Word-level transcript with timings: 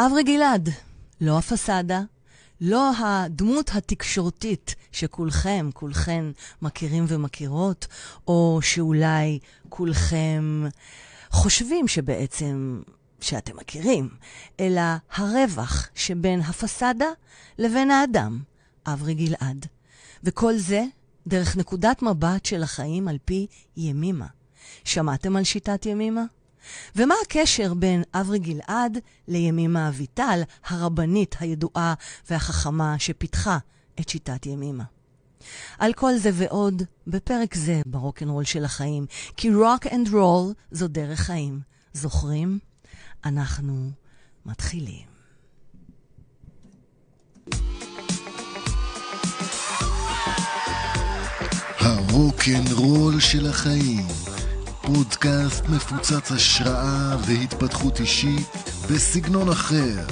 אברי 0.00 0.22
גלעד, 0.22 0.68
לא 1.20 1.38
הפסאדה, 1.38 2.02
לא 2.60 2.90
הדמות 2.98 3.70
התקשורתית 3.74 4.74
שכולכם, 4.92 5.70
כולכן 5.74 6.24
מכירים 6.62 7.04
ומכירות, 7.08 7.86
או 8.28 8.58
שאולי 8.62 9.38
כולכם 9.68 10.64
חושבים 11.30 11.88
שבעצם, 11.88 12.82
שאתם 13.20 13.56
מכירים, 13.56 14.08
אלא 14.60 14.82
הרווח 15.14 15.88
שבין 15.94 16.40
הפסאדה 16.40 17.08
לבין 17.58 17.90
האדם, 17.90 18.42
אברי 18.86 19.14
גלעד. 19.14 19.66
וכל 20.24 20.56
זה 20.56 20.84
דרך 21.26 21.56
נקודת 21.56 22.02
מבט 22.02 22.46
של 22.46 22.62
החיים 22.62 23.08
על 23.08 23.18
פי 23.24 23.46
ימימה. 23.76 24.26
שמעתם 24.84 25.36
על 25.36 25.44
שיטת 25.44 25.86
ימימה? 25.86 26.24
ומה 26.96 27.14
הקשר 27.24 27.74
בין 27.74 28.02
אברי 28.14 28.38
גלעד 28.38 28.98
לימימה 29.28 29.88
אביטל, 29.88 30.42
הרבנית 30.66 31.36
הידועה 31.40 31.94
והחכמה 32.30 32.98
שפיתחה 32.98 33.58
את 34.00 34.08
שיטת 34.08 34.46
ימימה? 34.46 34.84
על 35.78 35.92
כל 35.92 36.16
זה 36.16 36.30
ועוד 36.34 36.82
בפרק 37.06 37.54
זה 37.54 37.80
ברוקנרול 37.86 38.44
של 38.44 38.64
החיים, 38.64 39.06
כי 39.36 39.54
rock 39.54 39.86
and 39.92 40.08
roll 40.08 40.52
זו 40.70 40.88
דרך 40.88 41.20
חיים. 41.20 41.60
זוכרים? 41.92 42.58
אנחנו 43.24 43.90
מתחילים. 44.46 45.08
הרוקנרול 51.80 53.20
של 53.20 53.46
החיים 53.46 54.27
פודקאסט 54.94 55.64
מפוצץ 55.68 56.32
השראה 56.32 57.16
והתפתחות 57.26 58.00
אישית 58.00 58.48
בסגנון 58.90 59.48
אחר, 59.48 60.06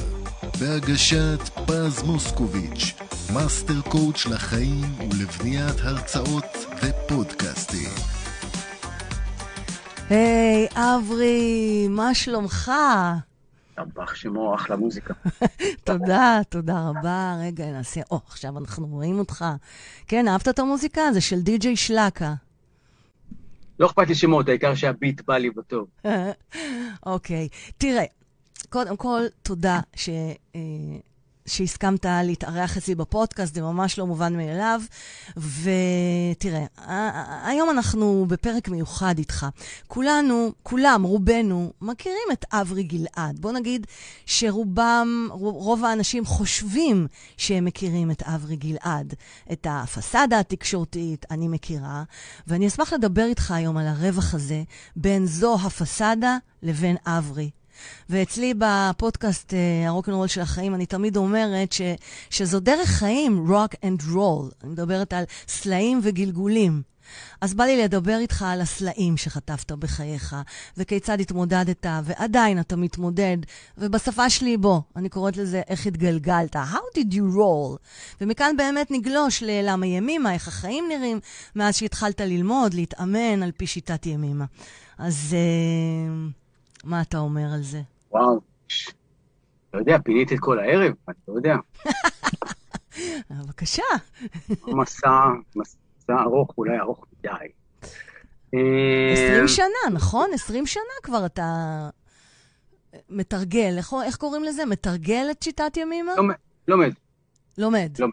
בהגשת 0.61 1.41
פז 1.67 2.03
מוסקוביץ', 2.03 2.95
master 3.35 3.81
coach 3.81 4.27
לחיים 4.27 4.85
ולבניית 4.99 5.81
הרצאות 5.83 6.45
ופודקאסטים. 6.83 7.89
היי, 10.11 10.67
hey, 10.67 10.79
אברי, 10.79 11.87
מה 11.91 12.15
שלומך? 12.15 12.73
טבח 13.75 14.15
שמו 14.15 14.55
אחלה 14.55 14.77
מוזיקה. 14.77 15.15
תודה, 15.85 16.41
תודה 16.49 16.89
רבה. 16.89 17.37
רגע, 17.41 17.67
נעשה... 17.67 18.01
או, 18.11 18.21
עכשיו 18.29 18.59
אנחנו 18.59 18.87
רואים 18.87 19.19
אותך. 19.19 19.45
כן, 20.09 20.29
אהבת 20.29 20.49
את 20.49 20.59
המוזיקה? 20.59 21.13
זה 21.13 21.21
של 21.21 21.41
די.ג'יי 21.41 21.77
שלקה. 21.77 22.35
לא 23.81 23.87
אכפת 23.87 24.09
לי 24.09 24.15
שמות, 24.15 24.49
העיקר 24.49 24.75
שהביט 24.75 25.21
בא 25.21 25.37
לי 25.37 25.51
בטוב. 25.51 25.89
אוקיי. 27.07 27.49
תראה, 27.79 28.05
קודם 28.69 28.97
כל, 28.97 29.21
תודה 29.43 29.81
ש... 29.97 30.09
שהסכמת 31.47 32.07
להתארח 32.25 32.77
אצלי 32.77 32.95
בפודקאסט, 32.95 33.55
זה 33.55 33.63
ממש 33.63 33.99
לא 33.99 34.07
מובן 34.07 34.37
מאליו. 34.37 34.81
ותראה, 35.37 36.67
היום 37.45 37.71
אנחנו 37.71 38.27
בפרק 38.29 38.69
מיוחד 38.69 39.19
איתך. 39.19 39.47
כולנו, 39.87 40.53
כולם, 40.63 41.03
רובנו, 41.03 41.73
מכירים 41.81 42.29
את 42.33 42.45
אברי 42.53 42.83
גלעד. 42.83 43.41
בוא 43.41 43.53
נגיד 43.53 43.87
שרובם, 44.27 45.29
רוב 45.33 45.85
האנשים 45.85 46.25
חושבים 46.25 47.07
שהם 47.37 47.65
מכירים 47.65 48.11
את 48.11 48.23
אברי 48.23 48.57
גלעד. 48.57 49.15
את 49.53 49.67
הפסאדה 49.71 50.41
התקשורתית 50.41 51.27
אני 51.31 51.49
מכירה, 51.49 52.05
ואני 52.47 52.67
אשמח 52.67 52.93
לדבר 52.93 53.25
איתך 53.25 53.51
היום 53.51 53.77
על 53.77 53.87
הרווח 53.87 54.35
הזה 54.35 54.63
בין 54.97 55.27
זו 55.27 55.55
הפסאדה 55.55 56.37
לבין 56.63 56.97
אברי. 57.07 57.51
ואצלי 58.11 58.55
בפודקאסט 58.59 59.55
הרוקנרול 59.87 60.23
אה, 60.23 60.29
של 60.29 60.41
החיים, 60.41 60.75
אני 60.75 60.87
תמיד 60.87 61.17
אומרת 61.17 61.73
ש, 61.73 61.81
שזו 62.31 62.61
דרך 62.61 62.89
חיים, 62.89 63.47
rock 63.49 63.75
and 63.75 64.03
roll. 64.15 64.55
אני 64.63 64.71
מדברת 64.71 65.13
על 65.13 65.25
סלעים 65.49 66.01
וגלגולים. 66.03 66.83
אז 67.41 67.55
בא 67.55 67.65
לי 67.65 67.83
לדבר 67.83 68.19
איתך 68.19 68.45
על 68.49 68.61
הסלעים 68.61 69.17
שחטפת 69.17 69.73
בחייך, 69.73 70.37
וכיצד 70.77 71.21
התמודדת, 71.21 71.87
ועדיין 72.05 72.61
אתה 72.61 72.77
מתמודד, 72.77 73.37
ובשפה 73.79 74.31
שלי, 74.31 74.57
בוא, 74.57 74.81
אני 74.97 75.09
קוראת 75.09 75.37
לזה 75.37 75.63
איך 75.69 75.87
התגלגלת, 75.87 76.57
How 76.57 76.99
did 76.99 77.13
you 77.13 77.37
roll? 77.37 77.79
ומכאן 78.21 78.57
באמת 78.57 78.91
נגלוש 78.91 79.43
ללמה 79.43 79.87
ימימה, 79.87 80.35
איך 80.35 80.49
החיים 80.49 80.85
נראים, 80.89 81.21
מאז 81.57 81.77
שהתחלת 81.77 82.21
ללמוד, 82.21 82.75
להתאמן 82.75 83.43
על 83.43 83.51
פי 83.57 83.67
שיטת 83.67 84.07
ימימה. 84.07 84.45
אז... 84.99 85.35
Uh... 85.37 86.46
מה 86.87 87.03
אתה 87.03 87.19
אומר 87.19 87.47
על 87.55 87.63
זה? 87.63 87.81
וואו, 88.11 88.41
לא 89.75 89.79
יודע, 89.79 89.99
פינית 90.05 90.33
את 90.33 90.39
כל 90.41 90.59
הערב, 90.59 90.93
אני 91.09 91.17
לא 91.29 91.35
יודע. 91.35 91.57
בבקשה. 93.31 93.83
מסע, 94.79 95.11
מסע 95.57 96.23
ארוך, 96.23 96.55
אולי 96.59 96.79
ארוך 96.79 97.07
מדי. 97.19 97.31
עשרים 99.13 99.49
שנה, 99.49 99.95
נכון? 99.95 100.31
עשרים 100.35 100.67
שנה 100.67 100.83
כבר 101.03 101.27
אתה 101.27 101.45
מתרגל. 103.11 103.75
איך, 103.77 103.95
איך 104.05 104.17
קוראים 104.17 104.45
לזה? 104.45 104.67
מתרגל 104.67 105.27
את 105.31 105.43
שיטת 105.43 105.77
ימימה? 105.77 106.13
לומד. 106.17 106.35
לומד. 106.69 106.93
לומד. 107.99 108.13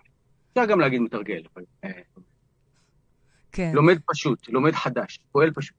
אפשר 0.52 0.66
גם 0.66 0.80
להגיד 0.80 1.02
מתרגל. 1.02 1.42
אה, 1.84 1.90
כן. 3.52 3.72
לומד 3.74 4.00
פשוט, 4.12 4.50
לומד 4.50 4.72
חדש, 4.72 5.20
פועל 5.32 5.52
פשוט. 5.52 5.76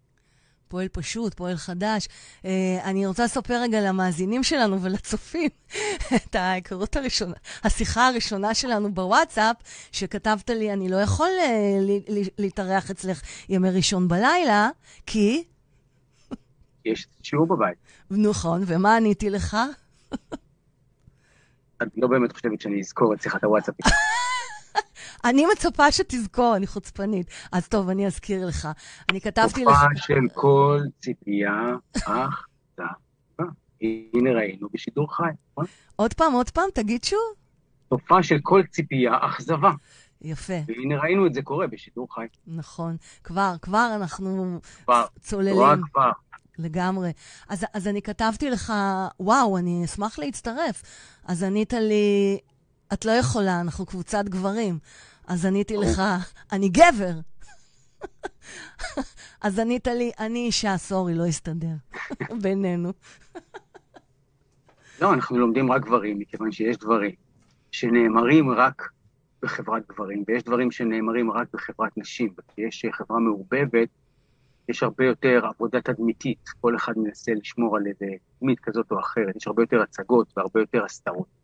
פועל 0.68 0.88
פשוט, 0.88 1.34
פועל 1.34 1.56
חדש. 1.56 2.08
Uh, 2.42 2.46
אני 2.84 3.06
רוצה 3.06 3.24
לספר 3.24 3.62
רגע 3.62 3.80
למאזינים 3.80 4.42
שלנו 4.42 4.82
ולצופים 4.82 5.50
את 6.16 6.34
ההיכרות 6.34 6.96
הראשונה, 6.96 7.34
השיחה 7.64 8.08
הראשונה 8.08 8.54
שלנו 8.54 8.94
בוואטסאפ, 8.94 9.56
שכתבת 9.92 10.50
לי, 10.50 10.72
אני 10.72 10.88
לא 10.88 10.96
יכול 10.96 11.30
uh, 11.40 12.12
להתארח 12.38 12.90
אצלך 12.90 13.22
ימי 13.48 13.70
ראשון 13.70 14.08
בלילה, 14.08 14.68
כי... 15.06 15.44
יש 16.84 17.06
שיעור 17.22 17.46
בבית. 17.46 17.78
נכון, 18.10 18.62
ומה 18.66 18.96
עניתי 18.96 19.30
לך? 19.30 19.56
את 21.82 21.88
לא 21.96 22.08
באמת 22.08 22.32
חושבת 22.32 22.60
שאני 22.60 22.80
אזכור 22.80 23.14
את 23.14 23.22
שיחת 23.22 23.44
הוואטסאפ. 23.44 23.74
אני 25.24 25.46
מצפה 25.52 25.92
שתזכור, 25.92 26.56
אני 26.56 26.66
חוצפנית. 26.66 27.26
אז 27.52 27.68
טוב, 27.68 27.88
אני 27.88 28.06
אזכיר 28.06 28.46
לך. 28.46 28.68
אני 29.10 29.20
כתבתי 29.20 29.64
לך... 29.64 29.72
תופעה 29.72 29.88
של 29.96 30.28
כל 30.34 30.80
ציפייה, 31.00 31.52
אך, 32.06 32.46
הנה 33.82 34.30
ראינו 34.32 34.68
בשידור 34.72 35.16
חי, 35.16 35.22
נכון? 35.52 35.64
עוד 35.96 36.14
פעם, 36.14 36.32
עוד 36.32 36.50
פעם, 36.50 36.68
תגיד 36.74 37.04
שוב. 37.04 37.34
תופעה 37.88 38.22
של 38.22 38.38
כל 38.42 38.62
ציפייה, 38.70 39.12
אכזבה. 39.20 39.70
יפה. 40.22 40.54
והנה 40.68 41.00
ראינו 41.00 41.26
את 41.26 41.34
זה 41.34 41.42
קורה 41.42 41.66
בשידור 41.66 42.14
חי. 42.14 42.26
נכון. 42.46 42.96
כבר, 43.24 43.54
כבר 43.62 43.90
אנחנו 43.96 44.60
כבר, 44.84 45.04
צוללים. 45.20 45.56
כבר, 45.56 45.74
כבר. 45.92 46.10
לגמרי. 46.58 47.12
אז, 47.48 47.66
אז 47.74 47.88
אני 47.88 48.02
כתבתי 48.02 48.50
לך, 48.50 48.72
וואו, 49.20 49.58
אני 49.58 49.84
אשמח 49.84 50.18
להצטרף. 50.18 50.82
אז 51.24 51.42
ענית 51.42 51.72
לי, 51.72 52.38
את 52.92 53.04
לא 53.04 53.10
יכולה, 53.10 53.60
אנחנו 53.60 53.86
קבוצת 53.86 54.24
גברים. 54.24 54.78
אז 55.26 55.46
עניתי 55.46 55.76
לך, 55.76 56.02
אני 56.52 56.68
גבר. 56.68 57.14
אז 59.44 59.58
ענית 59.58 59.86
לי, 59.86 60.10
אני 60.18 60.46
אישה, 60.46 60.76
סורי, 60.76 61.14
לא 61.14 61.26
הסתדר 61.26 61.74
בינינו. 62.42 62.92
לא, 65.00 65.14
אנחנו 65.14 65.38
לומדים 65.38 65.72
רק 65.72 65.82
גברים, 65.82 66.18
מכיוון 66.18 66.52
שיש 66.52 66.76
דברים 66.76 67.10
שנאמרים 67.70 68.50
רק 68.50 68.88
בחברת 69.42 69.82
גברים, 69.88 70.24
ויש 70.28 70.42
דברים 70.42 70.70
שנאמרים 70.70 71.30
רק 71.30 71.48
בחברת 71.52 71.98
נשים. 71.98 72.34
כשיש 72.48 72.84
חברה 72.92 73.18
מעורבבת, 73.18 73.88
יש 74.68 74.82
הרבה 74.82 75.04
יותר 75.04 75.46
עבודה 75.46 75.80
תדמיתית, 75.80 76.48
כל 76.60 76.76
אחד 76.76 76.92
מנסה 76.96 77.32
לשמור 77.34 77.76
על 77.76 77.86
איזה 77.86 78.06
תדמית 78.38 78.60
כזאת 78.60 78.90
או 78.90 79.00
אחרת, 79.00 79.36
יש 79.36 79.46
הרבה 79.46 79.62
יותר 79.62 79.82
הצגות 79.82 80.32
והרבה 80.36 80.60
יותר 80.60 80.84
הסתרות. 80.84 81.43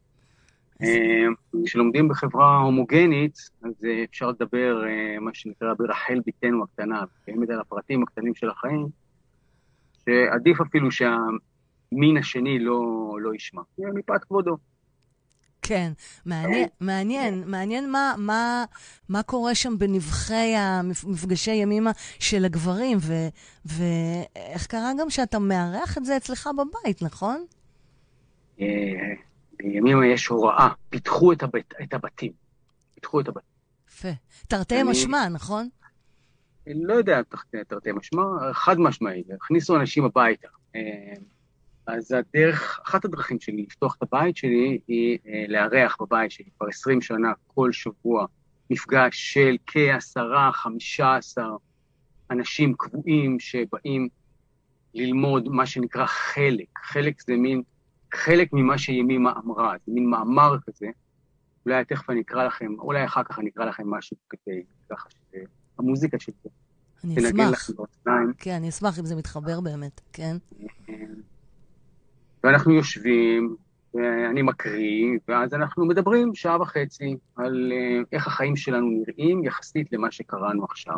אה, 0.83 1.27
כשלומדים 1.65 2.09
בחברה 2.09 2.59
הומוגנית, 2.59 3.37
אז 3.63 3.85
אה, 3.85 4.05
אפשר 4.05 4.31
לדבר, 4.31 4.85
אה, 4.87 5.21
מה 5.21 5.31
שנקרא, 5.35 5.75
ברחל 5.75 6.21
בתנו 6.27 6.65
הקטנה, 6.65 7.05
באמת 7.27 7.51
על 7.51 7.61
הפרטים 7.61 8.03
הקטנים 8.03 8.35
של 8.35 8.51
החיים, 8.51 8.87
שעדיף 10.05 10.61
אפילו 10.61 10.91
שהמין 10.91 12.17
השני 12.19 12.59
לא, 12.59 12.83
לא 13.21 13.35
ישמע, 13.35 13.63
מפאת 13.79 14.25
כבודו. 14.25 14.57
כן, 15.63 15.93
מעניין, 16.27 16.69
מעניין, 16.81 17.43
מעניין 17.47 17.91
מה, 17.91 18.15
מה, 18.19 18.65
מה 19.09 19.23
קורה 19.23 19.55
שם 19.55 19.79
בנבחי 19.79 20.55
המפגשי 20.57 21.55
ימימה 21.55 21.91
של 22.19 22.45
הגברים, 22.45 22.99
ו, 23.01 23.15
ואיך 23.65 24.67
קרה 24.67 24.93
גם 25.01 25.11
שאתה 25.11 25.39
מארח 25.39 25.99
את 25.99 26.05
זה 26.05 26.17
אצלך 26.17 26.49
בבית, 26.59 27.03
נכון? 27.03 27.45
בימימה 29.63 30.07
יש 30.07 30.27
הוראה, 30.27 30.69
פיתחו 30.91 31.33
את, 31.33 31.43
הבית, 31.43 31.75
את 31.83 31.95
הבתים. 31.95 32.33
פיתחו 32.95 33.21
את 33.21 33.29
הבתים. 33.29 33.51
יפה. 33.89 34.09
תרתי. 34.49 34.83
משמע, 34.83 35.29
נכון? 35.29 35.69
אני 36.67 36.85
לא 36.85 36.95
יודע 36.95 37.21
תרתי 37.69 37.93
משמע, 37.93 38.23
חד 38.53 38.79
משמעי, 38.79 39.23
הכניסו 39.35 39.77
אנשים 39.77 40.05
הביתה. 40.05 40.49
אה, 40.77 40.81
אז 41.87 42.13
הדרך, 42.13 42.81
אחת 42.87 43.05
הדרכים 43.05 43.41
שלי 43.41 43.63
לפתוח 43.63 43.97
את 43.97 44.03
הבית 44.03 44.37
שלי 44.37 44.79
היא 44.89 45.19
אה, 45.27 45.45
לארח 45.49 45.97
בבית 46.01 46.31
שלי 46.31 46.45
כבר 46.59 46.69
20 46.69 47.03
שנה, 47.03 47.33
כל 47.47 47.73
שבוע, 47.73 48.27
מפגש 48.71 49.33
של 49.33 49.57
כעשרה, 49.67 50.51
חמישה 50.53 51.17
עשר 51.17 51.57
אנשים 52.31 52.75
קבועים 52.79 53.41
שבאים 53.41 54.09
ללמוד 54.95 55.49
מה 55.49 55.67
שנקרא 55.67 56.07
חלק. 56.07 56.79
חלק 56.85 57.23
זה 57.23 57.37
מין, 57.37 57.63
חלק 58.15 58.53
ממה 58.53 58.79
שימימה 58.79 59.33
אמרה, 59.45 59.75
זה 59.87 59.93
מין 59.93 60.11
מאמר 60.11 60.57
כזה. 60.67 60.87
אולי 61.67 61.85
תכף 61.85 62.11
אני 62.11 62.21
אקרא 62.21 62.45
לכם, 62.45 62.75
אולי 62.79 63.05
אחר 63.05 63.23
כך 63.25 63.39
אני 63.39 63.51
אקרא 63.51 63.65
לכם 63.65 63.91
משהו 63.91 64.17
כדי, 64.31 64.63
ככה 64.91 65.09
שהמוזיקה 65.79 66.21
של 66.21 66.33
זה. 66.43 66.51
אני 67.05 67.15
תנגן 67.15 67.41
אשמח. 67.41 67.53
לכם 67.53 67.73
באוזניים. 67.77 68.33
כן, 68.39 68.51
אני 68.51 68.69
אשמח 68.69 68.99
אם 68.99 69.07
זה 69.07 69.17
מתחבר 69.17 69.61
באמת, 69.61 70.01
כן. 70.13 70.37
ואנחנו 72.45 72.75
יושבים, 72.75 73.57
ואני 73.95 74.43
מקריא, 74.43 75.19
ואז 75.29 75.55
אנחנו 75.55 75.87
מדברים 75.87 76.35
שעה 76.35 76.63
וחצי 76.63 77.17
על 77.37 77.73
אה, 77.73 78.03
איך 78.13 78.27
החיים 78.27 78.57
שלנו 78.57 78.87
נראים 78.91 79.45
יחסית 79.45 79.93
למה 79.93 80.11
שקראנו 80.11 80.65
עכשיו, 80.65 80.97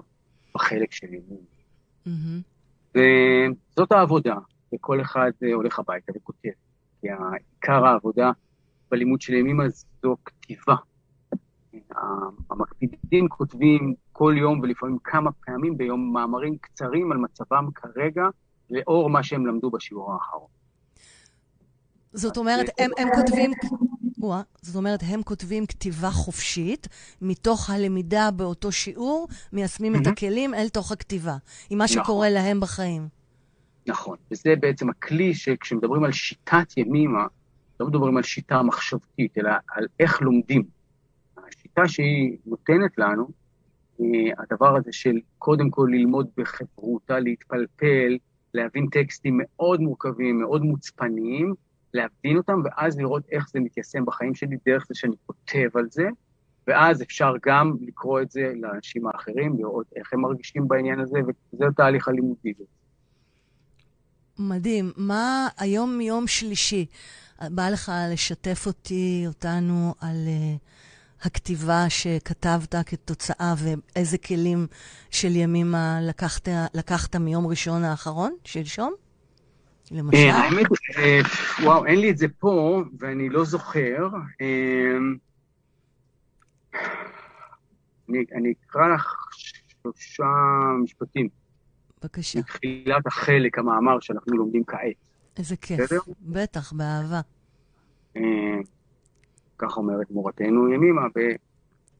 בחלק 0.54 0.92
שלי. 0.92 1.20
מהמם. 2.06 2.40
וזאת 2.94 3.92
העבודה, 3.92 4.34
וכל 4.74 5.00
אחד 5.00 5.30
אה, 5.42 5.52
הולך 5.54 5.78
הביתה 5.78 6.12
וכותב. 6.16 6.48
כי 7.02 7.08
עיקר 7.08 7.86
העבודה 7.86 8.30
בלימוד 8.90 9.20
של 9.20 9.34
ימימה 9.34 9.64
זו 10.02 10.16
כתיבה. 10.24 10.74
המקפידים 12.50 13.28
כותבים 13.28 13.94
כל 14.12 14.34
יום 14.38 14.60
ולפעמים 14.60 14.98
כמה 15.04 15.30
פעמים 15.32 15.76
ביום 15.76 16.12
מאמרים 16.12 16.56
קצרים 16.60 17.12
על 17.12 17.18
מצבם 17.18 17.68
כרגע, 17.74 18.24
לאור 18.70 19.10
מה 19.10 19.22
שהם 19.22 19.46
למדו 19.46 19.70
בשיעור 19.70 20.12
האחרון. 20.12 20.48
זאת 22.12 22.36
אומרת, 22.36 22.66
הם, 22.78 22.90
הם 22.98 23.08
כותבים... 23.14 23.50
וואה, 24.18 24.42
זאת 24.62 24.76
אומרת, 24.76 25.00
הם 25.06 25.22
כותבים 25.22 25.66
כתיבה 25.66 26.10
חופשית, 26.10 26.88
מתוך 27.22 27.70
הלמידה 27.70 28.30
באותו 28.36 28.72
שיעור, 28.72 29.28
מיישמים 29.52 29.94
את 29.94 30.00
מהמם. 30.00 30.12
הכלים 30.12 30.54
אל 30.54 30.68
תוך 30.68 30.92
הכתיבה, 30.92 31.36
עם 31.70 31.78
מה 31.78 31.84
נכון. 31.84 32.04
שקורה 32.04 32.30
להם 32.30 32.60
בחיים. 32.60 33.21
נכון, 33.86 34.16
וזה 34.30 34.54
בעצם 34.60 34.90
הכלי 34.90 35.34
שכשמדברים 35.34 36.04
על 36.04 36.12
שיטת 36.12 36.76
ימימה, 36.76 37.26
לא 37.80 37.86
מדברים 37.86 38.16
על 38.16 38.22
שיטה 38.22 38.62
מחשבתית, 38.62 39.38
אלא 39.38 39.50
על 39.70 39.86
איך 40.00 40.22
לומדים. 40.22 40.62
השיטה 41.36 41.88
שהיא 41.88 42.36
נותנת 42.46 42.98
לנו, 42.98 43.28
היא 43.98 44.32
הדבר 44.38 44.76
הזה 44.76 44.92
של 44.92 45.18
קודם 45.38 45.70
כל 45.70 45.88
ללמוד 45.92 46.26
בחברותה, 46.36 47.18
להתפלפל, 47.18 48.18
להבין 48.54 48.86
טקסטים 48.86 49.40
מאוד 49.42 49.80
מורכבים, 49.80 50.40
מאוד 50.40 50.62
מוצפניים, 50.62 51.54
להבין 51.94 52.36
אותם, 52.36 52.60
ואז 52.64 52.98
לראות 52.98 53.22
איך 53.32 53.48
זה 53.50 53.60
מתיישם 53.60 54.04
בחיים 54.04 54.34
שלי, 54.34 54.56
דרך 54.66 54.86
זה 54.88 54.94
שאני 54.94 55.16
כותב 55.26 55.68
על 55.74 55.86
זה, 55.90 56.08
ואז 56.66 57.02
אפשר 57.02 57.34
גם 57.46 57.76
לקרוא 57.80 58.20
את 58.20 58.30
זה 58.30 58.52
לאנשים 58.56 59.06
האחרים, 59.06 59.58
לראות 59.58 59.86
איך 59.96 60.12
הם 60.12 60.20
מרגישים 60.20 60.68
בעניין 60.68 61.00
הזה, 61.00 61.18
וזה 61.52 61.66
התהליך 61.66 62.08
הלימודי. 62.08 62.52
מדהים. 64.48 64.92
מה 64.96 65.48
היום 65.58 66.00
יום 66.00 66.26
שלישי? 66.26 66.86
בא 67.50 67.68
לך 67.68 67.92
לשתף 68.12 68.66
אותי, 68.66 69.24
אותנו, 69.26 69.94
על 70.00 70.16
uh, 70.26 71.26
הכתיבה 71.26 71.84
שכתבת 71.88 72.74
כתוצאה 72.86 73.54
ואיזה 73.58 74.18
כלים 74.18 74.66
של 75.10 75.36
ימימה 75.36 75.98
לקחת, 76.02 76.48
לקחת 76.74 77.16
מיום 77.16 77.46
ראשון 77.46 77.84
האחרון, 77.84 78.34
שלשום? 78.44 78.92
למשל? 79.90 80.16
אה, 80.16 80.34
האמת, 80.34 80.66
אה, 80.98 81.20
וואו, 81.62 81.86
אין 81.86 81.98
לי 81.98 82.10
את 82.10 82.18
זה 82.18 82.26
פה, 82.38 82.82
ואני 82.98 83.28
לא 83.28 83.44
זוכר. 83.44 84.08
אני 88.08 88.52
אקרא 88.66 88.94
לך 88.94 89.14
שלושה 89.32 90.24
משפטים 90.82 91.28
בבקשה. 92.02 92.38
מתחילת 92.38 93.06
החלק, 93.06 93.58
המאמר 93.58 94.00
שאנחנו 94.00 94.36
לומדים 94.36 94.64
כעת. 94.64 94.96
איזה 95.38 95.56
כיף. 95.56 95.80
בסדר? 95.80 95.98
בטח, 96.20 96.72
באהבה. 96.72 97.20
אה, 98.16 98.22
כך 99.58 99.76
אומרת 99.76 100.10
מורתנו 100.10 100.72
ימימה, 100.72 101.02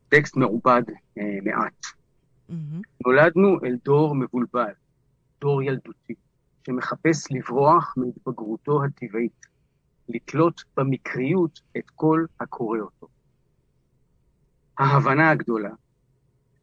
בטקסט 0.08 0.36
מעובד 0.36 0.82
אה, 1.18 1.38
מעט. 1.42 1.86
מהמם. 2.48 2.80
נולדנו 3.06 3.58
אל 3.64 3.76
דור 3.84 4.14
מבולבל, 4.14 4.72
דור 5.40 5.62
ילדותי, 5.62 6.14
שמחפש 6.66 7.32
לברוח 7.32 7.94
מהתבגרותו 7.96 8.84
הטבעית, 8.84 9.46
לתלות 10.08 10.64
במקריות 10.76 11.60
את 11.76 11.90
כל 11.94 12.24
הקורא 12.40 12.78
אותו. 12.78 13.06
ההבנה 14.78 15.30
הגדולה, 15.30 15.70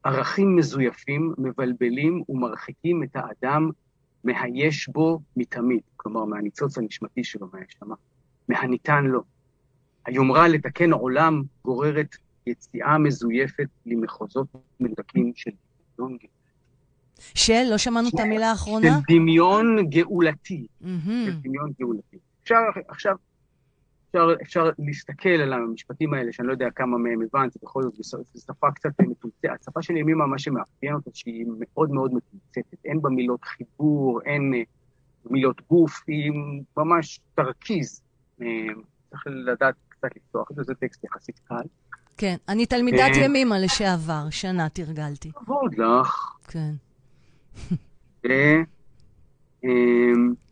ערכים 0.03 0.55
מזויפים 0.55 1.33
מבלבלים 1.37 2.23
ומרחיקים 2.29 3.03
את 3.03 3.15
האדם 3.15 3.69
מהיש 4.23 4.89
בו 4.89 5.19
מתמיד, 5.37 5.81
כלומר 5.95 6.25
מהניצוץ 6.25 6.77
הנשמתי 6.77 7.23
שלו 7.23 7.47
מהנשמה, 7.53 7.95
מהניתן 8.47 9.05
לו. 9.05 9.23
היומרה 10.05 10.47
לתקן 10.47 10.93
עולם 10.93 11.43
גוררת 11.65 12.15
יציאה 12.47 12.97
מזויפת 12.97 13.67
למחוזות 13.85 14.47
מנותקים 14.79 15.31
של 15.35 15.51
דמיון 15.97 16.17
גאולתי. 16.17 16.27
של, 17.35 17.63
לא 17.69 17.77
שמענו 17.77 18.09
את 18.09 18.19
המילה 18.19 18.49
האחרונה? 18.49 18.87
של 18.87 19.15
דמיון 19.15 19.89
גאולתי. 19.89 20.67
מהמם. 20.81 21.25
של 21.25 21.39
דמיון 21.41 21.71
גאולתי. 21.79 22.17
אפשר 22.43 22.55
עכשיו, 22.87 23.15
אפשר, 24.09 24.33
אפשר 24.41 24.69
להסתכל 24.79 25.29
על 25.29 25.53
המשפטים 25.53 26.13
האלה, 26.13 26.31
שאני 26.33 26.47
לא 26.47 26.53
יודע 26.53 26.69
כמה 26.75 26.97
מהם 26.97 27.19
הבנתי, 27.21 27.59
בכל 27.63 27.83
זאת, 27.83 27.95
זו 27.95 28.41
שפה 28.45 28.71
קצת 28.71 28.89
מתומצתת. 28.99 29.49
השפה 29.61 29.81
של 29.81 29.97
ימימה, 29.97 30.27
מה 30.27 30.39
שמאפיין 30.39 30.93
אותה, 30.93 31.09
שהיא 31.13 31.45
מאוד 31.59 31.91
מאוד 31.91 32.13
מתומצתת. 32.13 32.85
אין 32.85 33.01
בה 33.01 33.09
מילות 33.09 33.43
חיבור, 33.43 34.21
אין 34.25 34.53
אה, 34.53 34.61
מילות 35.25 35.61
גוף, 35.69 36.03
היא 36.07 36.31
ממש 36.77 37.19
תרכיז. 37.35 38.01
אה, 38.41 38.47
צריך 39.09 39.23
לדעת 39.27 39.75
קצת 39.89 40.09
לפתוח 40.15 40.51
את 40.51 40.55
זה, 40.55 40.63
זה 40.63 40.75
טקסט 40.75 41.03
יחסית 41.03 41.39
קל. 41.39 41.55
כן. 42.17 42.35
אני 42.49 42.65
תלמידת 42.65 43.11
אה. 43.15 43.25
ימימה 43.25 43.59
לשעבר, 43.59 44.29
שנה 44.29 44.69
תרגלתי. 44.69 45.31
כבוד 45.31 45.75
לך. 45.77 46.35
כן. 46.47 46.73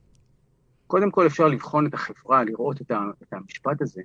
קודם 0.88 1.12
כל 1.12 1.28
אפשר 1.28 1.48
לבחון 1.48 1.88
את 1.88 1.94
החברה, 1.94 2.44
לראות 2.44 2.82
את, 2.82 2.92
ה, 2.92 3.00
את 3.24 3.34
המשפט 3.34 3.82
הזה. 3.82 4.02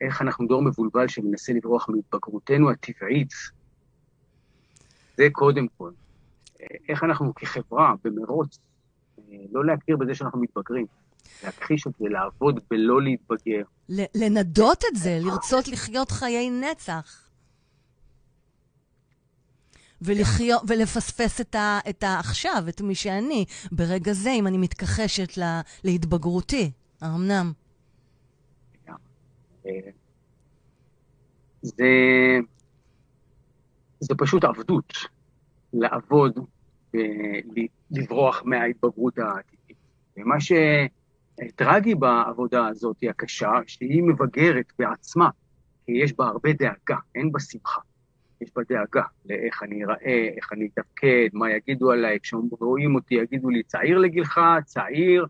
איך 0.00 0.22
אנחנו 0.22 0.46
דור 0.46 0.62
מבולבל 0.62 1.08
שמנסה 1.08 1.52
לברוח 1.52 1.88
מהתבגרותנו 1.88 2.70
הטבעית. 2.70 3.32
זה 5.16 5.28
קודם 5.32 5.66
כל. 5.78 5.90
איך 6.88 7.04
אנחנו 7.04 7.34
כחברה, 7.34 7.94
במרוץ, 8.04 8.58
לא 9.52 9.64
להכיר 9.64 9.96
בזה 9.96 10.14
שאנחנו 10.14 10.40
מתבגרים, 10.40 10.86
להכחיש 11.44 11.86
את 11.86 11.92
זה, 11.98 12.08
לעבוד 12.08 12.60
בלא 12.70 13.02
להתבגר. 13.02 13.62
לנדות 14.14 14.84
את 14.90 14.96
זה, 14.96 15.18
לרצות 15.20 15.68
לחיות 15.68 16.10
חיי 16.10 16.50
נצח. 16.50 17.27
ולחיות, 20.02 20.62
ולפספס 20.68 21.40
את, 21.40 21.54
ה, 21.54 21.78
את 21.88 22.02
העכשיו, 22.02 22.64
את 22.68 22.80
מי 22.80 22.94
שאני, 22.94 23.44
ברגע 23.72 24.12
זה, 24.12 24.30
אם 24.30 24.46
אני 24.46 24.58
מתכחשת 24.58 25.36
לה, 25.36 25.60
להתבגרותי. 25.84 26.70
האמנם? 27.00 27.52
אה, 29.66 29.72
זה, 31.62 31.84
זה 34.00 34.14
פשוט 34.18 34.44
עבדות, 34.44 34.92
לעבוד 35.72 36.38
ולברוח 36.94 38.42
מההתבגרות 38.44 39.18
הטבעית. 39.18 39.76
ומה 40.16 40.36
שטרגי 40.40 41.94
בעבודה 41.94 42.66
הזאת, 42.66 42.96
הקשה, 43.10 43.50
שהיא 43.66 44.02
מבגרת 44.02 44.72
בעצמה, 44.78 45.30
כי 45.86 45.92
יש 45.92 46.12
בה 46.12 46.26
הרבה 46.26 46.52
דאגה, 46.52 46.96
אין 47.14 47.32
בה 47.32 47.40
שמחה. 47.40 47.80
יש 48.40 48.50
בה 48.56 48.62
דאגה 48.68 49.02
לאיך 49.24 49.62
אני 49.62 49.84
אראה, 49.84 50.28
איך 50.36 50.52
אני 50.52 50.66
אתפקד, 50.66 51.28
מה 51.32 51.50
יגידו 51.50 51.90
עליי, 51.90 52.20
כשרואים 52.20 52.94
אותי 52.94 53.14
יגידו 53.14 53.50
לי, 53.50 53.62
צעיר 53.62 53.98
לגילך, 53.98 54.40
צעיר, 54.64 55.26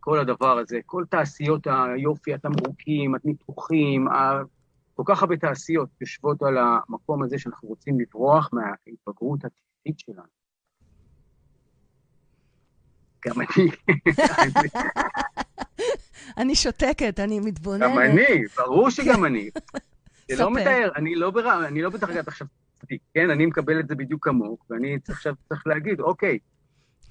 כל 0.00 0.18
הדבר 0.18 0.58
הזה, 0.58 0.78
כל 0.86 1.04
תעשיות 1.10 1.66
היופי, 1.66 2.34
התמרוקים, 2.34 3.14
הניתוחים, 3.14 4.06
כל 4.94 5.02
כך 5.06 5.22
הרבה 5.22 5.36
תעשיות 5.36 5.88
יושבות 6.00 6.42
על 6.42 6.58
המקום 6.58 7.22
הזה 7.22 7.38
שאנחנו 7.38 7.68
רוצים 7.68 8.00
לברוח 8.00 8.50
מההתבגרות 8.52 9.44
הטבעית 9.44 9.98
שלנו. 9.98 10.34
גם 13.26 13.40
אני, 13.40 13.70
אני 16.40 16.54
שותקת, 16.54 17.20
אני 17.20 17.40
מתבוננת. 17.40 17.82
גם 17.82 17.98
אני, 17.98 18.44
ברור 18.56 18.90
שגם 18.90 19.24
אני. 19.24 19.50
זה. 20.30 20.42
לא 20.42 20.50
מתאר, 20.50 20.90
אני 20.96 21.14
לא, 21.14 21.30
בר... 21.30 21.66
אני 21.66 21.82
לא 21.82 21.90
בדרגת 21.90 22.28
עכשיו 22.28 22.46
צדיק, 22.74 23.02
כן? 23.14 23.30
אני 23.30 23.46
מקבל 23.46 23.80
את 23.80 23.88
זה 23.88 23.94
בדיוק 23.94 24.24
כמוך, 24.24 24.64
ואני 24.70 24.98
עכשיו 25.08 25.34
צריך 25.48 25.66
להגיד, 25.66 26.00
אוקיי, 26.00 26.38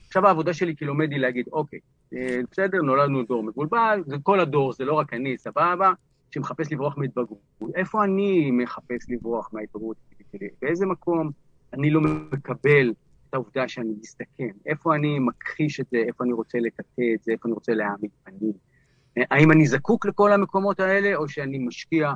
עכשיו 0.07 0.27
העבודה 0.27 0.53
שלי 0.53 0.75
כלומד 0.75 1.11
היא 1.11 1.19
להגיד, 1.19 1.45
אוקיי, 1.51 1.79
אה, 2.13 2.39
בסדר, 2.51 2.81
נולדנו 2.81 3.23
דור 3.23 3.43
מבולבל, 3.43 4.03
זה 4.05 4.15
כל 4.23 4.39
הדור, 4.39 4.73
זה 4.73 4.85
לא 4.85 4.93
רק 4.93 5.13
אני, 5.13 5.37
סבבה, 5.37 5.91
שמחפש 6.31 6.71
לברוח 6.71 6.97
מהתבגרות. 6.97 7.39
איפה 7.75 8.03
אני 8.03 8.51
מחפש 8.51 9.09
לברוח 9.09 9.49
מההתבגרות 9.53 9.97
שלי? 10.31 10.47
באיזה 10.61 10.85
מקום 10.85 11.31
אני 11.73 11.89
לא 11.89 12.01
מקבל 12.01 12.93
את 13.29 13.33
העובדה 13.33 13.67
שאני 13.67 13.93
מסתכן? 14.01 14.49
איפה 14.65 14.95
אני 14.95 15.19
מכחיש 15.19 15.79
את 15.79 15.85
זה? 15.91 15.97
איפה 15.97 16.23
אני 16.23 16.33
רוצה 16.33 16.57
לטאטא 16.57 17.01
את 17.15 17.23
זה? 17.23 17.31
איפה 17.31 17.47
אני 17.47 17.53
רוצה 17.53 17.73
להעמיד 17.73 18.11
פנים? 18.23 18.53
האם 19.31 19.51
אני 19.51 19.67
זקוק 19.67 20.05
לכל 20.05 20.31
המקומות 20.31 20.79
האלה, 20.79 21.15
או 21.15 21.29
שאני 21.29 21.57
משקיע 21.59 22.07
אה, 22.07 22.13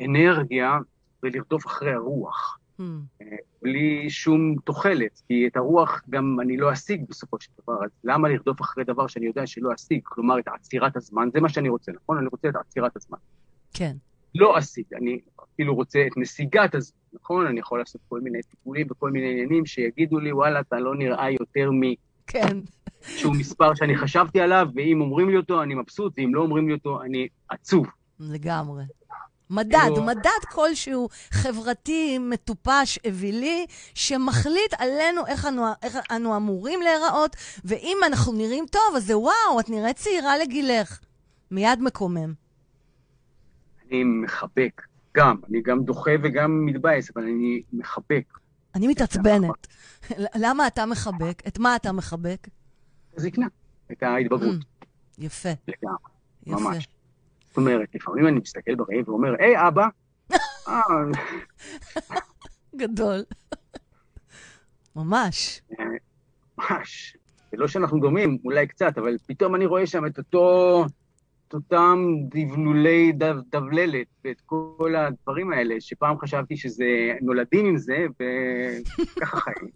אנרגיה 0.00 0.78
ולרדוף 1.22 1.66
אחרי 1.66 1.92
הרוח? 1.92 2.58
Hmm. 2.80 2.82
בלי 3.62 4.10
שום 4.10 4.54
תוחלת, 4.64 5.22
כי 5.28 5.46
את 5.46 5.56
הרוח 5.56 6.02
גם 6.10 6.40
אני 6.40 6.56
לא 6.56 6.72
אשיג 6.72 7.04
בסופו 7.08 7.40
של 7.40 7.50
דבר, 7.62 7.84
אז 7.84 7.90
למה 8.04 8.28
לרדוף 8.28 8.60
אחרי 8.60 8.84
דבר 8.84 9.06
שאני 9.06 9.26
יודע 9.26 9.46
שלא 9.46 9.74
אשיג? 9.74 10.00
כלומר, 10.04 10.38
את 10.38 10.48
עצירת 10.48 10.96
הזמן, 10.96 11.28
זה 11.32 11.40
מה 11.40 11.48
שאני 11.48 11.68
רוצה, 11.68 11.92
נכון? 11.92 12.18
אני 12.18 12.26
רוצה 12.32 12.48
את 12.48 12.56
עצירת 12.56 12.96
הזמן. 12.96 13.18
כן. 13.74 13.96
לא 14.34 14.58
אשיג, 14.58 14.84
אני 14.94 15.18
אפילו 15.44 15.74
רוצה 15.74 16.04
את 16.06 16.16
נסיגת 16.16 16.74
הזמן, 16.74 16.98
נכון? 17.12 17.46
אני 17.46 17.60
יכול 17.60 17.78
לעשות 17.78 18.00
כל 18.08 18.20
מיני 18.20 18.42
טיפולים 18.42 18.86
וכל 18.90 19.10
מיני 19.10 19.30
עניינים 19.30 19.66
שיגידו 19.66 20.18
לי, 20.18 20.32
וואלה, 20.32 20.60
אתה 20.60 20.80
לא 20.80 20.94
נראה 20.94 21.30
יותר 21.30 21.70
מ... 21.70 21.80
כן. 22.26 22.58
שהוא 23.00 23.36
מספר 23.36 23.74
שאני 23.74 23.96
חשבתי 23.96 24.40
עליו, 24.40 24.68
ואם 24.74 25.00
אומרים 25.00 25.30
לי 25.30 25.36
אותו, 25.36 25.62
אני 25.62 25.74
מבסוט, 25.74 26.12
ואם 26.16 26.34
לא 26.34 26.40
אומרים 26.40 26.68
לי 26.68 26.74
אותו, 26.74 27.02
אני 27.02 27.28
עצוב. 27.48 27.86
לגמרי. 28.20 28.84
מדד, 29.50 29.78
כאילו... 29.78 30.06
מדד 30.06 30.44
כלשהו 30.52 31.08
חברתי, 31.30 32.18
מטופש, 32.18 32.98
אווילי, 33.06 33.66
שמחליט 33.94 34.74
עלינו 34.78 35.26
איך 35.26 35.46
אנו, 35.46 35.64
איך 35.82 35.98
אנו 36.10 36.36
אמורים 36.36 36.82
להיראות, 36.82 37.36
ואם 37.64 37.96
אנחנו 38.06 38.32
נראים 38.32 38.66
טוב, 38.70 38.96
אז 38.96 39.06
זה 39.06 39.18
וואו, 39.18 39.60
את 39.60 39.70
נראית 39.70 39.96
צעירה 39.96 40.38
לגילך. 40.38 41.00
מיד 41.50 41.82
מקומם. 41.82 42.32
אני 43.86 44.04
מחבק, 44.04 44.82
גם. 45.16 45.36
אני 45.50 45.62
גם 45.62 45.84
דוחה 45.84 46.10
וגם 46.22 46.66
מתבאס, 46.66 47.10
אבל 47.14 47.22
אני 47.22 47.62
מחבק. 47.72 48.38
אני 48.74 48.88
מתעצבנת. 48.88 49.66
למה 50.34 50.66
אתה 50.66 50.86
מחבק? 50.86 51.42
את 51.48 51.58
מה 51.58 51.76
אתה 51.76 51.92
מחבק? 51.92 52.48
את 53.12 53.18
הזקנה, 53.18 53.46
את 53.92 54.02
ההתבגרות. 54.02 54.56
Mm, 54.60 54.84
יפה. 55.18 55.48
לגמרי, 55.68 55.96
ממש. 56.46 56.88
אומרת, 57.58 57.94
לפעמים 57.94 58.26
אני 58.26 58.40
מסתכל 58.40 58.74
בראי 58.74 59.02
ואומר, 59.06 59.34
היי, 59.38 59.68
אבא. 59.68 59.86
אה. 60.68 60.82
גדול. 62.76 63.20
ממש. 64.96 65.62
אה, 65.80 65.84
ממש. 66.58 67.16
זה 67.50 67.56
לא 67.56 67.68
שאנחנו 67.68 68.00
דומים, 68.00 68.38
אולי 68.44 68.66
קצת, 68.66 68.98
אבל 68.98 69.16
פתאום 69.26 69.54
אני 69.54 69.66
רואה 69.66 69.86
שם 69.86 70.06
את 70.06 70.18
אותו, 70.18 70.84
את 71.48 71.54
אותם 71.54 72.14
דבלולי 72.34 73.12
דב, 73.12 73.36
דבללת 73.52 74.06
ואת 74.24 74.40
כל 74.46 74.94
הדברים 74.96 75.52
האלה, 75.52 75.74
שפעם 75.80 76.18
חשבתי 76.18 76.56
שזה, 76.56 76.84
נולדים 77.20 77.66
עם 77.66 77.76
זה, 77.76 78.06
וככה 79.16 79.40
חיים. 79.44 79.70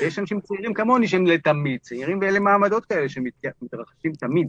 ויש 0.00 0.18
אנשים 0.18 0.40
צעירים 0.40 0.74
כמוני 0.74 1.08
שהם 1.08 1.26
לתמיד 1.26 1.80
צעירים, 1.80 2.18
ואלה 2.20 2.40
מעמדות 2.40 2.84
כאלה 2.84 3.08
שמתרחשים 3.08 4.12
תמיד. 4.12 4.48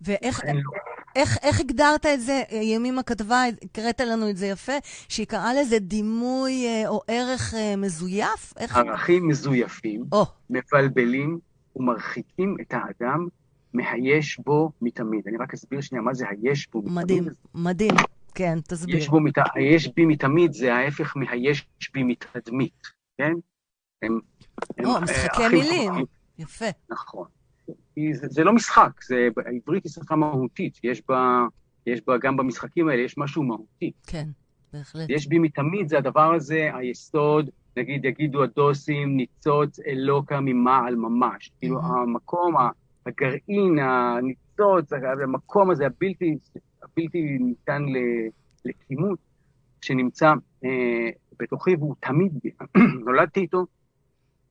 ואיך 0.00 0.44
לא. 0.44 0.60
איך, 1.16 1.38
איך 1.42 1.60
הגדרת 1.60 2.06
את 2.06 2.20
זה? 2.20 2.42
ימימה 2.50 3.02
כתבה, 3.02 3.42
הקראת 3.62 4.00
לנו 4.00 4.30
את 4.30 4.36
זה 4.36 4.46
יפה, 4.46 4.72
שהיא 5.08 5.26
קראה 5.26 5.54
לזה 5.54 5.78
דימוי 5.78 6.66
אה, 6.66 6.88
או 6.88 7.00
ערך 7.08 7.54
אה, 7.54 7.76
מזויף? 7.76 8.54
איך... 8.56 8.76
ערכים 8.76 9.28
מזויפים, 9.28 10.04
oh. 10.14 10.26
מבלבלים 10.50 11.38
ומרחיקים 11.76 12.56
את 12.60 12.74
האדם 12.74 13.26
מהיש 13.74 14.40
בו 14.40 14.72
מתמיד. 14.82 15.28
אני 15.28 15.36
רק 15.36 15.54
אסביר 15.54 15.80
שנייה 15.80 16.02
מה 16.02 16.14
זה 16.14 16.26
היש 16.28 16.68
בו 16.70 16.82
מתמיד. 16.82 17.04
מדהים, 17.04 17.24
מדהים. 17.54 17.94
כן, 18.34 18.58
תסביר. 18.60 18.96
יש 18.96 19.08
בו 19.08 19.20
מת... 19.20 19.34
היש 19.54 19.88
בי 19.88 20.06
מתמיד 20.06 20.52
זה 20.52 20.74
ההפך 20.74 21.16
מהיש 21.16 21.66
בי 21.94 22.02
מתדמית, 22.02 22.82
כן? 23.18 23.32
הם... 24.02 24.20
הם 24.78 24.86
או, 24.86 25.00
משחקי 25.00 25.48
מילים. 25.48 25.92
יפה. 26.38 26.64
נכון. 26.90 27.26
זה, 28.12 28.26
זה 28.30 28.44
לא 28.44 28.52
משחק, 28.52 29.04
זה, 29.04 29.28
העברית 29.46 29.84
היא 29.84 29.92
שפה 29.92 30.16
מהותית, 30.16 30.80
יש 30.84 31.02
בה, 31.08 31.46
יש 31.86 32.00
בה, 32.06 32.18
גם 32.18 32.36
במשחקים 32.36 32.88
האלה 32.88 33.02
יש 33.02 33.18
משהו 33.18 33.42
מהותי. 33.42 33.92
כן, 34.06 34.28
בהחלט. 34.72 35.06
יש 35.08 35.26
בי 35.26 35.38
מתמיד, 35.38 35.88
זה 35.88 35.98
הדבר 35.98 36.34
הזה, 36.34 36.70
היסוד, 36.74 37.50
נגיד, 37.76 38.04
יגידו 38.04 38.42
הדוסים, 38.42 39.16
ניצוץ 39.16 39.80
אלוקה 39.80 40.40
ממעל 40.40 40.96
ממש. 40.96 41.50
כאילו, 41.60 41.80
המקום, 41.82 42.54
הגרעין, 43.06 43.78
הניצוץ, 43.78 44.92
המקום 45.22 45.70
הזה, 45.70 45.86
הבלתי, 45.86 46.38
הבלתי 46.82 47.38
ניתן 47.40 47.82
לכימות, 48.64 49.18
שנמצא 49.82 50.32
אה, 50.64 51.10
בתוכי, 51.38 51.74
והוא 51.74 51.94
תמיד 52.00 52.32
בי. 52.42 52.50
נולדתי 53.04 53.40
איתו, 53.40 53.64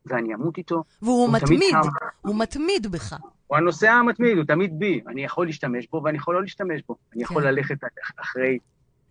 ואני 0.10 0.34
אמות 0.34 0.58
איתו. 0.58 0.84
והוא 1.02 1.34
מתמיד, 1.34 1.76
הוא, 1.84 1.92
הוא 2.22 2.40
מתמיד 2.40 2.88
בך. 2.88 3.18
הוא 3.48 3.58
הנוסע 3.58 3.92
המתמיד, 3.92 4.38
הוא 4.38 4.46
תמיד 4.46 4.80
בי. 4.80 5.02
אני 5.08 5.24
יכול 5.24 5.46
להשתמש 5.46 5.88
בו 5.88 6.02
ואני 6.04 6.18
יכול 6.18 6.36
לא 6.36 6.42
להשתמש 6.42 6.82
בו. 6.88 6.96
אני 7.16 7.24
יכול 7.24 7.42
כן. 7.42 7.48
ללכת 7.48 7.78
אחרי 8.22 8.58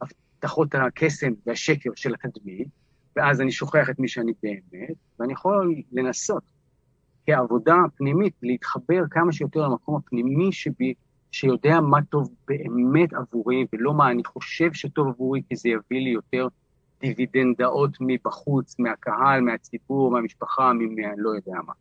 הבטחות 0.03 0.75
הקסם 0.75 1.33
והשקר 1.47 1.91
של 1.97 2.15
התדמית, 2.15 2.69
ואז 3.17 3.41
אני 3.41 3.53
שוכח 3.53 3.91
את 3.91 3.99
מי 3.99 4.09
שאני 4.09 4.33
באמת, 4.43 4.97
ואני 5.21 5.33
יכול 5.33 5.75
לנסות 5.93 6.43
כעבודה 7.27 7.77
פנימית 7.97 8.35
להתחבר 8.43 9.03
כמה 9.11 9.33
שיותר 9.33 9.61
למקום 9.61 9.97
הפנימי 9.97 10.53
שבי, 10.53 10.95
שיודע 11.31 11.81
מה 11.81 12.03
טוב 12.03 12.35
באמת 12.49 13.13
עבורי, 13.13 13.67
ולא 13.73 13.95
מה 13.95 14.11
אני 14.11 14.25
חושב 14.25 14.73
שטוב 14.73 15.09
עבורי, 15.09 15.43
כי 15.49 15.57
זה 15.57 15.69
יביא 15.69 16.01
לי 16.01 16.11
יותר 16.11 16.49
דיווידנדאות 17.01 17.91
מבחוץ, 18.01 18.77
מהקהל, 18.79 19.41
מהציבור, 19.41 20.11
מהמשפחה, 20.11 20.73
מלא 20.73 21.31
יודע 21.37 21.61
מה. 21.67 21.73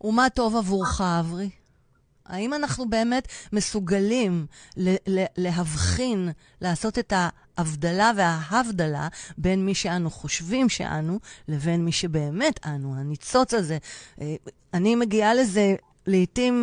ומה 0.00 0.30
טוב 0.30 0.56
עבורך, 0.56 1.00
אברי? 1.00 1.50
האם 2.26 2.54
אנחנו 2.54 2.88
באמת 2.88 3.28
מסוגלים 3.52 4.46
להבחין, 5.36 6.28
לעשות 6.60 6.98
את 6.98 7.12
ההבדלה 7.16 8.10
וההבדלה 8.16 9.08
בין 9.38 9.66
מי 9.66 9.74
שאנו 9.74 10.10
חושבים 10.10 10.68
שאנו 10.68 11.18
לבין 11.48 11.84
מי 11.84 11.92
שבאמת 11.92 12.66
אנו, 12.66 12.94
הניצוץ 12.96 13.54
הזה. 13.54 13.78
אה, 14.20 14.34
אני 14.74 14.94
מגיעה 14.94 15.34
לזה 15.34 15.74
לעתים 16.06 16.54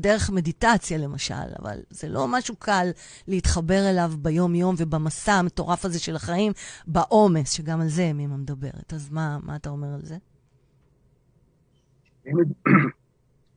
דרך 0.00 0.30
מדיטציה 0.30 0.98
למשל, 0.98 1.34
אבל 1.62 1.78
זה 1.90 2.08
לא 2.08 2.26
משהו 2.28 2.56
קל 2.56 2.88
להתחבר 3.28 3.90
אליו 3.90 4.12
ביום-יום 4.18 4.74
ובמסע 4.78 5.32
המטורף 5.32 5.84
הזה 5.84 5.98
של 5.98 6.16
החיים, 6.16 6.52
בעומס, 6.86 7.50
שגם 7.50 7.80
על 7.80 7.88
זה 7.88 8.02
ימימה 8.02 8.36
מדברת. 8.36 8.92
אז 8.94 9.10
מה, 9.10 9.38
מה 9.42 9.56
אתה 9.56 9.70
אומר 9.70 9.94
על 9.94 10.00
זה? 10.02 10.16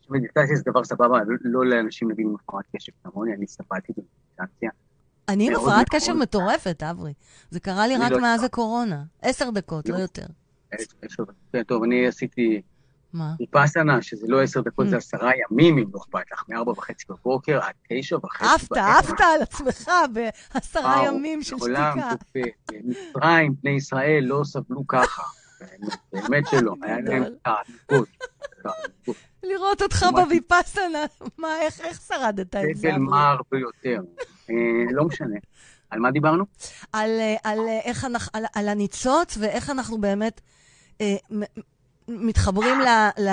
מדיטציה 0.09 0.55
זה 0.55 0.63
דבר 0.65 0.83
סבבה, 0.83 1.17
לא, 1.23 1.35
לא 1.43 1.65
לאנשים 1.65 2.11
נגיד 2.11 2.25
עם 2.25 2.35
הפרעת 2.35 2.65
קשב 2.75 2.91
כמוני, 3.03 3.33
אני 3.33 3.47
סבלתי 3.47 3.93
במדיטציה. 3.97 4.69
אני 5.29 5.47
עם 5.47 5.55
הפרעת 5.55 5.89
קשב 5.89 6.13
מטורפת, 6.13 6.83
אברי. 6.83 7.13
זה 7.49 7.59
קרה 7.59 7.87
לי 7.87 7.97
רק 7.97 8.11
לא 8.11 8.21
מאז 8.21 8.43
הקורונה. 8.43 9.03
עשר 9.21 9.49
דקות, 9.49 9.89
לא 9.89 9.97
יותר. 9.97 10.25
טוב, 11.67 11.83
אני 11.83 12.07
עשיתי 12.07 12.61
מה? 13.13 13.33
ויפאסנה, 13.39 14.01
שזה 14.01 14.27
לא 14.29 14.41
עשר 14.41 14.61
דקות, 14.61 14.89
זה 14.89 14.95
mm. 14.95 14.97
עשרה 14.97 15.31
ימים, 15.35 15.77
אם 15.77 15.85
לא 15.93 15.99
אכפת 15.99 16.31
לך, 16.31 16.43
מארבע 16.49 16.71
וחצי 16.71 17.05
בבוקר 17.09 17.59
עד 17.61 17.73
תשע 17.89 18.17
וחצי. 18.23 18.45
עפת, 18.45 18.77
עפת 18.77 19.21
על 19.21 19.41
עצמך 19.41 19.91
בעשרה 20.13 21.05
ימים 21.05 21.43
של 21.43 21.57
שתיקה. 21.57 21.91
עולם 21.93 21.99
מצרים, 22.83 23.53
בני 23.63 23.71
ישראל 23.71 24.23
לא 24.23 24.41
סבלו 24.43 24.87
ככה. 24.87 25.23
באמת 26.13 26.47
שלא, 26.47 26.75
היה 26.81 26.97
להם 27.05 27.23
תענוגות. 27.43 28.09
לראות 29.43 29.81
אותך 29.81 30.05
בוויפאסנה, 30.11 31.05
מה, 31.37 31.61
איך 31.61 32.01
שרדת 32.07 32.55
את 32.55 32.61
זה? 32.75 32.79
סגל 32.79 32.97
מר 32.97 33.37
ביותר. 33.51 34.01
אה, 34.49 34.55
לא 34.91 35.05
משנה. 35.05 35.35
על 35.89 35.99
מה 35.99 36.11
דיברנו? 36.11 36.45
על, 36.93 37.09
על, 37.43 37.59
איך, 37.83 38.05
על, 38.33 38.45
על 38.55 38.67
הניצוץ 38.67 39.37
ואיך 39.39 39.69
אנחנו 39.69 40.01
באמת 40.01 40.41
אה, 41.01 41.15
מתחברים 42.19 42.79
ל, 42.79 42.87
ל, 43.21 43.29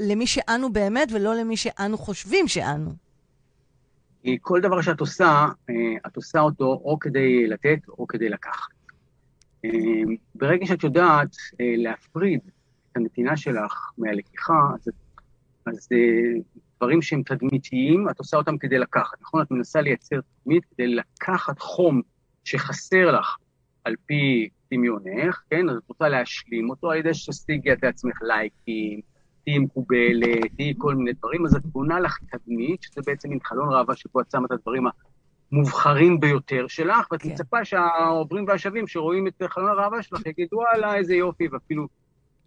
למי 0.00 0.26
שאנו 0.26 0.72
באמת 0.72 1.08
ולא 1.12 1.34
למי 1.34 1.56
שאנו 1.56 1.98
חושבים 1.98 2.48
שאנו. 2.48 2.90
כל 4.40 4.60
דבר 4.60 4.82
שאת 4.82 5.00
עושה, 5.00 5.46
אה, 5.70 5.74
את 6.06 6.16
עושה 6.16 6.40
אותו 6.40 6.64
או 6.64 6.98
כדי 6.98 7.46
לתת 7.46 7.78
או 7.88 8.06
כדי 8.06 8.28
לקחת. 8.28 8.72
אה, 9.64 9.70
ברגע 10.34 10.66
שאת 10.66 10.84
יודעת 10.84 11.36
אה, 11.60 11.74
להפריד 11.76 12.40
את 12.90 12.96
הנתינה 12.96 13.36
שלך 13.36 13.90
מהלקיחה, 13.98 14.60
אז, 14.74 14.88
אז 15.66 15.88
דברים 16.76 17.02
שהם 17.02 17.22
תדמיתיים, 17.22 18.08
את 18.10 18.18
עושה 18.18 18.36
אותם 18.36 18.58
כדי 18.58 18.78
לקחת, 18.78 19.20
נכון? 19.20 19.42
את 19.42 19.50
מנסה 19.50 19.80
לייצר 19.80 20.16
תדמית 20.20 20.64
כדי 20.64 20.86
לקחת 20.86 21.58
חום 21.58 22.00
שחסר 22.44 23.10
לך 23.10 23.36
על 23.84 23.94
פי 24.06 24.48
דמיונך, 24.72 25.40
כן? 25.50 25.68
אז 25.68 25.76
את 25.76 25.82
רוצה 25.88 26.08
להשלים 26.08 26.70
אותו 26.70 26.90
על 26.90 26.98
ידי 26.98 27.14
שתשיגי 27.14 27.72
את 27.72 27.82
לעצמך 27.82 28.18
לייקים, 28.22 29.00
תהיי 29.44 29.58
מקובלת, 29.58 30.52
תהיי 30.56 30.74
כל 30.78 30.94
מיני 30.94 31.12
דברים, 31.12 31.46
אז 31.46 31.56
את 31.56 31.66
בונה 31.66 32.00
לך 32.00 32.18
תדמית, 32.30 32.82
שזה 32.82 33.00
בעצם 33.06 33.28
מין 33.28 33.38
חלון 33.44 33.72
ראווה 33.72 33.96
שבו 33.96 34.20
את 34.20 34.30
שמה 34.32 34.46
את 34.46 34.50
הדברים 34.50 34.84
המובחרים 35.52 36.20
ביותר 36.20 36.66
שלך, 36.68 37.06
ואת 37.12 37.22
כן. 37.22 37.28
מצפה 37.28 37.64
שהעוברים 37.64 38.44
והשבים 38.48 38.86
שרואים 38.86 39.26
את 39.26 39.42
חלון 39.48 39.68
הראווה 39.68 40.02
שלך 40.02 40.26
יגידו, 40.26 40.56
וואלה, 40.56 40.96
איזה 40.96 41.14
יופי, 41.14 41.48
ואפילו 41.52 41.86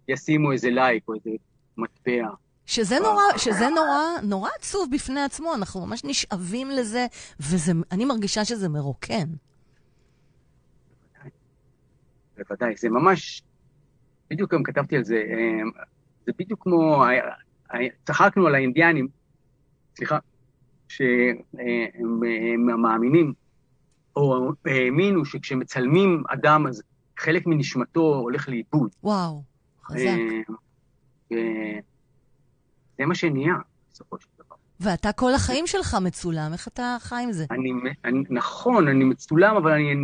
ישימו 0.08 0.52
איזה 0.52 0.70
לייק 0.70 1.04
או 1.08 1.14
איזה 1.14 1.30
מטבע. 1.76 2.30
שזה 2.66 2.98
נורא, 3.00 3.22
שזה 3.36 3.68
נורא, 3.68 4.00
נורא 4.22 4.50
עצוב 4.58 4.88
בפני 4.92 5.20
עצמו, 5.20 5.54
אנחנו 5.54 5.86
ממש 5.86 6.04
נשאבים 6.04 6.70
לזה, 6.70 7.06
ואני 7.40 8.04
מרגישה 8.04 8.44
שזה 8.44 8.68
מרוקן. 8.68 9.26
בוודאי, 12.36 12.76
זה 12.76 12.88
ממש, 12.88 13.42
בדיוק 14.30 14.54
גם 14.54 14.62
כתבתי 14.62 14.96
על 14.96 15.04
זה, 15.04 15.14
אה, 15.14 15.82
זה 16.26 16.32
בדיוק 16.38 16.62
כמו, 16.62 17.04
צחקנו 18.04 18.46
על 18.46 18.54
האינדיאנים, 18.54 19.08
סליחה, 19.96 20.18
שהם 20.88 21.36
הם 22.62 22.82
מאמינים, 22.82 23.32
או 24.16 24.52
האמינו 24.64 25.24
שכשמצלמים 25.24 26.22
אדם, 26.28 26.66
אז 26.66 26.82
חלק 27.18 27.46
מנשמתו 27.46 28.14
הולך 28.14 28.48
לאיבוד. 28.48 28.90
וואו, 29.02 29.42
חזק. 29.84 30.06
אה, 31.32 31.78
זה 32.98 33.06
מה 33.06 33.14
שנהיה, 33.14 33.54
בסופו 33.92 34.20
של 34.20 34.26
דבר. 34.34 34.35
ואתה 34.80 35.12
כל 35.12 35.34
החיים 35.34 35.66
שלך 35.66 35.96
מצולם, 36.02 36.52
איך 36.52 36.68
אתה 36.68 36.96
חי 37.00 37.22
עם 37.22 37.32
זה? 37.32 37.44
אני, 37.50 37.70
אני, 38.04 38.22
נכון, 38.30 38.88
אני 38.88 39.04
מצולם, 39.04 39.56
אבל 39.56 39.72
אני 39.72 39.94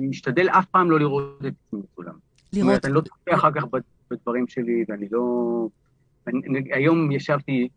משתדל 0.00 0.48
אף 0.48 0.66
פעם 0.66 0.90
לא 0.90 0.98
לראות 0.98 1.38
את 1.40 1.52
עצמי 1.66 1.80
מצולם. 1.80 2.14
לראות... 2.52 2.66
אומרת, 2.68 2.84
אני 2.84 2.94
לא 2.94 3.00
צופה 3.00 3.34
אחר 3.34 3.52
כך 3.52 3.64
בדברים 4.10 4.48
שלי, 4.48 4.84
ואני 4.88 5.06
לא... 5.10 5.68
אני, 6.26 6.72
היום 6.72 7.12
ישבתי 7.12 7.68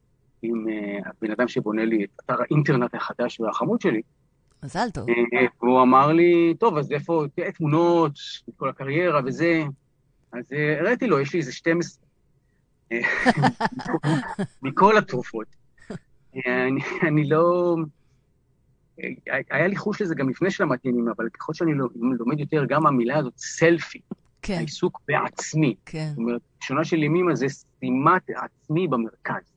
עם 0.41 0.65
uh, 0.67 1.09
הבן 1.09 1.31
אדם 1.31 1.47
שבונה 1.47 1.85
לי 1.85 2.03
את 2.03 2.09
אתר 2.25 2.41
האינטרנט 2.41 2.95
החדש 2.95 3.39
והחמוד 3.39 3.81
שלי. 3.81 4.01
מזל 4.63 4.89
טוב. 4.93 5.09
Uh, 5.09 5.11
והוא 5.61 5.81
אמר 5.81 6.07
לי, 6.07 6.53
טוב, 6.59 6.77
אז 6.77 6.91
איפה, 6.91 7.25
תראה 7.35 7.51
תמונות, 7.51 8.11
כל 8.55 8.69
הקריירה 8.69 9.21
וזה. 9.25 9.63
אז 10.33 10.45
uh, 10.51 10.79
הראיתי 10.79 11.07
לו, 11.07 11.19
יש 11.19 11.33
לי 11.33 11.39
איזה 11.39 11.51
12. 11.51 12.03
מכל 14.63 14.97
התרופות. 14.97 15.60
אני, 16.35 16.81
אני 17.07 17.29
לא... 17.29 17.75
היה 19.49 19.67
לי 19.67 19.75
חוש 19.75 20.01
לזה 20.01 20.15
גם 20.15 20.29
לפני 20.29 20.51
שלמדתי 20.51 20.87
ימים, 20.87 21.07
אבל 21.17 21.29
ככל 21.29 21.53
שאני 21.53 21.71
לומד 22.19 22.39
יותר, 22.39 22.65
גם 22.65 22.87
המילה 22.87 23.17
הזאת, 23.17 23.33
סלפי, 23.37 23.99
כן. 24.41 24.53
העיסוק 24.53 25.01
בעצמי. 25.07 25.75
כן. 25.85 26.07
זאת 26.09 26.17
אומרת, 26.17 26.41
ראשונה 26.61 26.83
של 26.83 27.03
ימימה 27.03 27.35
זה 27.35 27.45
שימת 27.79 28.21
עצמי 28.35 28.87
במרכז. 28.87 29.51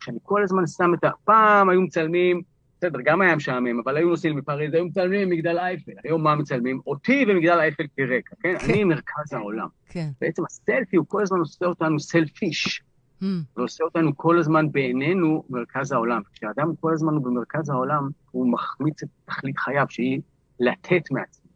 כשאני 0.00 0.18
כל 0.22 0.42
הזמן 0.42 0.66
שם 0.66 0.94
את 0.94 1.04
ה... 1.04 1.10
פעם 1.24 1.68
היו 1.68 1.80
מצלמים, 1.80 2.42
בסדר, 2.78 2.98
גם 3.04 3.20
היה 3.20 3.36
משעמם, 3.36 3.80
אבל 3.84 3.96
היו 3.96 4.08
נוסעים 4.08 4.36
בפריז, 4.36 4.74
היו 4.74 4.84
מצלמים 4.84 5.30
מגדל 5.30 5.58
אייפל. 5.58 5.92
היום 6.04 6.22
מה 6.22 6.34
מצלמים? 6.34 6.80
אותי 6.86 7.24
ומגדל 7.28 7.58
אייפל 7.58 7.84
כרקע, 7.96 8.36
כן? 8.42 8.58
כן. 8.58 8.72
אני 8.72 8.84
מרכז 8.84 9.32
העולם. 9.32 9.66
כן. 9.88 10.08
בעצם 10.20 10.44
הסלפי 10.44 10.96
הוא 10.96 11.06
כל 11.08 11.22
הזמן 11.22 11.38
עושה 11.38 11.66
אותנו 11.66 12.00
סלפיש. 12.00 12.82
Hmm. 13.22 13.24
ועושה 13.56 13.84
אותנו 13.84 14.16
כל 14.16 14.38
הזמן 14.38 14.72
בעינינו 14.72 15.44
מרכז 15.50 15.92
העולם. 15.92 16.22
כשאדם 16.32 16.76
כל 16.80 16.92
הזמן 16.92 17.12
הוא 17.12 17.24
במרכז 17.24 17.70
העולם, 17.70 18.08
הוא 18.30 18.52
מחמיץ 18.52 19.02
את 19.02 19.08
תכלית 19.24 19.58
חייו, 19.58 19.86
שהיא 19.88 20.20
לתת 20.60 21.10
מעצמו, 21.10 21.50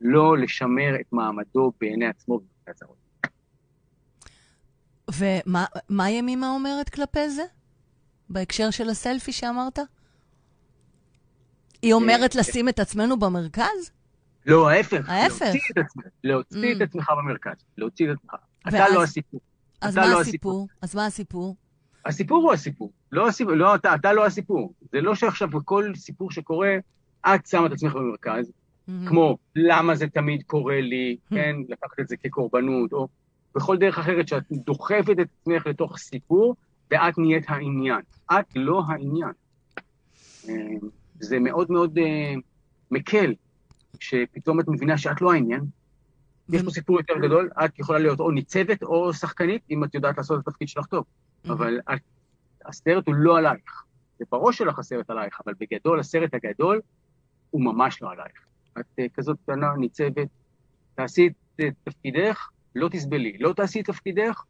לא 0.00 0.38
לשמר 0.38 0.94
את 1.00 1.12
מעמדו 1.12 1.72
בעיני 1.80 2.06
עצמו 2.06 2.40
במרכז 2.40 2.82
העולם. 2.82 3.00
ומה 5.90 6.10
ימימה 6.10 6.50
אומרת 6.50 6.88
כלפי 6.88 7.30
זה? 7.30 7.42
בהקשר 8.28 8.70
של 8.70 8.88
הסלפי 8.88 9.32
שאמרת? 9.32 9.78
היא 11.82 11.92
אומרת 11.92 12.34
לשים 12.34 12.68
את 12.68 12.78
עצמנו 12.78 13.18
במרכז? 13.18 13.90
לא, 14.46 14.70
ההפך. 14.70 15.08
ההפך. 15.08 15.42
להוציא 15.42 15.60
את 15.72 15.78
עצמך, 15.78 16.04
להוציא 16.24 16.76
את 16.76 16.80
עצמך 16.80 17.12
במרכז. 17.18 17.56
להוציא 17.78 18.12
את 18.12 18.16
עצמך. 18.18 18.34
אתה 18.68 18.88
לא 18.94 19.02
הסיפור. 19.02 19.40
אז 19.80 19.96
מה 19.96 20.08
לא 20.08 20.20
הסיפור? 20.20 20.68
אז 20.82 20.94
מה 20.94 21.06
הסיפור? 21.06 21.56
הסיפור 22.06 22.42
הוא 22.42 22.52
הסיפור. 22.52 22.92
לא 23.12 23.28
הסיפור, 23.28 23.54
לא 23.54 23.74
אתה, 23.74 23.94
אתה 23.94 24.12
לא 24.12 24.26
הסיפור. 24.26 24.72
זה 24.92 25.00
לא 25.00 25.14
שעכשיו 25.14 25.48
בכל 25.48 25.92
סיפור 25.94 26.30
שקורה, 26.30 26.76
את 27.26 27.46
שמה 27.46 27.66
את 27.66 27.72
עצמך 27.72 27.94
במרכז, 27.94 28.52
Mm-hmm. 28.90 29.08
כמו 29.08 29.38
למה 29.56 29.94
זה 29.94 30.08
תמיד 30.08 30.42
קורה 30.42 30.80
לי, 30.80 31.16
כן, 31.30 31.56
לקחת 31.68 32.00
את 32.00 32.08
זה 32.08 32.16
כקורבנות, 32.16 32.92
או 32.92 33.08
בכל 33.54 33.76
דרך 33.76 33.98
אחרת 33.98 34.28
שאת 34.28 34.42
דוחפת 34.50 35.16
את 35.20 35.26
עצמך 35.40 35.66
לתוך 35.66 35.98
סיפור, 35.98 36.56
ואת 36.90 37.18
נהיית 37.18 37.44
העניין. 37.48 38.00
את 38.32 38.46
לא 38.56 38.82
העניין. 38.88 39.32
אה, 40.48 40.54
זה 41.20 41.38
מאוד 41.38 41.70
מאוד 41.70 41.98
אה, 41.98 42.34
מקל, 42.90 43.34
שפתאום 44.00 44.60
את 44.60 44.68
מבינה 44.68 44.98
שאת 44.98 45.20
לא 45.20 45.32
העניין. 45.32 45.64
יש 46.52 46.62
פה 46.62 46.70
סיפור 46.70 46.98
יותר 46.98 47.14
גדול, 47.18 47.50
את 47.64 47.78
יכולה 47.78 47.98
להיות 47.98 48.20
או 48.20 48.30
ניצבת 48.30 48.82
או 48.82 49.14
שחקנית, 49.14 49.62
אם 49.70 49.84
את 49.84 49.94
יודעת 49.94 50.16
לעשות 50.16 50.40
את 50.40 50.48
התפקיד 50.48 50.68
שלך 50.68 50.86
טוב. 50.86 51.04
אבל 51.44 51.78
הסרט 52.66 53.06
הוא 53.06 53.14
לא 53.14 53.38
עלייך. 53.38 53.84
זה 54.18 54.24
בראש 54.32 54.58
שלך 54.58 54.78
הסרט 54.78 55.10
עלייך, 55.10 55.40
אבל 55.46 55.54
בגדול, 55.60 56.00
הסרט 56.00 56.34
הגדול 56.34 56.80
הוא 57.50 57.62
ממש 57.64 58.02
לא 58.02 58.10
עלייך. 58.10 58.46
את 58.78 58.84
אה, 59.00 59.02
כזאת 59.14 59.36
קטנה, 59.42 59.74
ניצבת, 59.78 60.28
תעשי 60.94 61.26
את 61.26 61.60
אה, 61.60 61.64
תפקידך, 61.84 62.48
לא 62.74 62.88
תסבלי. 62.88 63.38
לא 63.38 63.52
תעשי 63.52 63.80
את 63.80 63.86
תפקידך, 63.86 64.42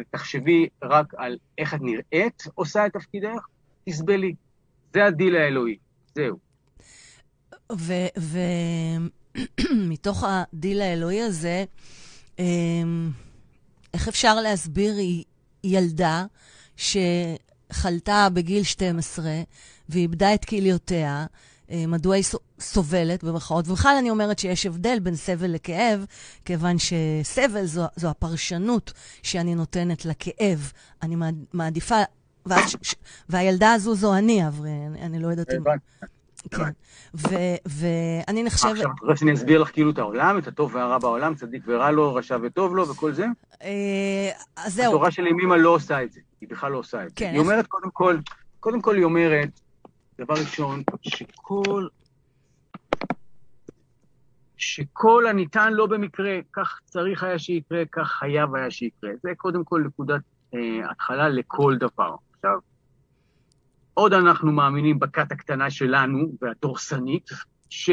ותחשבי 0.00 0.68
רק 0.82 1.14
על 1.16 1.38
איך 1.58 1.74
את 1.74 1.80
נראית 1.82 2.42
עושה 2.54 2.86
את 2.86 2.92
תפקידך, 2.92 3.46
תסבלי. 3.84 4.34
זה 4.94 5.04
הדיל 5.04 5.36
האלוהי, 5.36 5.76
זהו. 6.14 6.38
ומתוך 9.70 10.24
הדיל 10.26 10.82
האלוהי 10.82 11.22
הזה, 11.22 11.64
אמ, 12.38 13.10
איך 13.94 14.08
אפשר 14.08 14.34
להסביר 14.34 14.94
ילדה 15.64 16.24
שחלתה 16.76 18.28
בגיל 18.32 18.62
12 18.62 19.42
ואיבדה 19.88 20.34
את 20.34 20.44
כליותיה, 20.44 21.26
אה, 21.70 21.86
מדוע 21.88 22.14
היא 22.14 22.24
סובלת, 22.60 23.24
במרכאות. 23.24 23.68
ובכלל 23.68 23.96
אני 23.98 24.10
אומרת 24.10 24.38
שיש 24.38 24.66
הבדל 24.66 24.98
בין 24.98 25.16
סבל 25.16 25.50
לכאב, 25.50 26.04
כיוון 26.44 26.76
שסבל 26.78 27.66
זו, 27.66 27.84
זו 27.96 28.08
הפרשנות 28.08 28.92
שאני 29.22 29.54
נותנת 29.54 30.04
לכאב. 30.04 30.72
אני 31.02 31.16
מעדיפה, 31.52 32.02
ואז, 32.46 32.76
והילדה 33.28 33.72
הזו 33.72 33.94
זו 33.94 34.14
אני, 34.14 34.48
אברי, 34.48 34.70
אני, 34.86 35.02
אני 35.02 35.18
לא 35.18 35.28
יודעת 35.28 35.50
אם... 35.50 35.62
כן, 36.50 36.70
ואני 37.64 38.42
נחשבת... 38.42 38.72
עכשיו, 38.72 38.90
את 38.90 39.00
רוצה 39.00 39.16
שאני 39.16 39.32
אסביר 39.34 39.62
לך 39.62 39.72
כאילו 39.72 39.90
את 39.90 39.98
העולם, 39.98 40.38
את 40.38 40.46
הטוב 40.46 40.74
והרע 40.74 40.98
בעולם, 40.98 41.34
צדיק 41.34 41.62
ורע 41.66 41.90
לו, 41.90 42.14
רשע 42.14 42.38
וטוב 42.42 42.76
לו 42.76 42.88
וכל 42.88 43.12
זה? 43.12 43.26
אז 44.56 44.74
זהו. 44.74 44.92
התורה 44.92 45.10
של 45.10 45.26
ימימה 45.26 45.56
לא 45.56 45.70
עושה 45.70 46.02
את 46.02 46.12
זה, 46.12 46.20
היא 46.40 46.48
בכלל 46.48 46.72
לא 46.72 46.78
עושה 46.78 47.02
את 47.02 47.08
זה. 47.08 47.14
כן, 47.16 47.30
היא 47.32 47.40
אומרת, 47.40 47.66
קודם 47.66 47.90
כל, 47.90 48.16
קודם 48.60 48.80
כל 48.80 48.96
היא 48.96 49.04
אומרת, 49.04 49.60
דבר 50.18 50.34
ראשון, 50.34 50.82
שכל... 51.02 51.86
שכל 54.56 55.26
הניתן 55.26 55.72
לא 55.72 55.86
במקרה, 55.86 56.38
כך 56.52 56.80
צריך 56.84 57.22
היה 57.22 57.38
שיקרה, 57.38 57.82
כך 57.92 58.08
חייב 58.08 58.54
היה 58.54 58.70
שיקרה. 58.70 59.10
זה 59.22 59.30
קודם 59.36 59.64
כל 59.64 59.82
נקודת 59.86 60.20
אה, 60.54 60.90
התחלה 60.90 61.28
לכל 61.28 61.76
דבר. 61.76 62.14
עכשיו, 62.36 62.58
עוד 63.94 64.12
אנחנו 64.12 64.52
מאמינים 64.52 64.98
בכת 64.98 65.32
הקטנה 65.32 65.70
שלנו 65.70 66.32
והדורסנית, 66.42 67.30
ש... 67.70 67.90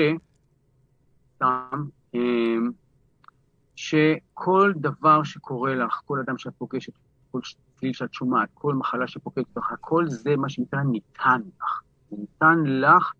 אה, 1.41 1.69
שכל 3.75 4.73
דבר 4.75 5.23
שקורה 5.23 5.75
לך, 5.75 6.01
כל 6.05 6.19
אדם 6.19 6.37
שאת 6.37 6.53
פוגשת, 6.57 6.93
כל 7.31 7.39
צליל 7.75 7.93
שאת 7.93 8.13
שומעת, 8.13 8.49
כל 8.53 8.73
מחלה 8.73 9.07
שפוקדת 9.07 9.45
אותך, 9.55 9.67
כל 9.79 10.05
זה 10.07 10.35
מה 10.35 10.49
שנקרא 10.49 10.79
ניתן 10.83 11.41
לך. 11.57 11.81
זה 12.09 12.17
ניתן 12.19 12.63
לך 12.65 13.11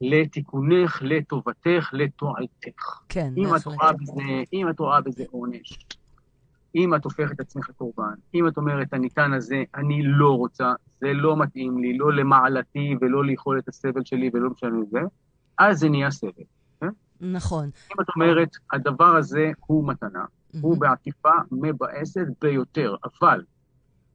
לתיקונך, 0.00 0.98
לטובתך, 1.02 1.90
לתועלתך. 1.92 3.00
כן, 3.08 3.32
אם 3.36 3.56
את 3.56 3.66
רואה 3.66 3.92
בזה, 3.92 4.22
אם 4.52 4.68
את 4.70 4.80
רואה 4.80 5.00
בזה 5.00 5.24
עונש, 5.30 5.78
אם 6.74 6.94
את 6.94 7.04
הופכת 7.04 7.32
את 7.32 7.40
עצמך 7.40 7.68
לקורבן, 7.68 8.14
אם 8.34 8.48
את 8.48 8.56
אומרת, 8.56 8.92
הניתן 8.92 9.32
הזה, 9.32 9.64
אני 9.74 10.02
לא 10.02 10.36
רוצה, 10.36 10.72
זה 11.00 11.12
לא 11.12 11.36
מתאים 11.36 11.78
לי, 11.78 11.98
לא 11.98 12.12
למעלתי 12.12 12.96
ולא 13.00 13.24
ליכולת 13.24 13.68
הסבל 13.68 14.04
שלי 14.04 14.30
ולא 14.34 14.50
משנה 14.50 14.84
זה, 14.90 15.00
אז 15.58 15.78
זה 15.78 15.88
נהיה 15.88 16.10
סבל. 16.10 16.30
כן? 16.80 16.88
נכון. 17.20 17.64
אם 17.64 18.00
את 18.00 18.06
אומרת, 18.16 18.48
הדבר 18.72 19.16
הזה 19.16 19.50
הוא 19.66 19.88
מתנה, 19.88 20.24
הוא 20.60 20.78
בעקיפה 20.78 21.32
מבאסת 21.52 22.26
ביותר, 22.40 22.94
אבל 23.04 23.42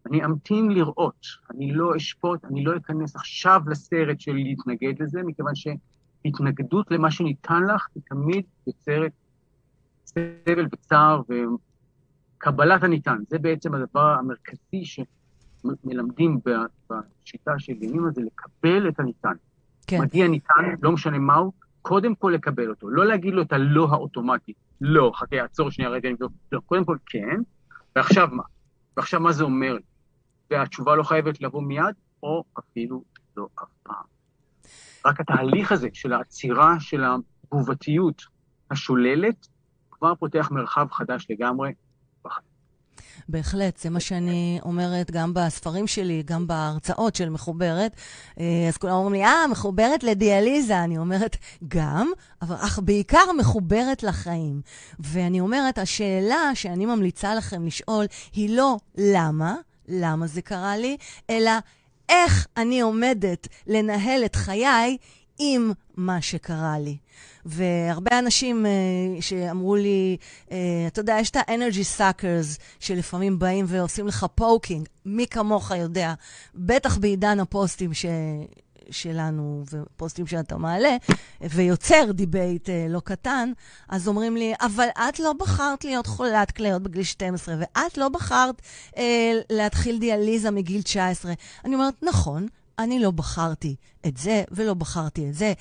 אני 0.05 0.25
אמתין 0.25 0.71
לראות, 0.71 1.25
אני 1.51 1.73
לא 1.73 1.97
אשפוט, 1.97 2.45
אני 2.45 2.63
לא 2.63 2.77
אכנס 2.77 3.15
עכשיו 3.15 3.61
לסרט 3.67 4.19
של 4.19 4.33
להתנגד 4.33 5.01
לזה, 5.01 5.23
מכיוון 5.23 5.53
שהתנגדות 5.55 6.91
למה 6.91 7.11
שניתן 7.11 7.63
לך 7.63 7.87
היא 7.95 8.03
תמיד 8.09 8.45
יוצרת 8.67 9.11
סבל 10.05 10.67
וצער 10.71 11.21
קבלת 12.37 12.83
הניתן, 12.83 13.17
זה 13.27 13.39
בעצם 13.39 13.73
הדבר 13.73 14.15
המרכזי 14.19 14.83
שמלמדים 14.83 16.39
בשיטה 16.89 17.59
של 17.59 17.83
ימימה, 17.83 18.11
זה 18.11 18.21
לקבל 18.21 18.89
את 18.89 18.99
הניתן. 18.99 19.33
כן. 19.87 20.01
מגיע 20.01 20.27
ניתן, 20.27 20.75
לא 20.81 20.91
משנה 20.91 21.17
מהו, 21.17 21.51
קודם 21.81 22.15
כל 22.15 22.31
לקבל 22.35 22.69
אותו. 22.69 22.89
לא 22.89 23.05
להגיד 23.05 23.33
לו 23.33 23.41
את 23.41 23.53
הלא 23.53 23.87
האוטומטי. 23.91 24.53
לא, 24.81 25.11
חכה, 25.15 25.43
עצור 25.43 25.71
שנייה 25.71 25.91
רגע, 25.91 26.09
אני 26.09 26.17
לא, 26.51 26.59
קודם 26.65 26.85
כל 26.85 26.97
כן, 27.05 27.41
ועכשיו 27.95 28.27
מה? 28.31 28.43
ועכשיו 28.97 29.19
מה 29.19 29.31
זה 29.31 29.43
אומר? 29.43 29.77
והתשובה 30.51 30.95
לא 30.95 31.03
חייבת 31.03 31.41
לבוא 31.41 31.61
מיד, 31.61 31.95
או 32.23 32.43
אפילו 32.59 33.03
לא 33.37 33.47
אף 33.63 33.69
פעם. 33.83 34.05
רק 35.05 35.19
התהליך 35.19 35.71
הזה 35.71 35.89
של 35.93 36.13
העצירה 36.13 36.79
של 36.79 37.03
התגובתיות 37.03 38.21
השוללת, 38.71 39.47
כבר 39.91 40.15
פותח 40.15 40.51
מרחב 40.51 40.87
חדש 40.91 41.27
לגמרי 41.29 41.73
בהחלט, 43.29 43.77
זה 43.77 43.89
מה 43.89 43.99
שאני 43.99 44.59
אומרת 44.63 45.11
גם 45.11 45.33
בספרים 45.33 45.87
שלי, 45.87 46.23
גם 46.25 46.47
בהרצאות 46.47 47.15
של 47.15 47.29
מחוברת. 47.29 47.95
אה, 48.39 48.65
אז 48.67 48.77
כולם 48.77 48.93
אומרים 48.93 49.13
לי, 49.13 49.23
אה, 49.23 49.47
מחוברת 49.47 50.03
לדיאליזה. 50.03 50.83
אני 50.83 50.97
אומרת, 50.97 51.37
גם, 51.67 52.11
אבל 52.41 52.55
אך 52.55 52.79
בעיקר 52.83 53.31
מחוברת 53.39 54.03
לחיים. 54.03 54.61
ואני 54.99 55.39
אומרת, 55.39 55.77
השאלה 55.77 56.51
שאני 56.53 56.85
ממליצה 56.85 57.35
לכם 57.35 57.65
לשאול 57.65 58.05
היא 58.33 58.49
לא 58.49 58.77
למה, 58.97 59.55
למה 59.87 60.27
זה 60.27 60.41
קרה 60.41 60.77
לי, 60.77 60.97
אלא 61.29 61.51
איך 62.09 62.47
אני 62.57 62.81
עומדת 62.81 63.47
לנהל 63.67 64.25
את 64.25 64.35
חיי 64.35 64.97
עם 65.39 65.71
מה 65.97 66.21
שקרה 66.21 66.79
לי. 66.79 66.97
והרבה 67.45 68.19
אנשים 68.19 68.65
אה, 68.65 69.21
שאמרו 69.21 69.75
לי, 69.75 70.17
אה, 70.45 70.51
אתה 70.87 70.99
יודע, 70.99 71.17
יש 71.19 71.29
את 71.29 71.35
ה-energy 71.35 71.99
suckers 71.99 72.61
שלפעמים 72.79 73.39
באים 73.39 73.65
ועושים 73.67 74.07
לך 74.07 74.25
poking, 74.35 74.87
מי 75.05 75.27
כמוך 75.27 75.71
יודע, 75.71 76.13
בטח 76.55 76.97
בעידן 76.97 77.39
הפוסטים 77.39 77.93
ש... 77.93 78.05
שלנו 78.91 79.63
ופוסטים 79.71 80.27
שאתה 80.27 80.57
מעלה, 80.57 80.97
ויוצר 81.41 82.11
debate 82.11 82.69
אה, 82.69 82.85
לא 82.89 82.99
קטן, 82.99 83.51
אז 83.89 84.07
אומרים 84.07 84.37
לי, 84.37 84.53
אבל 84.61 84.87
את 85.09 85.19
לא 85.19 85.33
בחרת 85.33 85.85
להיות 85.85 86.07
חולת 86.07 86.51
כליות 86.51 86.83
בגיל 86.83 87.03
12, 87.03 87.55
ואת 87.59 87.97
לא 87.97 88.09
בחרת 88.09 88.61
אה, 88.97 89.33
להתחיל 89.49 89.99
דיאליזה 89.99 90.51
מגיל 90.51 90.81
19. 90.81 91.33
אני 91.65 91.75
אומרת, 91.75 91.93
נכון, 92.01 92.47
אני 92.79 92.99
לא 92.99 93.11
בחרתי 93.11 93.75
את 94.05 94.17
זה 94.17 94.43
ולא 94.51 94.73
בחרתי 94.73 95.29
את 95.29 95.33
זה, 95.33 95.53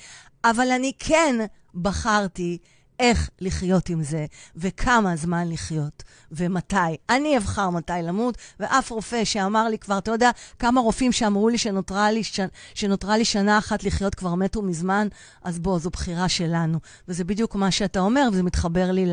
אבל 0.43 0.71
אני 0.71 0.91
כן 0.99 1.35
בחרתי 1.75 2.57
איך 2.99 3.29
לחיות 3.41 3.89
עם 3.89 4.03
זה, 4.03 4.25
וכמה 4.55 5.15
זמן 5.15 5.49
לחיות, 5.49 6.03
ומתי. 6.31 6.75
אני 7.09 7.37
אבחר 7.37 7.69
מתי 7.69 7.93
למות, 8.03 8.37
ואף 8.59 8.91
רופא 8.91 9.23
שאמר 9.25 9.67
לי 9.67 9.77
כבר, 9.77 9.97
אתה 9.97 10.11
יודע, 10.11 10.31
כמה 10.59 10.81
רופאים 10.81 11.11
שאמרו 11.11 11.49
לי 11.49 11.57
שנותרה 11.57 12.11
לי, 12.11 12.23
ש... 12.23 12.39
שנותרה 12.73 13.17
לי 13.17 13.25
שנה 13.25 13.57
אחת 13.57 13.83
לחיות 13.83 14.15
כבר 14.15 14.35
מתו 14.35 14.61
מזמן, 14.61 15.07
אז 15.43 15.59
בוא, 15.59 15.79
זו 15.79 15.89
בחירה 15.89 16.29
שלנו. 16.29 16.79
וזה 17.07 17.23
בדיוק 17.23 17.55
מה 17.55 17.71
שאתה 17.71 17.99
אומר, 17.99 18.29
וזה 18.31 18.43
מתחבר 18.43 18.91
לי 18.91 19.11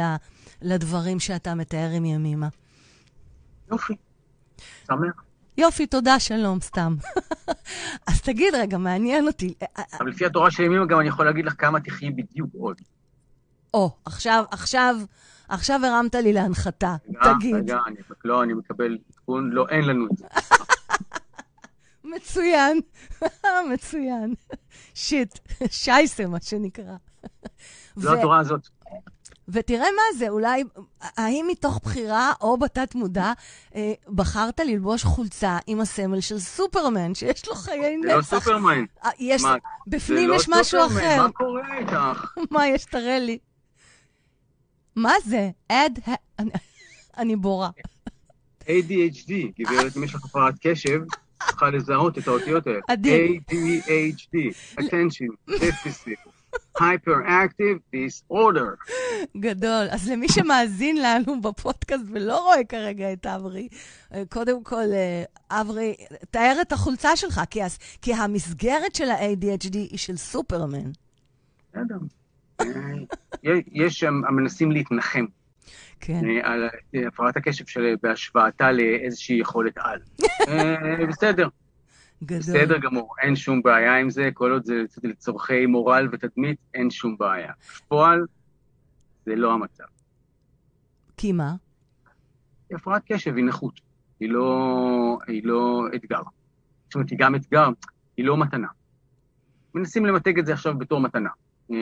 לדברים 0.62 1.20
שאתה 1.20 1.54
מתאר 1.54 1.90
עם 1.90 2.04
ימימה. 2.04 2.48
יופי, 3.70 3.94
שמח. 4.86 5.24
יופי, 5.58 5.86
תודה, 5.86 6.20
שלום, 6.20 6.60
סתם. 6.60 6.96
אז 8.08 8.22
תגיד 8.22 8.54
רגע, 8.54 8.78
מעניין 8.78 9.26
אותי. 9.26 9.54
אבל 10.00 10.08
לפי 10.08 10.26
התורה 10.26 10.50
של 10.50 10.62
ימימה 10.62 10.86
גם 10.86 11.00
אני 11.00 11.08
יכול 11.08 11.26
להגיד 11.26 11.44
לך 11.44 11.54
כמה 11.58 11.80
תחי 11.80 12.10
בדיוק 12.10 12.50
עוד. 12.58 12.80
או, 13.74 13.90
עכשיו, 14.04 14.44
עכשיו, 14.50 14.96
עכשיו 15.48 15.80
הרמת 15.86 16.14
לי 16.14 16.32
להנחתה, 16.32 16.96
תגיד. 17.22 17.54
רגע, 17.54 17.78
אני, 17.86 17.96
לא, 18.24 18.42
אני 18.42 18.54
מקבל 18.54 18.98
עדכון, 19.10 19.50
לא, 19.50 19.66
אין 19.68 19.84
לנו 19.84 20.06
את 20.06 20.16
זה. 20.16 20.26
מצוין, 22.16 22.80
מצוין. 23.72 24.34
שיט, 24.94 25.38
שייסה, 25.70 26.26
מה 26.26 26.40
שנקרא. 26.40 26.96
זו 27.96 28.14
התורה 28.14 28.38
הזאת. 28.38 28.68
ותראה 29.48 29.86
מה 29.96 30.18
זה, 30.18 30.28
אולי, 30.28 30.64
האם 31.00 31.46
מתוך 31.50 31.80
בחירה 31.84 32.32
או 32.40 32.56
בתת-מודע, 32.56 33.32
אה, 33.74 33.92
בחרת 34.08 34.60
ללבוש 34.60 35.04
חולצה 35.04 35.58
עם 35.66 35.80
הסמל 35.80 36.20
של 36.20 36.38
סופרמן, 36.38 37.14
שיש 37.14 37.48
לו 37.48 37.54
חיי 37.54 37.96
נצח? 37.96 38.08
זה 38.08 38.16
לא 38.16 38.22
סופרמן. 38.22 38.84
אה, 39.04 39.10
יש, 39.18 39.42
מה? 39.42 39.56
בפנים 39.86 40.30
יש 40.34 40.48
לא 40.48 40.60
משהו 40.60 40.80
סופרמן, 40.80 41.00
אחר. 41.00 41.22
מה 41.22 41.32
קורה 41.32 41.78
איתך? 41.78 42.34
מה 42.50 42.68
יש? 42.68 42.84
תראה 42.84 43.18
לי. 43.18 43.38
מה 44.96 45.12
זה? 45.24 45.50
אד... 45.68 45.98
אני 47.18 47.36
בורה. 47.36 47.70
ADHD, 48.62 49.32
גברת, 49.58 49.96
אם 49.96 50.04
יש 50.04 50.14
לך 50.14 50.24
הפרעת 50.24 50.54
קשב, 50.62 51.00
צריכה 51.46 51.70
לזהות 51.70 52.18
את 52.18 52.28
האותיות 52.28 52.66
האלה. 52.66 52.80
ADHD, 52.90 54.36
attention, 54.80 55.50
deficit. 55.50 56.33
Hyperactive 56.78 57.78
disorder. 57.94 58.92
גדול. 59.36 59.86
אז 59.90 60.10
למי 60.10 60.28
שמאזין 60.28 60.96
לנו 61.02 61.40
בפודקאסט 61.40 62.04
ולא 62.12 62.38
רואה 62.38 62.64
כרגע 62.64 63.12
את 63.12 63.26
אברי, 63.26 63.68
אה, 64.14 64.22
קודם 64.28 64.64
כל, 64.64 64.84
אה, 64.92 65.24
אברי, 65.60 65.94
תאר 66.30 66.56
את 66.62 66.72
החולצה 66.72 67.16
שלך, 67.16 67.40
כי, 67.50 67.60
כי 68.02 68.14
המסגרת 68.14 68.94
של 68.94 69.10
ה-ADHD 69.10 69.74
היא 69.74 69.98
של 69.98 70.16
סופרמן. 70.16 70.90
בסדר. 71.72 71.98
אה, 72.60 72.66
יש 73.72 74.00
שם 74.00 74.20
המנסים 74.28 74.72
להתנחם. 74.72 75.24
כן. 76.00 76.20
על 76.42 76.68
הפרעת 77.06 77.36
הקשב 77.36 77.66
של 77.66 77.94
בהשוואתה 78.02 78.72
לאיזושהי 78.72 79.36
יכולת 79.36 79.78
על. 79.78 79.98
בסדר. 81.08 81.48
גדול. 82.22 82.38
בסדר 82.38 82.78
גמור, 82.78 83.14
אין 83.22 83.36
שום 83.36 83.62
בעיה 83.62 83.96
עם 83.96 84.10
זה, 84.10 84.28
כל 84.34 84.52
עוד 84.52 84.64
זה 84.64 84.82
לצורכי 85.02 85.66
מורל 85.66 86.08
ותדמית, 86.12 86.58
אין 86.74 86.90
שום 86.90 87.16
בעיה. 87.18 87.52
בפועל, 87.76 88.26
זה 89.26 89.36
לא 89.36 89.52
המצב. 89.52 89.84
כי 91.16 91.32
מה? 91.32 91.54
הפרעת 92.70 93.02
קשב, 93.06 93.36
היא 93.36 93.44
נכות. 93.44 93.80
היא 94.20 94.30
לא, 94.30 95.18
היא 95.26 95.42
לא 95.44 95.82
אתגר. 95.94 96.22
זאת 96.84 96.94
אומרת, 96.94 97.10
היא 97.10 97.18
גם 97.18 97.34
אתגר, 97.34 97.68
היא 98.16 98.24
לא 98.26 98.36
מתנה. 98.36 98.68
מנסים 99.74 100.06
למתג 100.06 100.38
את 100.38 100.46
זה 100.46 100.52
עכשיו 100.52 100.78
בתור 100.78 101.00
מתנה. 101.00 101.30
אה, 101.70 101.76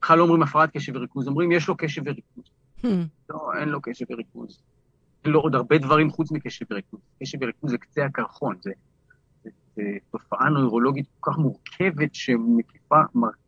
בכלל 0.00 0.18
לא 0.18 0.22
אומרים 0.22 0.42
הפרעת 0.42 0.70
קשב 0.70 0.96
וריכוז, 0.96 1.28
אומרים 1.28 1.52
יש 1.52 1.68
לו 1.68 1.76
קשב 1.76 2.02
וריכוז. 2.04 2.44
Hmm. 2.82 2.88
לא, 3.30 3.50
אין 3.60 3.68
לו 3.68 3.80
קשב 3.82 4.04
וריכוז. 4.10 4.62
אין 5.24 5.32
לו 5.32 5.40
עוד 5.40 5.54
הרבה 5.54 5.78
דברים 5.78 6.10
חוץ 6.10 6.32
מקשב 6.32 6.64
וריכוז. 6.70 7.00
קשב 7.22 7.38
וריכוז 7.42 7.70
זה 7.70 7.78
קצה 7.78 8.04
הקרחון, 8.04 8.56
זה 8.60 8.70
תופעה 10.10 10.48
נוירולוגית 10.48 11.06
כל 11.20 11.30
כך 11.32 11.38
מורכבת 11.38 12.14
שמקיפה 12.14 13.00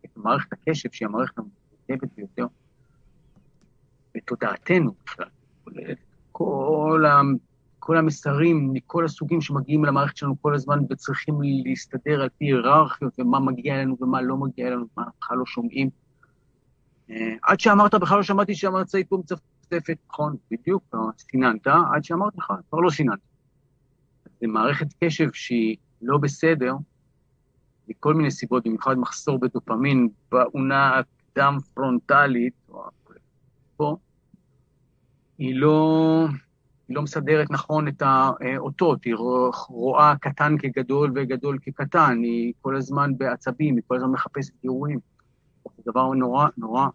את 0.05 0.17
מערכת 0.17 0.53
הקשב, 0.53 0.89
שהיא 0.93 1.09
המערכת 1.09 1.39
המורכבת 1.39 2.09
ביותר 2.17 2.47
בתודעתנו 4.15 4.95
בכלל. 5.05 5.29
כל, 6.33 7.05
ה, 7.07 7.21
כל 7.79 7.97
המסרים 7.97 8.73
מכל 8.73 9.05
הסוגים 9.05 9.41
שמגיעים 9.41 9.85
למערכת 9.85 10.17
שלנו 10.17 10.43
כל 10.43 10.55
הזמן 10.55 10.79
וצריכים 10.91 11.35
להסתדר 11.65 12.23
על 12.23 12.29
פי 12.39 12.45
היררכיות 12.45 13.19
ומה 13.19 13.41
מגיע 13.41 13.75
אלינו 13.75 13.97
ומה 14.01 14.23
לא 14.23 14.37
מגיע 14.37 14.67
אלינו, 14.67 14.87
מה 14.97 15.05
בכלל 15.19 15.39
לא 15.39 15.47
שומעים. 15.47 15.91
אה, 17.11 17.35
עד 17.43 17.61
שאמרת, 17.61 17.95
בכלל 17.95 18.17
לא 18.17 18.23
שמעתי 18.23 18.55
שהמרצאית 18.55 19.09
פה 19.09 19.17
מצפצפת, 19.17 19.99
נכון, 20.09 20.37
בדיוק, 20.51 20.95
סיננת, 21.19 21.67
עד 21.67 22.05
שאמרת 22.05 22.37
לך, 22.37 22.53
כבר 22.69 22.81
לא 22.81 22.91
סיננת. 22.91 23.19
זה 24.41 24.47
מערכת 24.47 24.87
קשב 25.05 25.33
שהיא 25.33 25.77
לא 26.03 26.19
בסדר, 26.19 26.75
מכל 27.89 28.15
מיני 28.15 28.31
סיבות, 28.31 28.67
במיוחד 28.67 28.95
מחסור 28.95 29.39
בדופמין 29.39 30.09
באונה 30.33 30.99
הקדם-פרונטלית, 30.99 32.55
פה, 33.77 33.97
היא 35.39 35.55
לא, 35.55 36.27
היא 36.89 36.97
לא 36.97 37.03
מסדרת 37.03 37.51
נכון 37.51 37.89
את 37.89 38.03
האותות, 38.03 39.05
היא 39.05 39.15
רואה 39.69 40.15
קטן 40.21 40.59
כגדול 40.59 41.13
וגדול 41.15 41.59
כקטן, 41.63 42.19
היא 42.23 42.53
כל 42.61 42.77
הזמן 42.77 43.19
בעצבים, 43.19 43.77
היא 43.77 43.83
כל 43.87 43.97
הזמן 43.97 44.11
מחפשת 44.11 44.53
גירויים. 44.63 44.99
זה 45.77 45.83
דבר 45.87 46.13
נורא 46.13 46.49
נורא 46.57 46.87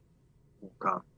מורכב. 0.62 1.13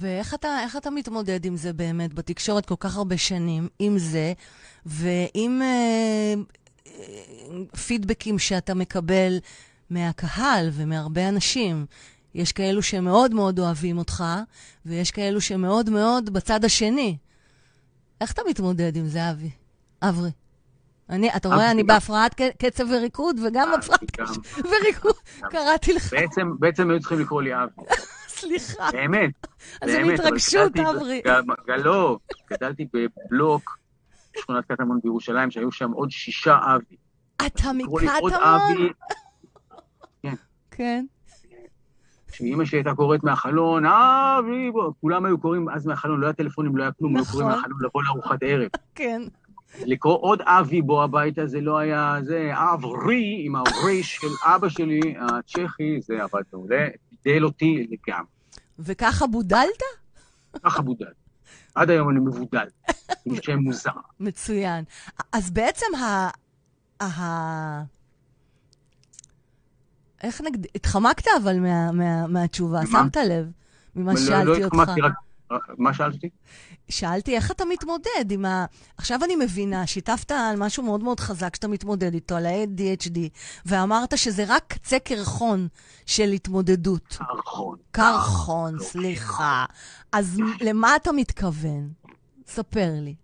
ואיך 0.00 0.34
אתה, 0.34 0.48
אתה 0.78 0.90
מתמודד 0.90 1.44
עם 1.44 1.56
זה 1.56 1.72
באמת 1.72 2.14
בתקשורת 2.14 2.66
כל 2.66 2.74
כך 2.80 2.96
הרבה 2.96 3.16
שנים, 3.16 3.68
עם 3.78 3.98
זה, 3.98 4.32
ועם 4.86 5.62
אה, 5.62 6.34
אה, 6.86 6.92
פידבקים 7.86 8.38
שאתה 8.38 8.74
מקבל 8.74 9.38
מהקהל 9.90 10.70
ומהרבה 10.72 11.28
אנשים? 11.28 11.86
יש 12.34 12.52
כאלו 12.52 12.82
שמאוד 12.82 13.34
מאוד 13.34 13.58
אוהבים 13.58 13.98
אותך, 13.98 14.24
ויש 14.86 15.10
כאלו 15.10 15.40
שמאוד 15.40 15.90
מאוד 15.90 16.30
בצד 16.32 16.64
השני. 16.64 17.16
איך 18.20 18.32
אתה 18.32 18.42
מתמודד 18.48 18.96
עם 18.96 19.06
זה, 19.06 19.30
אבי? 19.30 19.50
אברי. 20.02 20.30
אני, 21.10 21.36
אתה 21.36 21.48
רואה, 21.48 21.70
אני 21.70 21.82
בהפרעת 21.82 22.40
קצב 22.58 22.84
וריקוד, 22.90 23.40
וגם 23.46 23.70
בהפרעת 23.70 24.10
קצב 24.10 24.40
וריקוד. 24.64 25.14
קראתי 25.50 25.92
לך. 25.92 26.14
בעצם 26.58 26.90
היו 26.90 27.00
צריכים 27.00 27.20
לקרוא 27.20 27.42
לי 27.42 27.50
אבי. 27.54 27.82
סליחה. 28.58 28.88
באמת. 28.92 29.30
אז 29.82 29.90
זה 29.90 29.96
באמת, 29.96 30.20
אבל 30.20 30.24
מהתרגשות, 30.24 30.72
אברי. 30.76 31.22
לא, 31.84 32.18
גדלתי 32.50 32.86
בבלוק, 32.92 33.78
שכונת 34.38 34.64
קטמון 34.64 35.00
בירושלים, 35.02 35.50
שהיו 35.50 35.72
שם 35.72 35.90
עוד 35.90 36.10
שישה 36.10 36.58
אבי. 36.74 36.96
אתה 37.36 37.72
מקטמון? 37.72 38.32
אבי, 38.32 38.88
כן. 40.70 41.04
כשאימא 42.32 42.64
שלי 42.64 42.78
הייתה 42.78 42.94
קוראת 42.94 43.24
מהחלון, 43.24 43.86
אבי, 43.86 44.70
כולם 45.00 45.24
היו 45.24 45.38
קוראים 45.38 45.68
אז 45.68 45.86
מהחלון, 45.86 46.20
לא 46.20 46.26
היה 46.26 46.32
טלפונים, 46.32 46.76
לא 46.76 46.82
היה 46.82 46.92
כלום, 46.92 47.16
היו 47.16 47.22
נכון. 47.22 47.40
קוראים 47.40 47.56
מהחלון 47.56 47.78
לבוא 47.84 48.02
לארוחת 48.02 48.38
ערב. 48.42 48.68
כן. 48.94 49.22
לקרוא 49.80 50.18
עוד 50.20 50.42
אבי 50.42 50.82
בו 50.82 51.02
הביתה, 51.02 51.46
זה 51.46 51.60
לא 51.60 51.78
היה, 51.78 52.16
זה 52.22 52.50
אברי, 52.54 53.42
עם 53.46 53.56
הריש 53.56 54.16
של 54.16 54.28
אבא 54.44 54.68
שלי, 54.68 55.14
הצ'כי, 55.20 56.00
זה 56.00 56.22
עבד 56.22 56.42
מעולה, 56.52 56.88
גידל 57.10 57.44
אותי 57.44 57.86
לגמרי. 57.90 58.33
וככה 58.78 59.26
בודלת? 59.26 59.82
ככה 60.62 60.82
בודל. 60.82 61.06
עד 61.74 61.90
היום 61.90 62.10
אני 62.10 62.18
מבודל, 62.20 62.66
עם 63.24 63.34
שם 63.42 63.58
מוזר. 63.58 63.90
מצוין. 64.20 64.84
אז 65.32 65.50
בעצם 65.50 65.86
ה... 65.96 66.30
ה... 67.04 67.82
איך 70.22 70.40
נגד... 70.40 70.66
התחמקת 70.74 71.24
אבל 71.42 71.60
מה, 71.60 71.92
מה, 71.92 72.26
מהתשובה? 72.26 72.80
שמת 72.86 73.16
לב 73.16 73.50
ממה 73.96 74.12
לא- 74.12 74.18
לא 74.20 74.24
ששאלתי 74.26 74.64
אותך. 74.64 74.78
התחמקתי, 74.78 75.00
רק- 75.00 75.12
מה 75.78 75.94
שאלת 75.94 76.14
אותי? 76.14 76.28
שאלתי 76.88 77.36
איך 77.36 77.50
אתה 77.50 77.64
מתמודד 77.64 78.30
עם 78.30 78.44
ה... 78.44 78.66
עכשיו 78.98 79.24
אני 79.24 79.36
מבינה, 79.36 79.86
שיתפת 79.86 80.30
על 80.30 80.56
משהו 80.56 80.82
מאוד 80.82 81.02
מאוד 81.02 81.20
חזק 81.20 81.54
שאתה 81.54 81.68
מתמודד 81.68 82.14
איתו, 82.14 82.36
על 82.36 82.46
ה-ADHD, 82.46 83.18
ואמרת 83.66 84.18
שזה 84.18 84.44
רק 84.48 84.64
קצה 84.68 84.98
קרחון 84.98 85.68
של 86.06 86.28
התמודדות. 86.28 87.16
קרחון. 87.18 87.78
קרחון, 87.90 88.74
לא, 88.74 88.84
סליחה. 88.84 89.64
אז 90.12 90.40
למה 90.60 90.96
אתה 90.96 91.12
מתכוון? 91.12 91.92
ספר 92.46 92.90
לי. 93.00 93.14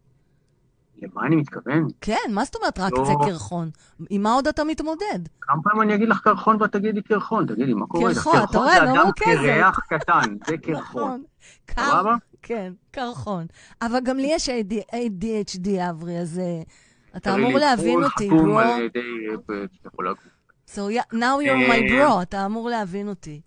למה 1.02 1.26
אני 1.26 1.36
מתכוון? 1.36 1.86
כן, 2.00 2.30
מה 2.30 2.44
זאת 2.44 2.56
אומרת 2.56 2.78
רק 2.78 2.92
לא. 2.92 3.04
קצה 3.04 3.12
קרחון? 3.30 3.70
עם 4.10 4.22
מה 4.22 4.32
עוד 4.32 4.48
אתה 4.48 4.64
מתמודד? 4.64 5.18
כמה 5.40 5.62
פעמים 5.62 5.82
אני 5.82 5.94
אגיד 5.94 6.08
לך 6.08 6.20
קרחון 6.20 6.56
ואת 6.60 6.72
תגידי 6.72 7.02
קרחון? 7.02 7.46
תגידי, 7.46 7.74
מה 7.74 7.86
קורה? 7.86 8.14
קרחון, 8.14 8.36
אתה 8.50 8.58
רואה, 8.58 8.74
זה 8.74 8.84
לא 8.84 8.90
אדם 8.90 8.96
מרוכזת. 8.96 9.38
קרח 9.46 9.78
קטן, 9.88 10.36
זה 10.46 10.56
קרחון. 10.66 11.02
נכון. 11.02 11.22
קר... 11.66 11.90
סבבה? 11.90 12.14
כן, 12.42 12.72
קרחון. 12.90 13.46
אבל 13.82 14.00
גם 14.02 14.16
לי 14.16 14.28
יש 14.30 14.48
ADHD, 14.92 15.68
אברי, 15.90 16.18
אז 16.18 16.38
אה, 16.38 16.62
אתה 17.16 17.34
אמור 17.34 17.58
להבין 17.58 18.04
אותי, 18.04 18.28
ברו. 18.28 18.60
אה. 18.60 18.78
So 20.66 20.78
yeah, 20.78 21.14
now 21.14 21.40
you're 21.44 21.68
my 21.68 21.92
אה, 21.92 22.08
bro, 22.08 22.22
אתה 22.22 22.46
אמור 22.46 22.70
להבין 22.70 23.08
אותי. 23.08 23.40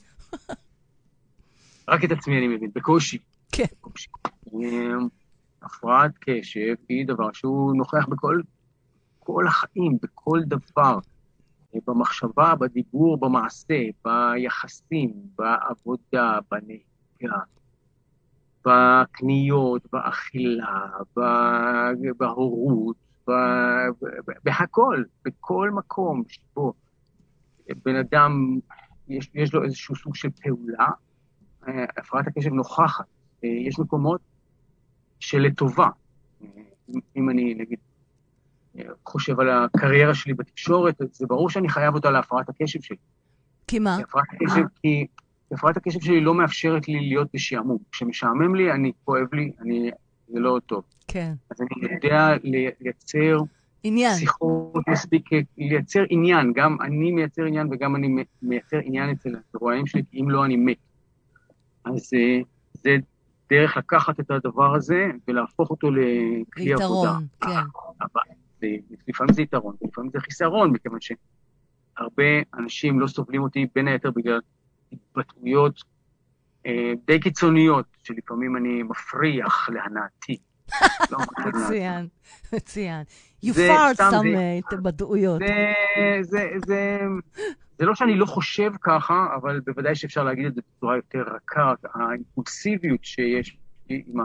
רק 1.87 2.03
את 2.03 2.11
עצמי 2.11 2.37
אני 2.37 2.47
מבין, 2.47 2.71
בקושי. 2.75 3.17
כן. 3.51 3.65
הפרעת 5.63 6.11
קשב 6.19 6.75
היא 6.89 7.07
דבר 7.07 7.33
שהוא 7.33 7.75
נוכח 7.75 8.05
בכל 8.07 8.41
כל 9.19 9.47
החיים, 9.47 9.97
בכל 10.01 10.39
דבר. 10.45 10.99
במחשבה, 11.87 12.55
בדיבור, 12.55 13.17
במעשה, 13.17 13.83
ביחסים, 14.05 15.13
בעבודה, 15.37 16.39
בנהיגה, 16.51 17.39
בקניות, 18.65 19.81
באכילה, 19.91 20.87
בהורות, 22.17 22.95
ב- 23.27 23.31
ב- 24.01 24.31
בהכל, 24.43 25.03
בכל 25.25 25.71
מקום 25.71 26.23
שבו 26.27 26.73
בן 27.85 27.95
אדם, 27.95 28.59
יש, 29.07 29.31
יש 29.33 29.53
לו 29.53 29.63
איזשהו 29.63 29.95
סוג 29.95 30.15
של 30.15 30.29
פעולה, 30.29 30.87
אה, 31.67 31.85
הפרעת 31.97 32.27
הקשב 32.27 32.53
נוכחת. 32.53 33.05
אה, 33.43 33.49
יש 33.49 33.79
מקומות 33.79 34.21
שלטובה. 35.23 35.87
אם- 37.17 37.29
אני, 37.29 37.53
נגיד, 37.53 37.79
חושב 39.05 39.39
על 39.39 39.49
הקריירה 39.49 40.13
שלי 40.15 40.33
בתקשורת, 40.33 40.95
זה 41.11 41.27
ברור 41.27 41.49
שאני 41.49 41.69
חייב 41.69 41.95
אותה 41.95 42.11
להפרעת 42.11 42.49
הקשב 42.49 42.81
שלי. 42.81 42.97
כי 43.67 43.79
מה? 43.79 43.97
הפרעת 43.97 44.25
הקשב, 44.33 44.63
כי 44.81 45.07
הפרעת 45.51 45.77
הקשב 45.77 45.99
שלי 46.01 46.21
לא 46.21 46.33
מאפשרת 46.33 46.87
לי 46.87 46.99
להיות 46.99 47.27
בשעמום. 47.33 47.77
כשמשעמם 47.91 48.55
לי, 48.55 48.71
אני, 48.71 48.91
כואב 49.05 49.33
לי, 49.33 49.51
אני, 49.59 49.91
זה 50.27 50.39
לא 50.39 50.59
טוב. 50.65 50.83
כן. 51.07 51.33
אז 51.49 51.61
אני 51.61 51.93
יודע 51.93 52.33
לייצר 52.43 53.39
עניין. 53.83 54.15
שיחות 54.17 54.87
מספיק, 54.87 55.29
לייצר 55.57 56.03
עניין, 56.09 56.53
גם 56.55 56.77
אני 56.81 57.11
מייצר 57.11 57.43
עניין 57.43 57.67
וגם 57.71 57.95
אני 57.95 58.23
מייצר 58.41 58.77
עניין 58.83 59.09
אצל 59.09 59.35
הרואיינים 59.53 59.87
שלי, 59.87 60.01
כי 60.11 60.21
אם 60.21 60.29
לא, 60.29 60.45
אני 60.45 60.55
מת. 60.55 60.77
אז 61.85 62.09
אה, 62.13 62.39
זה 62.73 62.95
דרך 63.49 63.77
לקחת 63.77 64.19
את 64.19 64.31
הדבר 64.31 64.75
הזה 64.75 65.07
ולהפוך 65.27 65.69
אותו 65.69 65.91
לכלי 65.91 66.73
עבודה. 66.73 67.09
יתרון, 67.09 67.27
כן. 67.41 67.49
אבל 68.01 68.21
זה, 68.61 68.67
לפעמים 69.07 69.33
זה 69.33 69.41
יתרון, 69.41 69.75
ולפעמים 69.81 70.11
זה 70.13 70.19
חיסרון, 70.19 70.71
מכיוון 70.71 70.99
שהרבה 71.01 72.23
אנשים 72.53 72.99
לא 72.99 73.07
סובלים 73.07 73.41
אותי, 73.41 73.67
בין 73.75 73.87
היתר 73.87 74.11
בגלל 74.11 74.39
התבטאויות 74.91 75.83
אה, 76.65 76.93
די 77.07 77.19
קיצוניות, 77.19 77.85
שלפעמים 78.03 78.57
אני 78.57 78.83
מפריח 78.83 79.69
להנאתי. 79.69 80.37
לא 81.11 81.17
מצוין, 81.47 82.07
מצוין. 82.53 83.03
You 83.45 83.49
fart 83.49 83.97
some 83.97 84.25
אה, 84.35 84.57
התבטאויות. 84.57 85.39
זה, 85.39 85.73
זה, 86.21 86.49
זה, 86.65 86.99
זה 87.79 87.85
לא 87.85 87.95
שאני 87.95 88.15
לא 88.15 88.25
חושב 88.25 88.71
ככה, 88.81 89.27
אבל 89.35 89.59
בוודאי 89.59 89.95
שאפשר 89.95 90.23
להגיד 90.23 90.45
את 90.45 90.55
זה 90.55 90.61
בצורה 90.77 90.95
יותר 90.95 91.23
רכה. 91.35 91.73
האימפולסיביות 91.93 93.03
שיש 93.03 93.57
לי 93.89 94.03
עם, 94.07 94.19
ה, 94.19 94.23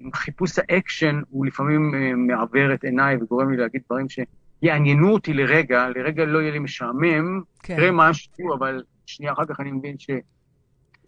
עם 0.00 0.12
חיפוש 0.12 0.58
האקשן, 0.58 1.20
הוא 1.30 1.46
לפעמים 1.46 1.94
אה, 1.94 2.14
מעוור 2.14 2.74
את 2.74 2.84
עיניי 2.84 3.16
וגורם 3.16 3.50
לי 3.50 3.56
להגיד 3.56 3.82
דברים 3.86 4.06
שיעניינו 4.08 5.12
אותי 5.12 5.32
לרגע, 5.32 5.88
לרגע 5.88 6.24
לא 6.24 6.38
יהיה 6.38 6.52
לי 6.52 6.58
משעמם, 6.58 7.42
כן. 7.62 7.76
תראה 7.76 7.90
משהו, 7.92 8.54
אבל 8.58 8.82
שנייה 9.06 9.32
אחר 9.32 9.44
כך 9.44 9.60
אני 9.60 9.72
מבין 9.72 9.98
ש... 9.98 10.10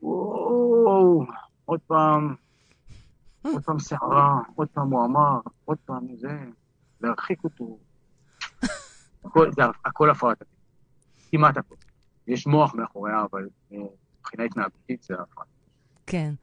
וואו, 0.03 1.27
עוד 1.65 1.81
פעם, 1.87 2.35
עוד 3.43 3.65
פעם 3.65 3.79
סערה, 3.79 4.39
עוד 4.55 4.69
פעם 4.69 4.91
הוא 4.91 5.05
אמר, 5.05 5.41
עוד 5.65 5.79
פעם 5.85 6.07
זה, 6.17 6.39
להרחיק 7.01 7.45
אותו. 7.45 7.79
הכל, 9.25 9.53
זה 9.53 9.63
הכל 9.85 10.11
הפרעת. 10.11 10.43
כמעט 11.31 11.57
הכל. 11.57 11.75
יש 12.27 12.47
מוח 12.47 12.75
מאחוריה, 12.75 13.15
אבל 13.31 13.49
אה, 13.73 13.79
מבחינה 14.21 14.45
התנהגותית 14.45 15.03
זה 15.03 15.15
הפרעת. 15.15 15.47
כן. 16.07 16.35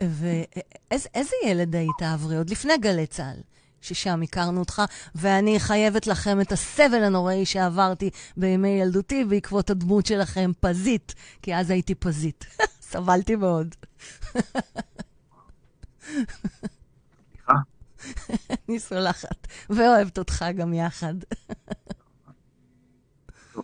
ואיזה 0.00 1.36
ילד 1.46 1.74
היית, 1.74 2.02
אברי? 2.14 2.36
עוד 2.36 2.50
לפני 2.50 2.78
גלי 2.78 3.06
צה"ל, 3.06 3.40
ששם 3.80 4.22
הכרנו 4.22 4.60
אותך, 4.60 4.82
ואני 5.14 5.60
חייבת 5.60 6.06
לכם 6.06 6.40
את 6.40 6.52
הסבל 6.52 7.04
הנוראי 7.04 7.46
שעברתי 7.46 8.10
בימי 8.36 8.68
ילדותי 8.68 9.24
בעקבות 9.24 9.70
הדמות 9.70 10.06
שלכם, 10.06 10.50
פזית, 10.60 11.14
כי 11.42 11.54
אז 11.54 11.70
הייתי 11.70 11.94
פזית. 11.94 12.44
סבלתי 12.90 13.36
מאוד. 13.36 13.74
אני 18.68 18.78
סולחת, 18.78 19.46
ואוהבת 19.70 20.18
אותך 20.18 20.44
גם 20.56 20.74
יחד. 20.74 21.14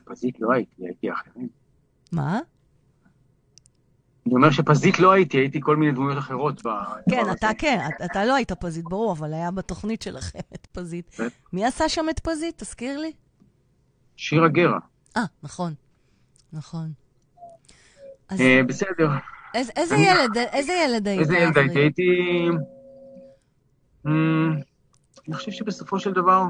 פזית 0.04 0.40
לא 0.40 0.52
הייתי, 0.52 0.86
הייתי 0.86 1.12
אחרים. 1.12 1.48
מה? 2.12 2.40
אני 4.26 4.34
אומר 4.34 4.50
שפזית 4.50 4.98
לא 4.98 5.12
הייתי, 5.12 5.36
הייתי 5.36 5.60
כל 5.62 5.76
מיני 5.76 5.92
דמויות 5.92 6.18
אחרות. 6.18 6.54
בדבר 6.58 6.94
כן. 7.10 7.30
אתה 7.32 7.48
כן, 7.58 7.78
אתה- 8.04 8.24
לא 8.24 8.34
היית 8.34 8.52
פזית, 8.52 8.84
ברור, 8.84 9.12
אבל 9.12 9.34
היה 9.34 9.50
בתוכנית 9.50 10.02
שלכם 10.02 10.38
את 10.54 10.66
פזית. 10.72 11.10
כן. 11.10 11.28
מי 11.52 11.64
עשה 11.64 11.88
שם 11.88 12.06
את 12.10 12.20
פזית? 12.20 12.58
תזכיר 12.58 12.98
לי. 13.00 13.12
שירה 14.16 14.48
גרה. 14.48 14.78
אה, 15.16 15.22
נכון. 15.42 15.74
נכון. 16.52 16.92
אז 18.28 18.40
אה, 18.40 18.60
בסדר. 18.68 19.08
איזה 19.54 19.96
ילד, 19.96 20.36
איזה 20.52 20.72
ילד 20.72 21.08
היית? 21.08 21.20
איזה 21.20 21.36
ילד? 21.36 21.58
הייתי? 21.58 21.78
הייתי... 21.78 22.02
אמ, 24.06 24.52
אני 25.28 25.34
חושב 25.34 25.52
שבסופו 25.52 25.98
של 25.98 26.12
דבר, 26.12 26.42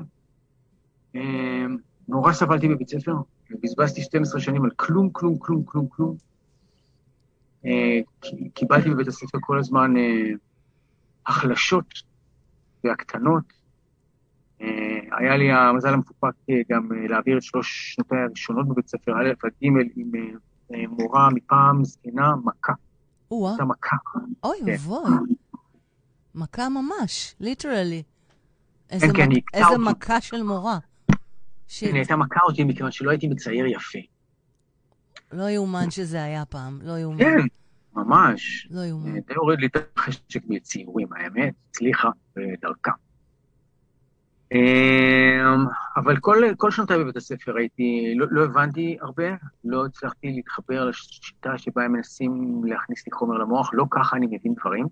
אמ, 1.15 1.77
נורא 2.09 2.33
סבלתי 2.33 2.69
בבית 2.69 2.89
ספר, 2.89 3.13
ובזבזתי 3.55 4.03
12 4.03 4.41
שנים 4.41 4.65
על 4.65 4.71
כלום, 4.77 5.11
כלום, 5.13 5.39
כלום, 5.39 5.65
כלום, 5.65 5.89
כלום. 5.89 6.17
אה, 7.67 8.01
קיבלתי 8.55 8.91
בבית 8.91 9.09
הספר 9.09 9.39
כל 9.41 9.59
הזמן 9.59 9.97
אה, 9.97 10.31
החלשות 11.27 11.85
והקטנות. 12.85 13.45
אה, 14.61 14.67
היה 15.19 15.37
לי 15.37 15.53
המזל 15.53 15.89
המפוקפק 15.95 16.33
אה, 16.51 16.55
גם 16.71 16.89
להעביר 17.09 17.39
את 17.39 17.43
שלוש 17.43 17.95
שנותיי 17.95 18.19
הראשונות 18.19 18.69
בבית 18.69 18.89
ספר, 18.89 19.13
א' 19.13 19.33
עד 19.43 19.53
ג', 19.65 19.67
עם 19.97 20.13
מורה 20.89 21.29
מפעם 21.31 21.85
זקנה, 21.85 22.33
מכה. 22.45 22.73
או-אה, 23.31 23.51
הייתה 23.51 23.65
מכה. 23.65 23.97
אוי 24.45 24.59
כן. 24.65 24.71
ואבוי. 24.71 25.35
מכה 26.35 26.69
ממש, 26.69 27.35
ליטרלי. 27.41 28.03
איזה 28.91 29.07
כן, 29.07 29.13
כן, 29.17 29.29
מק- 29.29 29.39
הכתה 29.55 29.59
איזה. 29.59 29.79
מכה 29.79 30.21
של 30.21 30.43
מורה. 30.43 30.79
שיט, 31.69 31.89
היא 31.89 31.97
הייתה 31.97 32.17
מכה 32.17 32.41
אותי 32.43 32.65
מכיוון 32.65 32.93
שלא 32.93 33.11
הייתי 33.11 33.29
מצייר 33.29 33.67
יפה. 33.67 33.99
לא 35.33 35.51
יאומן 35.51 35.91
שזה 35.91 36.23
היה 36.23 36.45
פעם, 36.45 36.79
לא 36.83 36.99
יאומן. 36.99 37.19
כן, 37.19 37.39
ממש. 37.95 38.69
לא 38.71 38.81
יאומן. 38.81 39.21
די 39.21 39.35
הוריד 39.35 39.59
לי 39.59 39.67
את 39.67 39.77
החשק 39.97 40.45
בציורים, 40.49 41.09
האמת, 41.13 41.55
הצליחה 41.71 42.09
בדרכה. 42.37 42.91
אמ, 44.53 45.67
אבל 45.97 46.17
כל, 46.17 46.43
כל 46.57 46.71
שנותיי 46.71 46.99
בבית 46.99 47.17
הספר 47.17 47.57
הייתי, 47.57 48.15
לא, 48.17 48.27
לא 48.31 48.45
הבנתי 48.45 48.97
הרבה, 49.01 49.25
לא 49.65 49.87
הצלחתי 49.87 50.33
להתחבר 50.33 50.85
לשיטה 50.85 51.59
שבה 51.59 51.85
הם 51.85 51.93
מנסים 51.93 52.63
להכניס 52.65 53.07
לי 53.07 53.13
חומר 53.13 53.39
למוח, 53.39 53.71
לא 53.73 53.85
ככה 53.91 54.17
אני 54.17 54.27
מבין 54.27 54.55
דברים. 54.61 54.87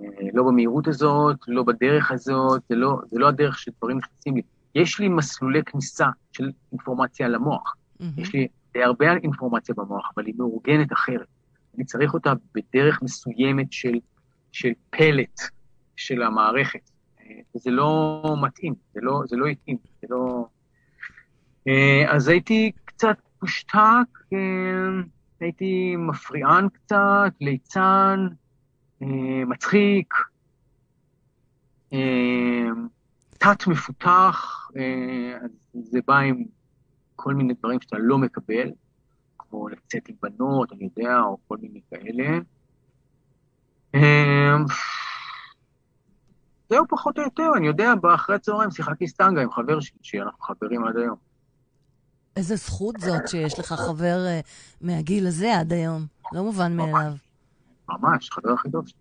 אה, 0.00 0.06
לא 0.34 0.42
במהירות 0.42 0.88
הזאת, 0.88 1.36
לא 1.48 1.62
בדרך 1.62 2.10
הזאת, 2.10 2.62
זה 2.68 2.74
לא, 2.74 2.98
זה 3.10 3.18
לא 3.18 3.28
הדרך 3.28 3.58
שדברים 3.58 3.98
נכנסים 3.98 4.36
לי. 4.36 4.42
יש 4.74 5.00
לי 5.00 5.08
מסלולי 5.08 5.64
כניסה 5.64 6.06
של 6.32 6.50
אינפורמציה 6.72 7.28
למוח. 7.28 7.74
מהמם. 8.00 8.12
יש 8.16 8.34
לי 8.34 8.48
די 8.72 8.82
הרבה 8.82 9.12
אינפורמציה 9.12 9.74
במוח, 9.78 10.10
אבל 10.14 10.26
היא 10.26 10.34
מאורגנת 10.38 10.92
אחרת. 10.92 11.26
אני 11.76 11.84
צריך 11.84 12.14
אותה 12.14 12.32
בדרך 12.54 13.02
מסוימת 13.02 13.72
של, 13.72 13.94
של 14.52 14.72
פלט 14.90 15.40
של 15.96 16.22
המערכת. 16.22 16.90
אה, 17.20 17.40
וזה 17.56 17.70
לא 17.70 18.36
מתאים, 18.42 18.74
זה 18.94 19.00
לא, 19.02 19.22
זה 19.26 19.36
לא 19.36 19.46
התאים, 19.46 19.76
זה 20.00 20.06
לא... 20.10 20.46
אה, 21.68 22.04
אז 22.14 22.28
הייתי 22.28 22.72
קצת 22.84 23.16
מושתק, 23.42 23.78
אה, 24.32 24.38
הייתי 25.40 25.96
מפריען 25.96 26.68
קצת, 26.68 27.32
ליצן, 27.40 28.26
מצחיק, 29.46 30.14
אה, 33.44 33.54
תת 33.54 33.66
מפותח, 33.66 34.68
אה, 34.76 35.38
אז 35.44 35.50
זה 35.90 36.00
בא 36.06 36.18
עם 36.18 36.44
כל 37.16 37.34
מיני 37.34 37.54
דברים 37.54 37.80
שאתה 37.80 37.96
לא 37.98 38.18
מקבל, 38.18 38.70
כמו 39.38 39.68
לצאת 39.68 40.08
עם 40.08 40.14
בנות, 40.22 40.72
אני 40.72 40.90
יודע, 40.96 41.18
או 41.20 41.38
כל 41.48 41.56
מיני 41.62 41.80
כאלה. 41.90 42.38
אה, 43.94 44.56
זהו 46.70 46.84
פחות 46.88 47.18
או 47.18 47.22
יותר, 47.22 47.50
אני 47.56 47.66
יודע, 47.66 47.94
באחרי 47.94 48.36
הצהריים 48.36 48.70
שיחקתי 48.70 49.08
סטנגה 49.08 49.42
עם 49.42 49.52
חבר 49.52 49.80
שלי, 49.80 49.98
שאנחנו 50.02 50.44
חברים 50.44 50.84
עד 50.84 50.96
היום. 50.96 51.16
איזה 52.36 52.56
זכות 52.56 52.94
זאת 53.00 53.28
שיש 53.28 53.58
לך 53.58 53.72
חבר 53.72 54.26
אה, 54.26 54.40
מהגיל 54.80 55.26
הזה 55.26 55.58
עד 55.58 55.72
היום. 55.72 56.06
לא 56.32 56.42
מובן 56.42 56.76
מאליו. 56.76 57.12
ממש, 57.88 58.30
חבר 58.30 58.52
הכי 58.52 58.70
טוב 58.70 58.88
שלי. 58.88 58.98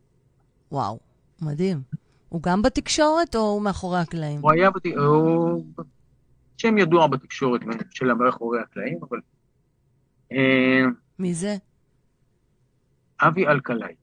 וואו, 0.71 0.99
מדהים. 1.41 1.81
הוא 2.31 2.41
גם 2.43 2.61
בתקשורת 2.61 3.35
או 3.35 3.39
הוא 3.39 3.61
מאחורי 3.61 3.99
הקלעים? 3.99 4.41
הוא 4.41 4.51
היה, 4.51 4.71
בת... 4.71 4.85
הוא 4.85 5.65
שם 6.57 6.77
ידוע 6.77 7.07
בתקשורת 7.07 7.61
של 7.89 8.13
מאחורי 8.13 8.59
הקלעים, 8.61 8.99
אבל... 9.09 9.17
אה, 10.31 10.85
מי 11.19 11.33
זה? 11.33 11.57
אבי 13.21 13.47
אלקלעי. 13.47 13.95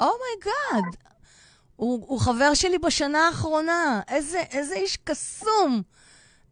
Oh 0.00 0.24
my 0.24 0.48
God! 0.48 0.96
הוא, 1.76 2.04
הוא 2.08 2.20
חבר 2.20 2.54
שלי 2.54 2.78
בשנה 2.78 3.18
האחרונה. 3.18 4.00
איזה, 4.08 4.40
איזה 4.50 4.74
איש 4.74 4.96
קסום. 4.96 5.82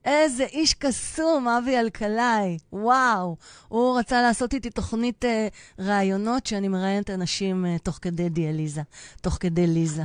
איזה 0.05 0.45
איש 0.45 0.75
קסום, 0.75 1.49
אבי 1.49 1.79
אלקלעי. 1.79 2.59
וואו. 2.73 3.37
הוא 3.69 3.99
רצה 3.99 4.23
לעשות 4.23 4.55
איתי 4.55 4.71
תוכנית 4.71 5.25
אה, 5.25 5.49
ראיונות 5.79 6.47
שאני 6.47 6.69
מראיינת 6.69 7.11
אנשים 7.11 7.67
אה, 7.67 7.79
תוך 7.79 7.99
כדי 8.03 8.29
דיאליזה, 8.29 8.83
תוך 9.21 9.37
כדי 9.41 9.67
ליזה. 9.67 10.03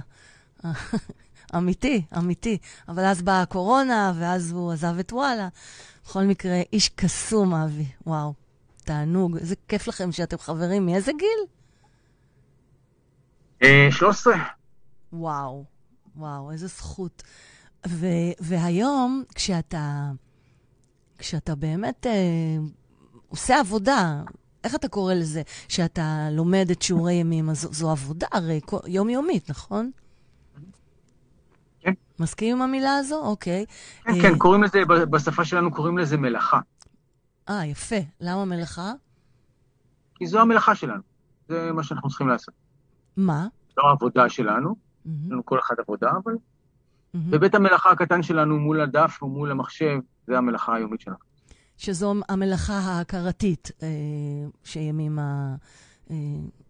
אמיתי, 1.56 2.06
אמיתי. 2.18 2.58
אבל 2.88 3.06
אז 3.06 3.22
באה 3.22 3.42
הקורונה, 3.42 4.14
ואז 4.20 4.52
הוא 4.52 4.72
עזב 4.72 5.00
את 5.00 5.14
וואלה. 5.14 5.48
בכל 6.06 6.24
מקרה, 6.24 6.62
איש 6.74 6.90
קסום, 6.90 7.54
אבי. 7.54 7.86
וואו. 8.08 8.34
תענוג. 8.86 9.38
איזה 9.38 9.56
כיף 9.68 9.88
לכם 9.88 10.12
שאתם 10.12 10.38
חברים. 10.38 10.86
מאיזה 10.86 11.12
גיל? 11.12 11.40
אה, 13.64 13.88
13. 13.92 14.36
וואו, 15.14 15.64
וואו, 16.16 16.52
איזה 16.52 16.68
זכות. 16.68 17.24
ו, 17.88 18.08
והיום, 18.40 19.24
כשאתה, 19.36 20.12
כשאתה 21.18 21.56
באמת 21.56 22.08
אה, 22.08 22.58
עושה 23.28 23.60
עבודה, 23.60 24.24
איך 24.64 24.76
אתה 24.76 24.88
קורא 24.88 25.14
לזה? 25.14 25.42
שאתה 25.68 26.28
לומד 26.32 26.68
את 26.72 26.82
שיעורי 26.82 27.14
ימים, 27.14 27.50
אז 27.50 27.62
זו, 27.62 27.74
זו 27.74 27.92
עבודה 27.92 28.28
הרי 28.32 28.62
יומיומית, 28.88 29.50
נכון? 29.50 29.92
כן. 31.80 31.94
מסכים 32.20 32.56
עם 32.56 32.62
המילה 32.62 32.96
הזו? 32.98 33.26
אוקיי. 33.26 33.66
כן, 34.04 34.12
אה, 34.12 34.22
כן, 34.22 34.38
קוראים 34.38 34.64
לזה, 34.64 34.80
בשפה 34.86 35.46
שלנו 35.46 35.74
קוראים 35.74 35.98
לזה 35.98 36.18
מלאכה. 36.18 36.60
אה, 37.50 37.66
יפה. 37.66 37.96
למה 38.20 38.46
מלאכה? 38.46 38.94
כי 40.16 40.28
זו 40.28 40.40
המלאכה 40.40 40.76
שלנו. 40.76 41.02
זה 41.50 41.72
מה 41.74 41.84
שאנחנו 41.84 42.10
צריכים 42.10 42.28
לעשות. 42.28 42.54
מה? 43.18 43.48
זו 43.76 43.82
העבודה 43.88 44.30
שלנו, 44.30 44.70
יש 44.70 44.76
מהמם, 45.06 45.32
לנו 45.32 45.46
כל 45.46 45.60
אחד 45.60 45.76
עבודה, 45.80 46.12
אבל 46.24 46.34
מהמם. 47.16 47.32
בבית 47.32 47.56
המלאכה 47.56 47.92
הקטן 47.92 48.24
שלנו 48.24 48.60
מול 48.60 48.82
הדף 48.82 49.18
או 49.22 49.28
מול 49.28 49.52
המחשב, 49.52 50.00
זה 50.28 50.38
המלאכה 50.38 50.76
היומית 50.76 51.02
שלנו. 51.02 51.18
שזו 51.78 52.14
המלאכה 52.30 52.74
ההכרתית 52.74 53.72
אה, 53.84 53.88
שימימה 54.64 55.56
אה, 56.12 56.16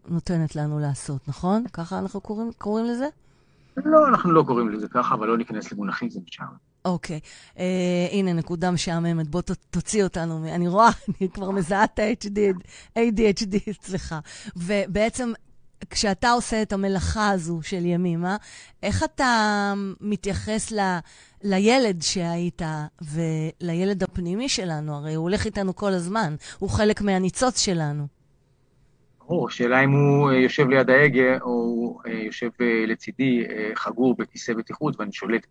נותנת 0.08 0.56
לנו 0.56 0.78
לעשות, 0.78 1.28
נכון? 1.28 1.64
ככה 1.72 1.98
אנחנו 1.98 2.20
קוראים, 2.20 2.50
קוראים 2.58 2.86
לזה? 2.86 3.08
לא, 3.76 4.08
אנחנו 4.08 4.32
לא 4.32 4.42
קוראים 4.46 4.68
לזה 4.68 4.88
ככה, 4.88 5.14
אבל 5.14 5.26
לא 5.26 5.38
ניכנס 5.38 5.72
למונחים, 5.72 6.10
זה 6.10 6.20
משם. 6.28 6.44
אוקיי. 6.84 7.20
אה, 7.58 8.08
הנה, 8.12 8.32
נקודה 8.32 8.70
משעממת. 8.70 9.28
בוא 9.28 9.40
ת, 9.42 9.50
תוציא 9.70 10.04
אותנו. 10.04 10.44
אני 10.54 10.68
רואה, 10.68 10.88
אני 11.20 11.28
כבר 11.28 11.50
מזהה 11.50 11.84
את 11.84 11.98
ה-HD, 11.98 12.38
ADHD 12.98 13.70
אצלך. 13.70 14.14
ובעצם, 14.56 15.32
כשאתה 15.90 16.30
עושה 16.30 16.62
את 16.62 16.72
המלאכה 16.72 17.30
הזו 17.30 17.58
של 17.62 17.84
ימימה, 17.84 18.36
איך 18.82 19.02
אתה 19.04 19.72
מתייחס 20.00 20.72
ל, 20.72 20.98
לילד 21.42 22.02
שהיית 22.02 22.62
ולילד 23.02 24.02
הפנימי 24.02 24.48
שלנו? 24.48 24.94
הרי 24.94 25.14
הוא 25.14 25.22
הולך 25.22 25.46
איתנו 25.46 25.76
כל 25.76 25.92
הזמן. 25.92 26.34
הוא 26.58 26.70
חלק 26.70 27.02
מהניצוץ 27.02 27.60
שלנו. 27.60 28.06
ברור, 29.18 29.50
שאלה 29.50 29.84
אם 29.84 29.90
הוא 29.90 30.30
אה, 30.30 30.36
יושב 30.36 30.68
ליד 30.68 30.90
ההגה, 30.90 31.38
או 31.40 31.46
הוא 31.46 32.00
אה, 32.06 32.12
יושב 32.12 32.50
אה, 32.60 32.86
לצידי 32.86 33.44
אה, 33.50 33.70
חגור 33.74 34.14
בכיסא 34.18 34.54
בטיחות 34.54 35.00
ואני 35.00 35.12
שולט. 35.12 35.46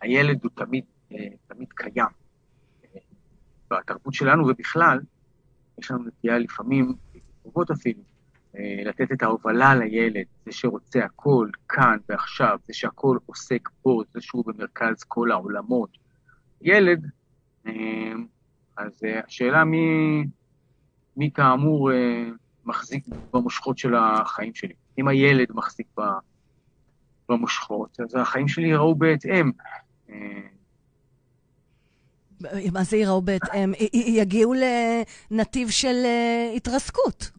הילד 0.00 0.38
הוא 0.42 0.50
תמיד, 0.54 0.84
אה, 1.12 1.18
תמיד 1.46 1.68
קיים. 1.74 2.06
אה, 2.84 3.00
בתרבות 3.70 4.14
שלנו 4.14 4.48
ובכלל, 4.48 5.00
יש 5.78 5.90
לנו 5.90 6.04
נטייה 6.04 6.38
לפעמים, 6.38 6.94
קרובות 7.42 7.70
אפילו, 7.70 8.00
אה, 8.00 8.04
לתת 8.84 9.12
את 9.12 9.22
ההובלה 9.22 9.74
לילד, 9.74 10.24
זה 10.46 10.52
שרוצה 10.52 11.04
הכל 11.04 11.48
כאן 11.68 11.96
ועכשיו, 12.08 12.58
זה 12.66 12.74
שהכל 12.74 13.18
עוסק 13.26 13.68
בו, 13.84 14.02
זה 14.14 14.20
שהוא 14.20 14.44
במרכז 14.46 15.02
כל 15.08 15.32
העולמות. 15.32 15.90
ילד, 16.62 17.06
אה, 17.66 17.72
אז 18.76 19.00
אה, 19.04 19.20
השאלה 19.26 19.64
מי, 19.64 19.86
מי 21.16 21.30
כאמור 21.34 21.92
אה, 21.92 22.24
מחזיק 22.64 23.04
במושכות 23.32 23.78
של 23.78 23.94
החיים 23.94 24.54
שלי. 24.54 24.74
אם 24.98 25.08
הילד 25.08 25.46
מחזיק 25.50 25.86
במושכות, 27.28 28.00
אז 28.00 28.14
החיים 28.14 28.48
שלי 28.48 28.66
ייראו 28.66 28.94
בהתאם. 28.94 29.50
אה, 30.10 30.16
מה 32.72 32.84
זה 32.84 32.96
ייראו 32.96 33.22
בהתאם? 33.22 33.72
יגיעו 33.92 34.54
לנתיב 35.30 35.70
של 35.70 36.02
אה, 36.04 36.52
התרסקות. 36.56 37.30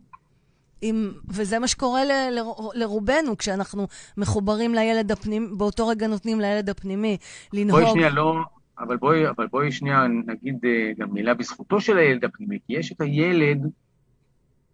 עם, 0.81 1.11
וזה 1.29 1.59
מה 1.59 1.67
שקורה 1.67 2.05
ל, 2.05 2.11
ל, 2.11 2.39
לרובנו 2.73 3.37
כשאנחנו 3.37 3.87
מחוברים 4.17 4.75
לילד 4.75 5.11
הפנימי, 5.11 5.47
באותו 5.57 5.87
רגע 5.87 6.07
נותנים 6.07 6.39
לילד 6.39 6.69
הפנימי 6.69 7.17
לנהוג. 7.53 7.81
בואי 7.81 7.91
שנייה, 7.91 8.09
לא... 8.09 8.35
אבל 8.79 8.97
בואי, 8.97 9.29
אבל 9.29 9.47
בואי 9.47 9.71
שנייה 9.71 10.07
נגיד 10.07 10.65
אה, 10.65 10.91
גם 10.97 11.13
מילה 11.13 11.33
בזכותו 11.33 11.81
של 11.81 11.97
הילד 11.97 12.25
הפנימי, 12.25 12.59
כי 12.67 12.73
יש 12.73 12.91
את 12.91 13.01
הילד 13.01 13.61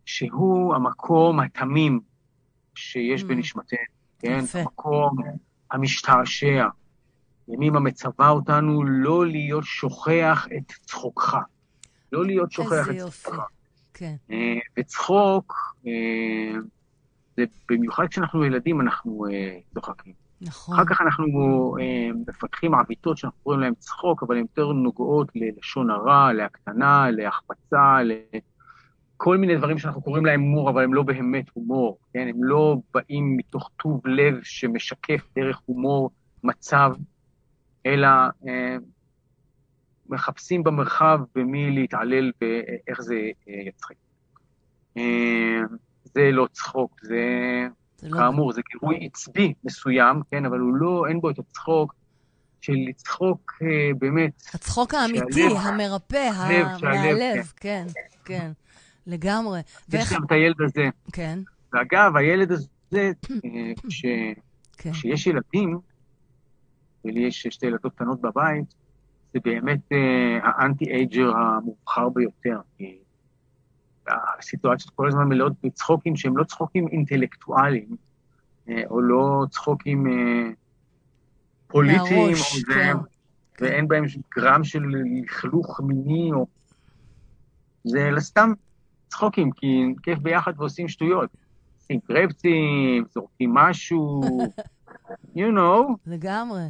שהוא 0.06 0.76
המקום 0.76 1.40
התמים 1.40 2.00
שיש 2.76 3.22
Mm. 3.22 3.26
בנשמתנו, 3.26 3.80
כן? 4.20 4.40
יפה. 4.44 4.60
המקום 4.60 5.18
המשתעשע. 5.72 6.68
ימימה 7.48 7.80
מצווה 7.80 8.30
אותנו 8.30 8.84
לא 8.84 9.26
להיות 9.26 9.64
שוכח 9.64 10.48
את 10.58 10.72
צחוקך. 10.86 11.38
לא 12.12 12.26
להיות 12.26 12.52
שוכח 12.52 12.90
את. 12.90 12.96
צחוקך. 13.10 13.44
כן. 13.94 14.16
אה, 14.32 14.60
וצחוק, 14.78 15.54
אה, 15.88 16.60
זה 17.38 17.44
במיוחד 17.70 18.08
כשאנחנו 18.08 18.46
ילדים 18.46 18.82
אנחנו 18.82 19.26
אה, 19.32 19.58
צוחקים. 19.74 20.14
נכון. 20.42 20.76
אחר 20.76 20.86
כך 20.86 21.02
אנחנו 21.02 21.26
מפתחים 22.28 22.76
עוויתות 22.76 23.18
שאנחנו 23.18 23.40
קוראים 23.44 23.62
להן 23.62 23.74
צחוק, 23.74 24.24
אבל 24.24 24.36
הן 24.36 24.42
יותר 24.42 24.72
נוגעות 24.72 25.32
ללשון 25.36 25.90
הרע, 25.90 26.34
להקטנה, 26.34 27.12
להחפצה, 27.12 27.98
לכל 28.04 29.38
מיני 29.38 29.58
דברים 29.58 29.78
שאנחנו 29.78 30.02
קוראים 30.02 30.26
להם 30.26 30.42
הומור, 30.42 30.70
אבל 30.70 30.84
הם 30.84 30.94
לא 30.94 31.04
באמת 31.04 31.46
הומור, 31.54 31.98
כן? 32.14 32.28
הם 32.28 32.44
לא 32.44 32.78
באים 32.94 33.38
מתוך 33.38 33.70
טוב 33.84 34.08
לב 34.08 34.40
שמשקף 34.44 35.28
דרך 35.36 35.62
הומור 35.66 36.10
מצב, 36.44 36.94
אלא 37.86 38.08
מחפשים 40.12 40.64
במרחב 40.64 41.20
במי 41.36 41.72
להתעלל 41.72 42.32
ואיך 42.42 43.02
זה 43.02 43.16
אה, 43.50 43.54
יצחיק. 43.68 43.98
אה, 44.98 45.60
זה 46.06 46.30
לא 46.32 46.48
צחוק, 46.52 47.00
זה, 47.04 47.16
זה 47.98 48.10
לא... 48.10 48.18
כאמור, 48.18 48.54
זה 48.54 48.62
גירוי 48.72 49.08
עצבי 49.08 49.54
מסוים, 49.64 50.22
כן, 50.32 50.46
אבל 50.46 50.60
הוא 50.60 50.74
לא, 50.76 51.04
אין 51.10 51.22
בו 51.22 51.30
את 51.30 51.40
הצחוק 51.40 51.96
של 52.62 52.74
לצחוק 52.90 53.52
אה, 53.62 53.68
באמת. 54.00 54.44
הצחוק 54.54 54.94
האמיתי, 54.94 55.50
שהלב- 55.50 55.58
המרפא, 55.58 56.30
הלב, 56.36 56.68
מהלב, 56.84 57.52
כן, 57.56 57.86
כן, 58.26 58.52
לגמרי. 59.08 59.60
יש 59.60 59.66
ואיך... 59.90 60.14
גם 60.14 60.24
את 60.24 60.32
הילד 60.32 60.62
הזה. 60.62 60.90
כן, 61.14 61.40
ואגב, 61.74 62.16
הילד 62.16 62.52
הזה, 62.52 63.12
כש- 63.90 64.06
כן. 64.78 64.92
כשיש 64.92 65.28
ילדים, 65.28 65.80
ולי 67.06 67.20
יש 67.20 67.48
שתי 67.48 67.66
ילדות 67.66 67.96
קטנות 67.96 68.22
בבית, 68.22 68.66
זה 69.34 69.40
באמת 69.44 69.80
אה, 69.92 70.40
האנטי-אייג'ר 70.44 71.32
המובחר 71.38 72.10
ביותר. 72.10 72.60
הסיטואציות 74.40 74.94
כל 74.96 75.08
הזמן 75.08 75.24
מלאות 75.24 75.54
בצחוקים 75.64 76.16
שהם 76.16 76.38
לא 76.38 76.44
צחוקים 76.44 76.88
אינטלקטואליים, 76.88 77.96
אה, 78.70 78.84
או 78.90 79.02
לא 79.02 79.46
צחוקים 79.50 80.08
אה, 80.08 80.50
פוליטיים, 81.68 82.30
או 82.30 82.36
זה, 82.36 82.74
כן. 82.74 82.98
ואין 83.62 83.88
בהם 83.88 84.06
גרם 84.36 84.64
של 84.64 84.84
לכלוך 85.24 85.82
מיני, 85.84 86.32
או... 86.34 86.48
זה 87.84 88.10
סתם 88.20 88.54
צחוקים, 89.08 89.52
כי 89.52 89.94
כיף 90.04 90.20
ביחד 90.20 90.54
ועושים 90.58 90.88
שטויות. 90.88 91.30
עושים 91.78 92.00
קרפצים, 92.00 93.06
זורקים 93.14 93.54
משהו, 93.54 94.22
you 95.36 95.52
know, 95.58 95.96
לגמרי. 96.08 96.62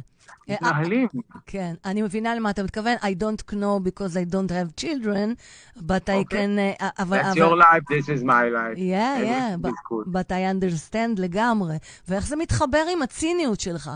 אה, 0.50 0.54
מתנהלים. 0.54 1.08
כן, 1.46 1.74
אני 1.84 2.02
מבינה 2.02 2.34
למה 2.34 2.50
אתה 2.50 2.62
מתכוון. 2.62 2.96
I 2.96 3.14
don't 3.22 3.52
know 3.52 3.80
because 3.88 4.16
I 4.16 4.32
don't 4.34 4.50
have 4.50 4.84
children, 4.84 5.34
but 5.78 6.08
I 6.08 6.12
אוקיי. 6.12 6.24
can... 6.24 6.58
אה, 6.58 6.88
אבל... 6.98 7.20
That's 7.20 7.24
אבל- 7.24 7.36
your 7.38 7.56
life, 7.62 7.84
this 7.90 8.08
is 8.08 8.22
my 8.22 8.26
life. 8.26 8.78
Yeah, 8.78 9.18
yeah, 9.22 9.56
good. 9.90 10.12
but 10.12 10.30
I 10.30 10.54
understand 10.54 11.20
לגמרי. 11.20 11.76
ואיך 12.08 12.26
זה 12.26 12.36
מתחבר 12.36 12.84
עם 12.92 13.02
הציניות 13.02 13.60
שלך? 13.60 13.90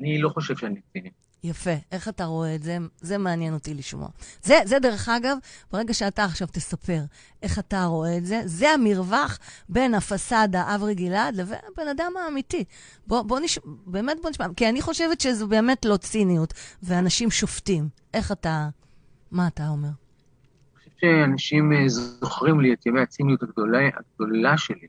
אני 0.00 0.18
לא 0.18 0.28
חושב 0.28 0.56
שאני 0.56 0.80
ציני. 0.92 1.10
יפה, 1.44 1.70
איך 1.92 2.08
אתה 2.08 2.24
רואה 2.24 2.54
את 2.54 2.62
זה? 2.62 2.78
זה 3.00 3.18
מעניין 3.18 3.54
אותי 3.54 3.74
לשמוע. 3.74 4.08
זה, 4.42 4.58
זה 4.64 4.78
דרך 4.78 5.08
אגב, 5.08 5.36
ברגע 5.72 5.94
שאתה 5.94 6.24
עכשיו 6.24 6.48
תספר 6.52 7.00
איך 7.42 7.58
אתה 7.58 7.84
רואה 7.84 8.16
את 8.16 8.26
זה, 8.26 8.40
זה 8.44 8.70
המרווח 8.70 9.38
בין 9.68 9.94
הפסאדה 9.94 10.74
אברי 10.74 10.94
גלעד 10.94 11.36
לבין 11.36 11.58
הבן 11.72 11.88
אדם 11.88 12.12
האמיתי. 12.24 12.64
בוא, 13.06 13.22
בוא 13.22 13.40
נשמע, 13.40 13.64
באמת 13.86 14.16
בוא 14.22 14.30
נשמע, 14.30 14.46
כי 14.56 14.68
אני 14.68 14.82
חושבת 14.82 15.20
שזו 15.20 15.48
באמת 15.48 15.84
לא 15.84 15.96
ציניות, 15.96 16.54
ואנשים 16.82 17.30
שופטים. 17.30 17.88
איך 18.14 18.32
אתה, 18.32 18.68
מה 19.30 19.46
אתה 19.46 19.68
אומר? 19.68 19.88
שאנשים 21.00 21.72
אה, 21.72 21.88
זוכרים 21.88 22.60
לי 22.60 22.72
את 22.72 22.86
ימי 22.86 23.00
הציניות 23.00 23.42
הגדולה, 23.42 23.88
הגדולה 23.96 24.58
שלי. 24.58 24.86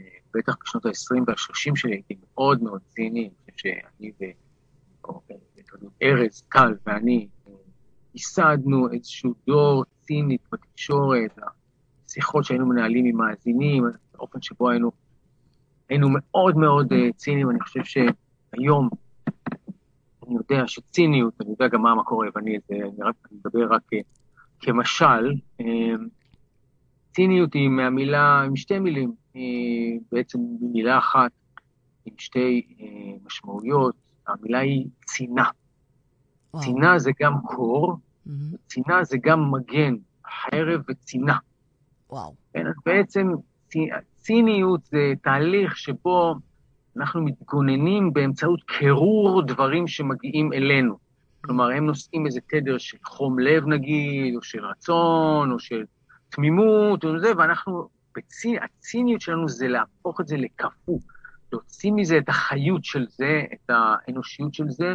אה, 0.00 0.06
בטח 0.34 0.54
בשנות 0.64 0.86
ה-20 0.86 1.22
וה-30 1.26 1.76
שלי 1.76 1.92
הייתי 1.92 2.14
מאוד 2.34 2.62
מאוד 2.62 2.80
ציני. 2.88 3.20
אני 3.20 3.52
חושב 3.54 3.68
שאני 3.68 4.10
ו... 4.20 4.47
ארז, 6.02 6.42
טל 6.52 6.74
ואני 6.86 7.28
אה, 7.48 7.52
ייסדנו 8.14 8.92
איזשהו 8.92 9.34
דור 9.46 9.84
צינית 10.00 10.40
בתקשורת, 10.52 11.38
השיחות 12.06 12.44
שהיינו 12.44 12.66
מנהלים 12.66 13.04
עם 13.04 13.16
מאזינים, 13.16 13.84
האופן 14.14 14.42
שבו 14.42 14.70
היינו, 14.70 14.90
היינו 15.88 16.08
מאוד 16.10 16.56
מאוד 16.56 16.92
אה, 16.92 17.12
ציניים. 17.16 17.50
אני 17.50 17.60
חושב 17.60 17.80
שהיום 17.84 18.88
אני 20.26 20.34
יודע 20.36 20.66
שציניות, 20.66 21.34
אני 21.40 21.50
יודע 21.50 21.68
גם 21.68 21.82
מה 21.82 21.90
המקור 21.90 22.24
היווני 22.24 22.56
אני 22.70 22.80
רק 23.00 23.14
אני 23.30 23.38
מדבר 23.38 23.74
רק 23.74 23.82
אה, 23.92 23.98
כמשל, 24.60 25.32
ציניות 27.14 27.54
היא 27.54 27.68
מהמילה, 27.68 28.42
עם 28.42 28.56
שתי 28.56 28.78
מילים, 28.78 29.12
בעצם 30.12 30.38
מילה 30.60 30.98
אחת, 30.98 31.30
עם 32.04 32.14
שתי 32.18 32.62
משמעויות, 33.26 33.94
המילה 34.28 34.58
היא 34.58 34.86
צינה. 35.06 35.50
וואו. 36.54 36.64
צינה 36.64 36.98
זה 36.98 37.10
גם 37.22 37.34
קור, 37.42 37.96
מהמם. 38.26 38.38
צינה 38.66 39.04
זה 39.04 39.16
גם 39.22 39.50
מגן, 39.50 39.94
חרב 40.26 40.80
וצינה. 40.88 41.36
וואו. 42.10 42.34
כן, 42.52 42.66
אז 42.66 42.74
בעצם 42.86 43.28
צי- 43.70 43.88
ציניות 44.16 44.84
זה 44.84 45.12
תהליך 45.22 45.76
שבו 45.76 46.34
אנחנו 46.96 47.22
מתגוננים 47.24 48.12
באמצעות 48.12 48.62
קירור 48.62 49.42
דברים 49.42 49.86
שמגיעים 49.88 50.52
אלינו. 50.52 50.98
כלומר, 51.40 51.70
הם 51.70 51.86
נושאים 51.86 52.26
איזה 52.26 52.40
תדר 52.50 52.78
של 52.78 52.98
חום 53.04 53.38
לב 53.38 53.66
נגיד, 53.66 54.36
או 54.36 54.42
של 54.42 54.64
רצון, 54.66 55.52
או 55.52 55.58
של 55.58 55.84
תמימות, 56.28 57.04
או 57.04 57.20
זה, 57.20 57.32
ואנחנו, 57.36 57.88
בצי, 58.16 58.56
הציניות 58.58 59.20
שלנו 59.20 59.48
זה 59.48 59.68
להפוך 59.68 60.20
את 60.20 60.28
זה 60.28 60.36
לקפוא, 60.36 60.98
להוציא 61.52 61.92
מזה 61.92 62.18
את 62.18 62.28
החיות 62.28 62.84
של 62.84 63.06
זה, 63.08 63.42
את 63.52 63.70
האנושיות 63.70 64.54
של 64.54 64.68
זה, 64.68 64.94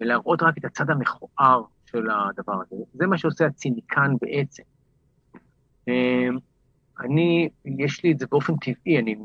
ולהראות 0.00 0.42
רק 0.42 0.58
את 0.58 0.64
הצד 0.64 0.90
המכוער 0.90 1.62
של 1.86 2.06
הדבר 2.10 2.52
הזה. 2.62 2.76
זה 2.94 3.06
מה 3.06 3.18
שעושה 3.18 3.46
הציניקן 3.46 4.10
בעצם. 4.20 4.62
אמ, 5.88 6.36
אני, 7.00 7.48
יש 7.78 8.04
לי 8.04 8.12
את 8.12 8.18
זה 8.18 8.26
באופן 8.30 8.52
טבעי, 8.56 8.98
אני 8.98 9.16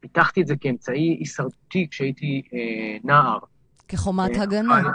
פיתחתי 0.00 0.42
את 0.42 0.46
זה 0.46 0.56
כאמצעי 0.56 1.16
הישרדותי 1.20 1.86
כשהייתי 1.90 2.42
אה, 2.54 2.96
נער. 3.04 3.38
כחומת 3.88 4.36
אה, 4.36 4.42
הגנה. 4.42 4.80
אבל- 4.80 4.90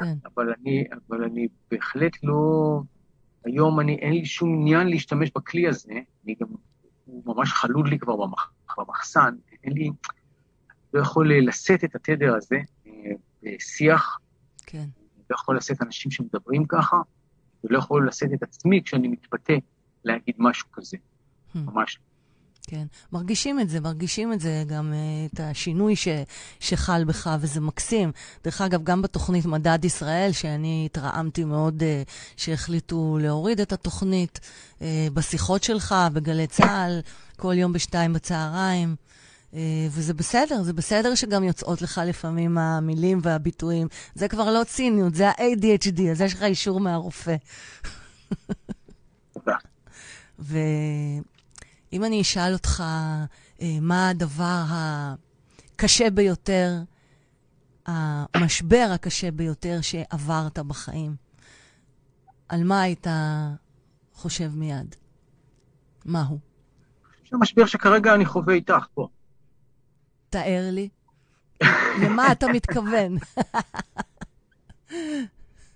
כן. 0.00 0.14
אבל 0.34 0.52
אני, 0.60 0.84
אבל 1.08 1.24
אני 1.24 1.48
בהחלט 1.70 2.12
לא... 2.22 2.80
היום 3.44 3.80
אני, 3.80 3.94
אין 3.94 4.12
לי 4.12 4.24
שום 4.24 4.54
עניין 4.54 4.86
להשתמש 4.88 5.30
בכלי 5.36 5.68
הזה, 5.68 5.92
אני 6.24 6.34
גם, 6.40 6.46
הוא 7.04 7.22
ממש 7.26 7.52
חלוד 7.52 7.88
לי 7.88 7.98
כבר 7.98 8.16
במח, 8.16 8.52
במחסן, 8.78 9.34
אין 9.64 9.72
לי, 9.72 9.90
לא 10.94 11.00
יכול 11.00 11.32
לשאת 11.48 11.84
את 11.84 11.94
התדר 11.94 12.34
הזה 12.34 12.56
אה, 13.46 13.52
בשיח, 13.56 14.18
כן. 14.66 14.86
לא 15.30 15.36
יכול 15.36 15.56
לשאת 15.56 15.82
אנשים 15.82 16.10
שמדברים 16.10 16.64
ככה, 16.68 16.96
ולא 17.64 17.78
יכול 17.78 18.08
לשאת 18.08 18.30
את 18.34 18.42
עצמי 18.42 18.82
כשאני 18.84 19.08
מתפתה 19.08 19.52
להגיד 20.04 20.34
משהו 20.38 20.68
כזה, 20.72 20.96
Hmm. 21.54 21.58
ממש. 21.58 21.98
כן, 22.66 22.86
מרגישים 23.12 23.60
את 23.60 23.68
זה, 23.68 23.80
מרגישים 23.80 24.32
את 24.32 24.40
זה, 24.40 24.64
גם 24.66 24.92
uh, 24.92 25.34
את 25.34 25.40
השינוי 25.40 25.96
ש, 25.96 26.08
שחל 26.60 27.04
בך, 27.04 27.30
וזה 27.40 27.60
מקסים. 27.60 28.12
דרך 28.44 28.60
אגב, 28.60 28.84
גם 28.84 29.02
בתוכנית 29.02 29.46
מדד 29.46 29.84
ישראל, 29.84 30.32
שאני 30.32 30.82
התרעמתי 30.86 31.44
מאוד 31.44 31.82
uh, 31.82 32.10
שהחליטו 32.36 33.18
להוריד 33.20 33.60
את 33.60 33.72
התוכנית, 33.72 34.40
uh, 34.78 34.82
בשיחות 35.14 35.62
שלך, 35.62 35.94
בגלי 36.12 36.46
צה"ל, 36.46 37.00
כל 37.36 37.54
יום 37.58 37.72
בשתיים 37.72 38.12
בצהריים. 38.12 38.96
Uh, 39.54 39.56
וזה 39.90 40.14
בסדר, 40.14 40.62
זה 40.62 40.72
בסדר 40.72 41.14
שגם 41.14 41.44
יוצאות 41.44 41.82
לך 41.82 42.00
לפעמים 42.06 42.58
המילים 42.58 43.18
והביטויים. 43.22 43.88
זה 44.14 44.28
כבר 44.28 44.52
לא 44.52 44.64
ציניות, 44.64 45.14
זה 45.14 45.28
ה-ADHD, 45.28 46.02
אז 46.10 46.20
יש 46.20 46.34
לך 46.34 46.42
אישור 46.42 46.80
מהרופא. 46.80 47.36
תודה. 49.34 49.56
ואם 50.38 52.04
אני 52.04 52.20
אשאל 52.20 52.52
אותך 52.52 52.84
אה, 53.62 53.78
מה 53.80 54.08
הדבר 54.08 54.62
הקשה 54.68 56.10
ביותר, 56.10 56.72
המשבר 57.86 58.90
הקשה 58.94 59.30
ביותר 59.30 59.78
שעברת 59.80 60.58
בחיים, 60.58 61.16
על 62.48 62.64
מה 62.64 62.80
היית 62.82 63.06
חושב 64.14 64.50
מיד? 64.54 64.94
מהו? 66.04 66.38
זה 67.30 67.36
משבר 67.36 67.66
שכרגע 67.66 68.14
אני 68.14 68.26
חווה 68.26 68.54
איתך 68.54 68.86
פה. 68.94 69.08
תאר 70.34 70.68
לי. 70.72 70.88
למה 72.02 72.32
אתה 72.32 72.46
מתכוון? 72.48 73.16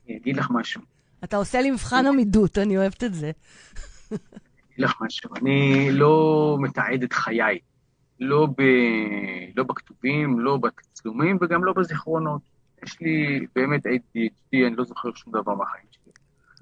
אני 0.06 0.16
אגיד 0.16 0.36
לך 0.36 0.50
משהו. 0.50 0.80
אתה 1.24 1.36
עושה 1.36 1.60
לי 1.60 1.70
מבחן 1.70 2.06
עמידות, 2.06 2.58
אני 2.58 2.78
אוהבת 2.78 3.04
את 3.04 3.14
זה. 3.14 3.30
אגיד 4.08 4.18
לך 4.78 4.94
משהו, 5.00 5.30
אני 5.36 5.88
לא 5.92 6.56
מתעד 6.60 7.02
את 7.02 7.12
חיי, 7.12 7.58
לא, 8.20 8.46
ב... 8.46 8.62
לא 9.56 9.64
בכתובים, 9.64 10.40
לא 10.40 10.56
בתצלומים 10.56 11.38
וגם 11.40 11.64
לא 11.64 11.72
בזיכרונות. 11.72 12.42
יש 12.84 13.00
לי 13.00 13.46
באמת 13.54 13.86
ADHD, 13.86 14.66
אני 14.66 14.76
לא 14.76 14.84
זוכר 14.84 15.08
שום 15.14 15.32
דבר 15.32 15.54
מהחיים 15.54 15.86
שלי. 15.90 16.12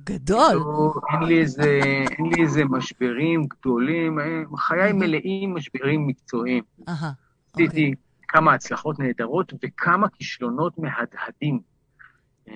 גדול. 0.05 0.55
לא, 0.55 0.95
אין, 1.13 1.23
לי 1.23 1.41
איזה, 1.41 1.81
אין 2.19 2.27
לי 2.27 2.43
איזה 2.43 2.65
משברים 2.65 3.47
גדולים, 3.47 4.19
אה, 4.19 4.43
חיי 4.57 4.93
מלאים 4.93 5.55
משברים 5.55 6.07
מקצועיים. 6.07 6.65
אוקיי. 6.81 7.26
עשיתי 7.57 7.95
כמה 8.29 8.55
הצלחות 8.55 8.99
נהדרות 8.99 9.53
וכמה 9.65 10.09
כישלונות 10.09 10.79
מהדהדים. 10.79 11.61
אה, 12.49 12.55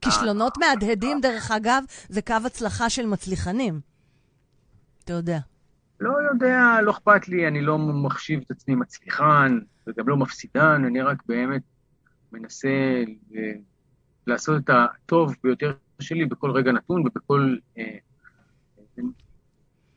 כישלונות 0.00 0.58
מהדהדים, 0.58 1.20
דרך 1.20 1.50
אגב, 1.50 1.84
זה 2.08 2.22
קו 2.22 2.34
הצלחה 2.46 2.90
של 2.90 3.06
מצליחנים. 3.06 3.80
אתה 5.04 5.12
יודע. 5.12 5.38
לא 6.00 6.12
יודע, 6.32 6.80
לא 6.82 6.90
אכפת 6.90 7.28
לי, 7.28 7.48
אני 7.48 7.60
לא 7.60 7.78
מחשיב 7.78 8.40
את 8.46 8.50
עצמי 8.50 8.74
מצליחן 8.74 9.58
וגם 9.86 10.08
לא 10.08 10.16
מפסידן, 10.16 10.84
אני 10.84 11.02
רק 11.02 11.22
באמת 11.26 11.62
מנסה 12.32 13.04
לעשות 14.26 14.64
את 14.64 14.70
הטוב 14.70 15.34
ביותר 15.42 15.72
שלי 16.00 16.24
בכל 16.24 16.50
רגע 16.50 16.72
נתון 16.72 17.06
ובכל... 17.06 17.56
אה, 17.78 17.96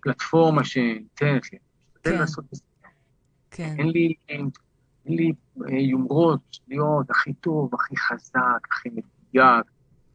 בפלטפורמה 0.08 0.64
שניתנת 0.64 1.54
לי. 1.54 1.60
כן. 2.04 2.20
לעשות 2.20 2.46
את 2.46 2.56
זה. 2.56 2.64
כן, 3.58 3.76
אין 3.80 3.88
לי, 3.88 4.14
אין 4.30 4.50
לי 5.06 5.32
אה, 5.70 5.80
יומרות 5.80 6.60
להיות 6.68 7.10
הכי 7.10 7.34
טוב, 7.34 7.76
הכי 7.76 7.98
חזק, 7.98 8.68
הכי 8.72 8.90
מדויק, 8.90 9.66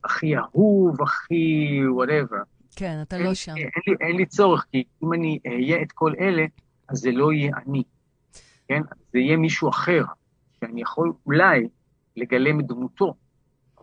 הכי 0.05 0.37
אהוב, 0.37 1.03
הכי 1.03 1.81
וואטאבר. 1.89 2.43
כן, 2.77 2.99
אתה 3.03 3.17
אין, 3.17 3.25
לא 3.25 3.35
שם. 3.35 3.55
אין, 3.57 3.67
לי, 3.87 3.95
אין 4.01 4.17
לי 4.17 4.27
צורך, 4.27 4.67
כי 4.73 4.85
אם 5.03 5.13
אני 5.13 5.39
אהיה 5.47 5.83
את 5.83 5.93
כל 5.93 6.13
אלה, 6.21 6.45
אז 6.89 6.99
זה 6.99 7.11
לא 7.11 7.33
יהיה 7.33 7.57
אני, 7.67 7.83
כן? 8.69 8.83
זה 9.13 9.19
יהיה 9.19 9.37
מישהו 9.37 9.69
אחר, 9.69 10.05
שאני 10.61 10.83
יכול 10.83 11.13
אולי 11.27 11.69
לגלם 12.17 12.61
את 12.61 12.67
דמותו, 12.67 13.15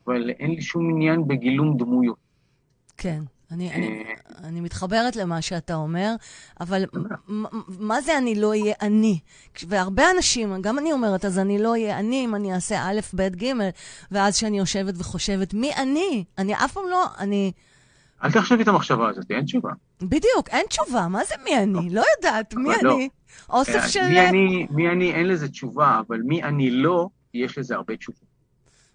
אבל 0.06 0.30
אין 0.30 0.52
לי 0.52 0.62
שום 0.62 0.90
עניין 0.90 1.28
בגילום 1.28 1.78
דמויות. 1.78 2.18
כן. 2.98 3.20
אני, 3.52 3.74
אני, 3.74 4.04
אה, 4.04 4.48
אני 4.48 4.62
מתחברת 4.62 5.16
למה 5.16 5.42
שאתה 5.42 5.76
אומר, 5.76 6.16
אבל 6.60 6.86
מה 7.80 8.02
זה 8.02 8.18
אני 8.18 8.36
לא 8.36 8.50
אהיה 8.50 8.74
אני? 8.82 9.20
והרבה 9.68 10.04
אנשים, 10.16 10.62
גם 10.62 10.80
אני 10.80 10.94
אומרת, 10.94 11.26
אז 11.26 11.40
אני 11.40 11.60
לא 11.60 11.72
אהיה 11.72 12.00
אני 12.00 12.26
אם 12.26 12.36
אני 12.36 12.54
אעשה 12.54 12.82
א', 12.82 13.00
ב', 13.14 13.36
ג', 13.44 13.54
ואז 14.12 14.36
שאני 14.36 14.58
יושבת 14.58 14.94
וחושבת, 14.98 15.54
מי 15.54 15.72
אני? 15.76 16.24
אני 16.38 16.54
אף 16.54 16.72
פעם 16.72 16.84
לא, 16.90 17.06
אני... 17.20 17.52
אל 18.24 18.32
תחשבי 18.32 18.64
את 18.64 18.68
המחשבה 18.68 19.10
הזאת, 19.10 19.32
אין 19.32 19.46
תשובה. 19.46 19.72
בדיוק, 20.02 20.50
אין 20.50 20.66
תשובה, 20.70 21.08
מה 21.08 21.24
זה 21.24 21.36
מי 21.44 21.58
אני? 21.58 21.90
לא 21.90 22.04
יודעת, 22.18 22.54
מי 22.54 22.70
לא. 22.82 22.96
אני? 22.96 23.10
אוסף 23.50 23.76
אה, 23.76 23.88
של... 23.88 24.08
מי 24.08 24.30
אני, 24.30 24.68
מי 24.70 24.90
אני, 24.90 25.12
אין 25.12 25.28
לזה 25.28 25.50
תשובה, 25.50 26.02
אבל 26.08 26.22
מי 26.22 26.44
אני 26.44 26.72
לא, 26.72 27.08
יש 27.34 27.58
לזה 27.58 27.76
הרבה 27.76 27.96
תשובות. 27.96 28.30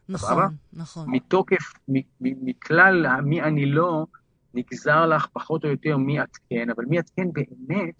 נכון? 0.08 0.56
נכון. 0.72 1.10
מתוקף, 1.10 1.72
מכלל 2.20 3.06
המי 3.06 3.42
אני 3.42 3.66
לא, 3.66 4.06
נגזר 4.54 5.06
לך 5.06 5.26
פחות 5.32 5.64
או 5.64 5.68
יותר 5.68 5.96
מי 5.96 6.22
את 6.22 6.36
כן, 6.50 6.70
אבל 6.70 6.84
מי 6.84 6.98
את 6.98 7.10
כן 7.16 7.28
באמת, 7.32 7.94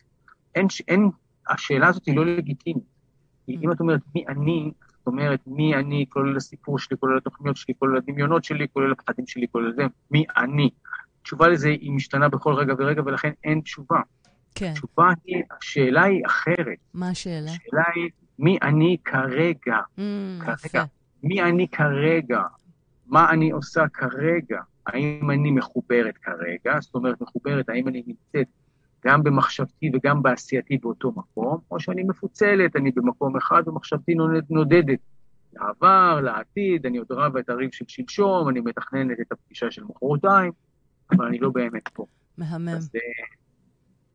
אין, 0.55 0.67
אין, 0.89 1.11
השאלה 1.49 1.89
הזאת 1.89 2.07
היא 2.07 2.17
לא 2.17 2.27
לגיטימית. 2.27 2.85
כי 3.47 3.59
אם 3.63 3.73
את 3.73 3.81
אומרת 3.81 4.01
מי 4.15 4.25
אני, 4.29 4.71
זאת 4.99 5.07
אומרת 5.07 5.41
מי 5.47 5.75
אני, 5.75 6.07
כולל 6.09 6.37
הסיפור 6.37 6.79
שלי, 6.79 6.97
כולל 7.01 7.17
התוכניות 7.17 7.57
שלי, 7.57 7.75
כולל 7.79 7.97
הדמיונות 7.97 8.45
שלי, 8.45 8.67
כולל 8.73 8.93
הפחדים 8.93 9.27
שלי, 9.27 9.47
כולל 9.53 9.73
זה, 9.73 9.83
מי 10.11 10.25
אני. 10.37 10.71
התשובה 11.21 11.49
לזה 11.49 11.69
היא 11.69 11.93
משתנה 11.93 12.29
בכל 12.29 12.55
רגע 12.55 12.75
ורגע, 12.79 13.03
ולכן 13.07 13.33
אין 13.45 13.61
תשובה. 13.61 14.01
כן, 14.55 14.71
התשובה 14.71 15.13
היא, 15.25 15.43
השאלה 15.61 16.03
היא 16.03 16.23
אחרת. 16.27 16.79
מה 16.95 17.09
השאלה? 17.09 17.51
השאלה 17.51 17.83
היא, 17.95 18.11
מי 18.39 18.59
אני 18.63 18.97
כרגע? 19.05 19.79
Mm, 19.97 20.01
כרגע. 20.41 20.57
יפה. 20.65 20.83
מי 21.23 21.43
אני 21.43 21.69
כרגע? 21.69 22.43
מה 23.07 23.31
אני 23.31 23.51
עושה 23.51 23.89
כרגע? 23.89 24.61
האם 24.87 25.31
אני 25.31 25.51
מחוברת 25.51 26.19
כרגע? 26.19 26.81
זאת 26.81 26.95
אומרת, 26.95 27.21
מחוברת, 27.21 27.69
האם 27.69 27.89
אני 27.89 28.03
נמצאת 28.07 28.47
גם 29.07 29.23
במחשבתי 29.23 29.91
וגם 29.95 30.23
בעשייתי 30.23 30.79
באותו 30.79 31.13
מקום, 31.17 31.59
או 31.71 31.81
שאני 31.81 32.03
מפוצלת, 32.03 32.77
אני 32.77 32.91
במקום 32.91 33.37
אחד 33.37 33.69
ומחשבתי 33.69 34.15
נודד- 34.15 34.51
נודדת. 34.51 34.99
לעבר, 35.53 36.21
לעתיד, 36.21 36.87
אני 36.87 36.99
עוד 36.99 37.07
רבה 37.13 37.41
את 37.41 37.49
הריב 37.49 37.71
של 37.73 37.85
שלשום, 37.89 38.49
אני 38.49 38.61
מתכננת 38.61 39.21
את 39.21 39.33
הפגישה 39.33 39.71
של 39.71 39.85
מחרתיים, 39.85 40.53
אבל 41.13 41.27
אני 41.27 41.39
לא 41.39 41.51
באמת 41.51 41.89
פה. 41.89 42.07
מהמם, 42.39 42.69
אז 42.69 42.85
זה 42.93 42.99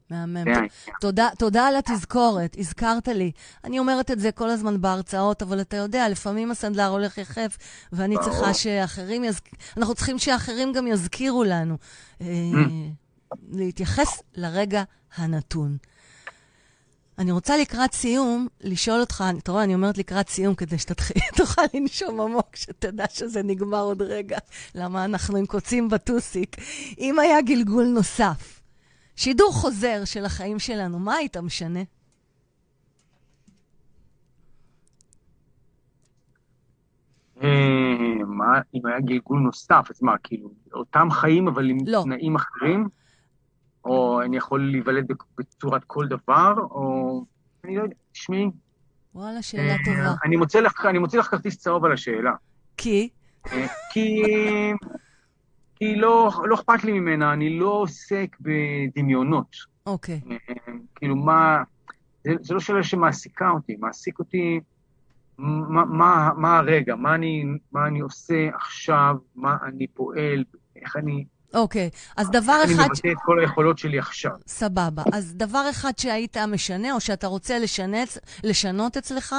מהמם. 0.09 0.37
העניין. 0.37 0.67
תודה, 1.01 1.29
תודה 1.37 1.67
על 1.67 1.75
התזכורת, 1.75 2.55
הזכרת 2.59 3.07
לי. 3.07 3.31
אני 3.63 3.79
אומרת 3.79 4.11
את 4.11 4.19
זה 4.19 4.31
כל 4.31 4.49
הזמן 4.49 4.81
בהרצאות, 4.81 5.41
אבל 5.41 5.61
אתה 5.61 5.77
יודע, 5.77 6.09
לפעמים 6.09 6.51
הסנדלר 6.51 6.87
הולך 6.87 7.17
יחף, 7.17 7.57
ואני. 7.91 8.15
צריכה 8.23 8.53
שאחרים 8.53 9.23
יזכ... 9.23 9.41
אנחנו 9.77 9.95
צריכים 9.95 10.19
שאחרים 10.19 10.73
גם 10.73 10.87
יזכירו 10.87 11.43
לנו 11.43 11.77
אה, 12.21 12.27
להתייחס 13.51 14.21
לרגע 14.35 14.83
הנתון. 15.15 15.77
אני 17.19 17.31
רוצה 17.31 17.57
לקראת 17.57 17.93
סיום 17.93 18.47
לשאול 18.61 18.99
אותך, 18.99 19.23
אתה 19.37 19.51
רואה, 19.51 19.63
אני 19.63 19.73
אומרת 19.73 19.97
לקראת 19.97 20.29
סיום 20.29 20.55
כדי 20.55 20.77
שתוכל 20.77 21.61
לנשום 21.73 22.21
עמוק, 22.21 22.55
שתדע 22.55 23.05
שזה 23.09 23.43
נגמר 23.43 23.81
עוד 23.81 24.01
רגע, 24.01 24.37
למה 24.75 25.05
אנחנו 25.05 25.37
עם 25.37 25.45
קוצים 25.45 25.89
בטוסיק. 25.89 26.55
אם 26.99 27.19
היה 27.19 27.41
גלגול 27.41 27.85
נוסף, 27.85 28.58
שידור 29.19 29.53
חוזר 29.53 30.01
של 30.05 30.25
החיים 30.25 30.59
שלנו, 30.59 30.99
מה 30.99 31.13
היית 31.13 31.37
משנה? 31.37 31.79
אה, 37.41 37.47
מה, 38.27 38.61
אם 38.73 38.85
היה 38.85 38.99
גלגול 38.99 39.39
נוסף, 39.39 39.87
אז 39.89 40.01
מה, 40.01 40.17
כאילו, 40.23 40.49
אותם 40.73 41.07
חיים 41.11 41.47
אבל 41.47 41.69
עם 41.69 41.77
לא. 41.85 42.01
תנאים 42.03 42.35
אחרים? 42.35 42.87
או 43.85 44.21
אני 44.21 44.37
יכול 44.37 44.71
להיוולד 44.71 45.07
בצורת 45.37 45.83
כל 45.83 46.07
דבר, 46.07 46.53
או... 46.59 47.25
אני 47.63 47.75
לא 47.75 47.83
יודע, 47.83 47.95
תשמעי, 48.11 48.49
וואלה, 49.15 49.41
שאלה 49.41 49.71
אה, 49.71 49.77
טובה. 49.85 50.15
אני 50.25 50.35
מוצא 50.35 50.59
לך, 50.59 50.85
אני 50.85 50.99
מוצא 50.99 51.17
לך 51.17 51.25
כרטיס 51.25 51.57
צהוב 51.57 51.85
על 51.85 51.91
השאלה. 51.91 52.31
כי? 52.77 53.09
אה, 53.51 53.67
כי... 53.93 54.23
כי 55.79 55.95
לא, 55.95 56.31
לא 56.45 56.55
אכפת 56.55 56.83
לי 56.83 56.91
ממנה, 56.91 57.33
אני 57.33 57.59
לא 57.59 57.69
עוסק 57.69 58.35
בדמיונות. 58.39 59.55
אוקיי. 59.85 60.21
אה, 60.31 60.73
כאילו, 60.95 61.15
מה... 61.15 61.63
זה, 62.23 62.33
זה 62.41 62.53
לא 62.53 62.59
שאלה 62.59 62.83
שמעסיקה 62.83 63.49
אותי, 63.49 63.75
מעסיק 63.79 64.19
אותי 64.19 64.59
מה, 65.39 65.85
מה, 65.85 66.29
מה 66.37 66.57
הרגע, 66.57 66.95
מה 66.95 67.15
אני, 67.15 67.45
מה 67.71 67.87
אני 67.87 67.99
עושה 67.99 68.49
עכשיו, 68.53 69.15
מה 69.35 69.57
אני 69.63 69.87
פועל, 69.87 70.43
איך 70.75 70.95
אני, 70.95 71.25
אוקיי. 71.53 71.89
אז 72.17 72.31
דבר 72.31 72.57
איך 72.61 72.69
אני 72.71 72.75
אחד... 72.75 72.89
מבטא 72.89 73.07
את 73.11 73.17
כל 73.25 73.39
היכולות 73.39 73.77
שלי 73.77 73.99
עכשיו. 73.99 74.31
סבבה. 74.47 75.03
אז 75.13 75.33
דבר 75.35 75.69
אחד 75.69 75.91
שהיית 75.97 76.37
משנה, 76.37 76.93
או 76.93 76.99
שאתה 76.99 77.27
רוצה 77.27 77.59
לשנץ, 77.59 78.17
לשנות 78.43 78.97
אצלך, 78.97 79.35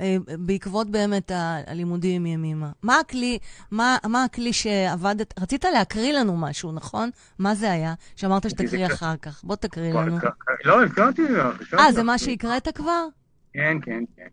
אה, 0.00 0.16
בעקבות 0.38 0.90
באמת 0.90 1.30
הלימודים 1.34 2.26
ימימה. 2.26 2.70
מה 2.82 2.98
הכלי, 2.98 3.38
מה, 3.70 3.96
מה 4.06 4.24
הכלי 4.24 4.52
שעבדת, 4.52 5.40
רצית 5.40 5.64
להקריא 5.64 6.12
לנו 6.12 6.36
משהו, 6.36 6.72
נכון? 6.72 7.10
מה 7.38 7.54
זה 7.54 7.72
היה? 7.72 7.94
שאמרת 8.16 8.50
שתקריא 8.50 8.86
אחר 8.86 9.16
כך. 9.16 9.44
בוא 9.44 9.56
תקריא 9.56 9.94
לנו. 9.94 10.18
לא, 10.64 10.84
הקראתי. 10.84 11.22
הקראתי 11.22 11.74
אה, 11.78 11.92
זה. 11.92 12.02
מה 12.02 12.18
שהקראת 12.18 12.68
כבר? 12.74 13.06
כן, 13.52 13.76
כן, 13.82 14.04
כן. 14.16 14.26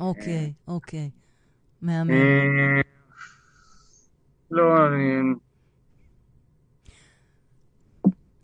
אוקיי, 0.00 0.52
אוקיי. 0.68 1.10
מהמם. 1.82 2.10
אה, 2.10 2.80
לא, 4.50 4.86
אני... 4.86 5.34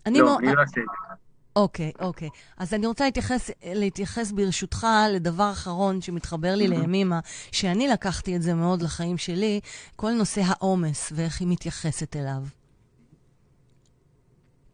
אני 0.07 0.19
לא. 0.19 0.39
אני 0.39 0.55
לא 0.55 0.61
אעשה 0.61 0.81
את 0.81 0.87
זה. 1.09 1.15
אוקיי, 1.57 1.93
אוקיי. 2.01 2.29
אז 2.57 2.75
אני 2.75 2.87
רוצה 2.87 3.05
להתייחס, 3.05 3.51
להתייחס 3.65 4.33
ברשותך 4.33 4.87
לדבר 5.15 5.51
אחרון 5.53 6.01
שמתחבר 6.01 6.55
לי 6.55 6.69
לימימה, 6.69 7.21
שאני 7.53 7.89
לקחתי 7.89 8.37
את 8.37 8.43
זה 8.43 8.55
מאוד 8.55 8.83
לחיים 8.83 9.19
שלי, 9.19 9.61
כל 9.97 10.11
נושא 10.11 10.41
העומס 10.45 11.13
ואיך 11.17 11.41
היא 11.41 11.49
מתייחסת 11.49 12.17
אליו. 12.17 12.43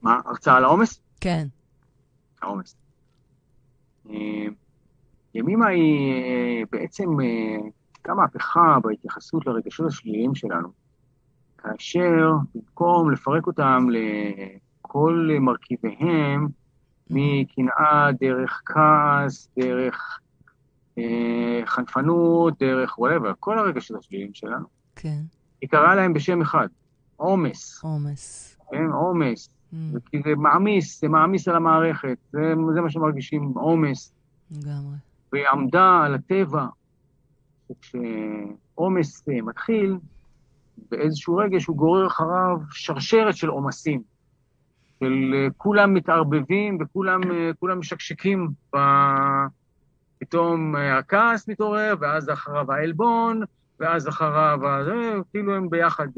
מה, 0.03 0.21
הרצאה 0.25 0.57
על 0.57 0.65
העומס? 0.65 1.01
כן. 1.21 1.47
העומס. 2.43 2.77
אה, 4.11 4.15
ימימה 5.35 5.67
היא 5.67 6.13
אה, 6.13 6.63
בעצם 6.73 7.21
אה, 7.21 7.27
הייתה 7.97 8.15
מהפכה 8.15 8.79
בהתייחסות 8.83 9.47
לרגשות 9.47 9.87
השליליים 9.87 10.35
שלנו, 10.35 10.69
כאשר 11.59 12.33
במקום 12.55 13.11
לפרק 13.11 13.47
אותם 13.47 13.87
לכל 14.93 15.29
מרכיביהם, 15.41 16.49
מקנאה 17.11 18.13
דרך 18.21 18.63
כעס, 18.67 19.49
דרך 19.59 20.21
אה, 20.99 21.61
חנפנות, 21.67 22.59
דרך 22.59 22.99
וואטאבר, 22.99 23.33
כל 23.41 23.59
הרגשות 23.59 23.99
השליליים 23.99 24.35
שלנו, 24.35 24.67
כן, 24.97 25.21
היא 25.61 25.71
קראה 25.71 25.95
להם 25.95 26.13
בשם 26.13 26.43
אחד, 26.43 26.69
עומס, 27.17 27.85
עומס. 27.85 28.57
כן, 28.71 28.87
עומס. 28.93 29.49
Mm, 29.73 29.77
כי 30.11 30.23
זה 30.25 30.35
מעמיס, 30.37 31.01
זה 31.01 31.09
מעמיס 31.09 31.49
על 31.49 31.57
המערכת, 31.57 32.19
זה, 32.33 32.55
זה 32.75 32.81
מה 32.81 32.91
שמרגישים, 32.91 33.53
עומס. 33.55 34.13
לגמרי. 34.51 34.97
והיא 35.33 35.49
עמדה 35.53 36.03
על 36.05 36.15
הטבע, 36.15 36.67
וכשעומס 37.71 39.29
אה, 39.29 39.43
מתחיל, 39.43 39.97
באיזשהו 40.91 41.37
רגע 41.37 41.61
שהוא 41.61 41.77
גורר 41.77 42.07
אחריו 42.07 42.59
שרשרת 42.71 43.37
של 43.37 43.49
עומסים, 43.49 44.12
של 45.03 45.35
אה, 45.35 45.47
כולם 45.57 45.95
מתערבבים 45.95 46.79
וכולם 46.81 47.21
אה, 47.33 47.51
כולם 47.59 47.79
משקשקים, 47.79 48.49
ב... 48.75 48.79
פתאום 50.19 50.77
אה, 50.77 50.99
הכעס 50.99 51.49
מתעורר, 51.49 51.95
ואז 52.01 52.31
אחריו 52.31 52.73
העלבון, 52.73 53.41
ואז 53.81 54.09
אחריו, 54.09 54.59
הזה, 54.69 55.15
כאילו 55.31 55.55
הם 55.55 55.71
ביחד, 55.71 56.09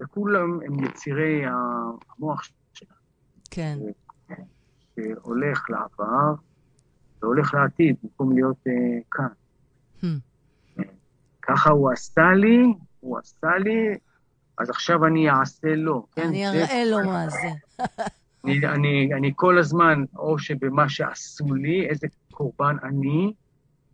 וכולם 0.00 0.58
הם 0.66 0.84
יצירי 0.84 1.42
המוח 1.46 2.48
שלנו. 2.74 2.92
כן, 3.50 3.78
שהולך 4.94 5.70
לעבר 5.70 6.34
והולך 7.22 7.54
לעתיד, 7.54 7.96
במקום 8.02 8.32
להיות 8.32 8.64
כאן. 9.10 9.26
Hmm. 10.02 10.82
ככה 11.42 11.70
הוא 11.70 11.92
עשה 11.92 12.32
לי, 12.34 12.74
הוא 13.00 13.18
עשה 13.18 13.56
לי, 13.58 13.94
אז 14.58 14.70
עכשיו 14.70 15.06
אני 15.06 15.30
אעשה 15.30 15.74
לו. 15.74 16.06
כן? 16.14 16.22
אני 16.28 16.44
זה- 16.52 16.64
אראה 16.64 16.84
לו 16.84 16.98
מה 17.10 17.28
זה. 17.28 17.48
אני, 18.44 18.66
אני, 18.66 19.14
אני 19.14 19.32
כל 19.36 19.58
הזמן, 19.58 20.04
או 20.16 20.38
שבמה 20.38 20.88
שעשו 20.88 21.54
לי, 21.54 21.86
איזה 21.88 22.06
קורבן 22.32 22.76
אני, 22.82 23.32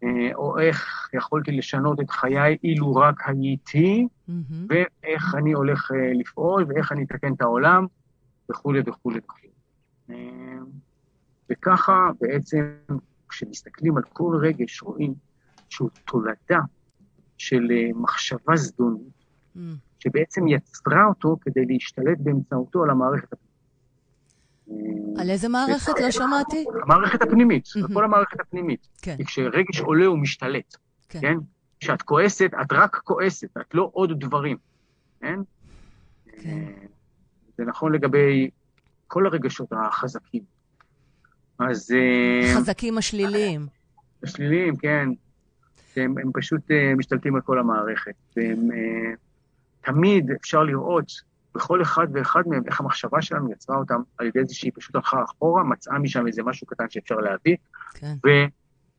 אה, 0.03 0.09
או 0.35 0.59
איך 0.59 1.09
יכולתי 1.15 1.53
לשנות 1.53 2.01
את 2.01 2.11
חיי 2.11 2.57
אילו 2.65 2.95
רק 2.95 3.29
הייתי, 3.29 4.07
מהמם. 4.29 4.67
ואיך 4.69 5.35
אני 5.39 5.53
הולך 5.53 5.91
אה, 5.93 6.13
לפעול, 6.15 6.65
ואיך 6.69 6.93
אני 6.93 7.05
אתקן 7.05 7.33
את 7.33 7.41
העולם, 7.41 7.87
וכולי 8.51 8.81
וכולי 8.87 9.21
וכולי. 9.25 9.49
אה, 10.11 10.17
וככה 11.51 12.09
בעצם, 12.21 12.73
כשמסתכלים 13.29 13.97
על 13.97 14.03
כל 14.03 14.39
רגש, 14.43 14.83
רואים 14.83 15.15
שהוא 15.71 15.91
תולדה 16.05 16.61
של 17.39 17.69
מחשבה 17.95 18.57
זדונית, 18.57 19.03
מהמם. 19.55 19.77
שבעצם 20.03 20.49
יצרה 20.49 21.07
אותו 21.09 21.37
כדי 21.41 21.67
להשתלט 21.67 22.19
באמצעותו 22.19 22.83
על 22.83 22.91
המערכת 22.91 23.33
הפנימית. 23.33 23.53
על 25.19 25.31
איזה 25.31 25.49
מערכת? 25.49 25.93
לא 26.01 26.11
שמעתי. 26.11 26.65
המערכת 26.83 27.23
הפנימית, 27.23 27.67
על. 27.67 27.95
כל 27.95 28.05
המערכת 28.05 28.41
הפנימית. 28.41 28.89
כן, 29.03 29.17
כי 29.17 29.25
כשרגש 29.25 29.81
עולה 29.81 30.07
הוא 30.07 30.19
משתלט, 30.19 30.77
כן. 31.09 31.21
כן? 31.21 31.37
כשאת 31.81 32.03
כועסת, 32.03 32.51
את 32.63 32.73
רק 32.73 32.97
כועסת, 33.05 33.57
את 33.57 33.75
לא 33.75 33.91
עוד 33.93 34.21
דברים, 34.21 34.57
כן? 35.21 35.41
כן. 36.27 36.49
אה, 36.49 36.87
זה 37.59 37.65
נכון 37.65 37.93
לגבי 37.93 38.51
כל 39.07 39.27
הרגשות 39.27 39.73
החזקים. 39.73 40.43
אז 41.59 41.95
אה, 41.95 42.55
חזקים 42.57 42.99
השליליים. 42.99 43.67
השליליים, 44.23 44.77
כן, 44.77 45.09
הם, 45.97 46.19
הם 46.19 46.31
פשוט 46.35 46.71
אה, 46.71 46.95
משתלטים 46.97 47.35
על 47.35 47.41
כל 47.41 47.59
המערכת. 47.59 48.15
והם 48.37 48.71
אה, 48.73 49.15
תמיד 49.83 50.31
אפשר 50.31 50.63
לראות 50.63 51.13
בכל 51.55 51.83
אחד 51.83 52.07
ואחד 52.15 52.43
מהם 52.47 52.63
איך 52.67 52.81
המחשבה 52.81 53.23
שלנו 53.23 53.53
יצרה 53.53 53.77
אותם 53.77 54.01
על 54.19 54.27
ידי 54.27 54.45
זה 54.45 54.55
שהיא 54.55 54.73
פשוט 54.75 54.95
הלכה 54.95 55.25
אחורה, 55.25 55.65
מצאה 55.65 55.99
משם 55.99 56.27
איזה 56.27 56.43
משהו 56.43 56.67
קטן 56.67 56.91
שאפשר 56.91 57.17
להביא, 57.17 57.57
כן. 57.95 58.15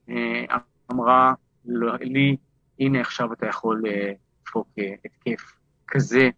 ואמרה 0.07 1.33
לי, 2.01 2.37
הנה 2.79 3.01
עכשיו 3.01 3.33
אתה 3.33 3.47
יכול 3.47 3.83
אה, 3.87 4.11
לדפוק 4.41 4.67
אה, 4.79 4.93
התקף 5.05 5.53
כזה 5.87 6.29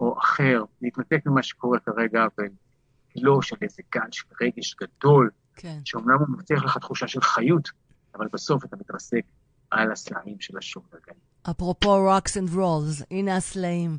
או 0.00 0.18
אחר, 0.18 0.64
להתנתק 0.82 1.26
ממה 1.26 1.42
שקורה 1.42 1.78
כרגע 1.78 2.26
ולגלוש 2.38 3.52
על 3.52 3.58
איזה 3.62 3.82
גל 3.94 4.08
של 4.10 4.26
רגש 4.40 4.76
גדול, 4.82 5.30
כן. 5.56 5.78
שאומנם 5.84 6.18
הוא 6.18 6.26
מבטיח 6.28 6.64
לך 6.64 6.78
תחושה 6.78 7.08
של 7.08 7.20
חיות, 7.20 7.68
אבל 8.14 8.28
בסוף 8.32 8.64
אתה 8.64 8.76
מתרסק 8.76 9.22
על 9.70 9.92
הסלעים 9.92 10.40
של 10.40 10.58
השוק 10.58 10.86
הגלים. 10.92 11.33
אפרופו 11.50 11.96
rocks 11.96 12.36
and 12.36 12.50
rolls, 12.54 13.02
הנה 13.10 13.36
הסלעים, 13.36 13.98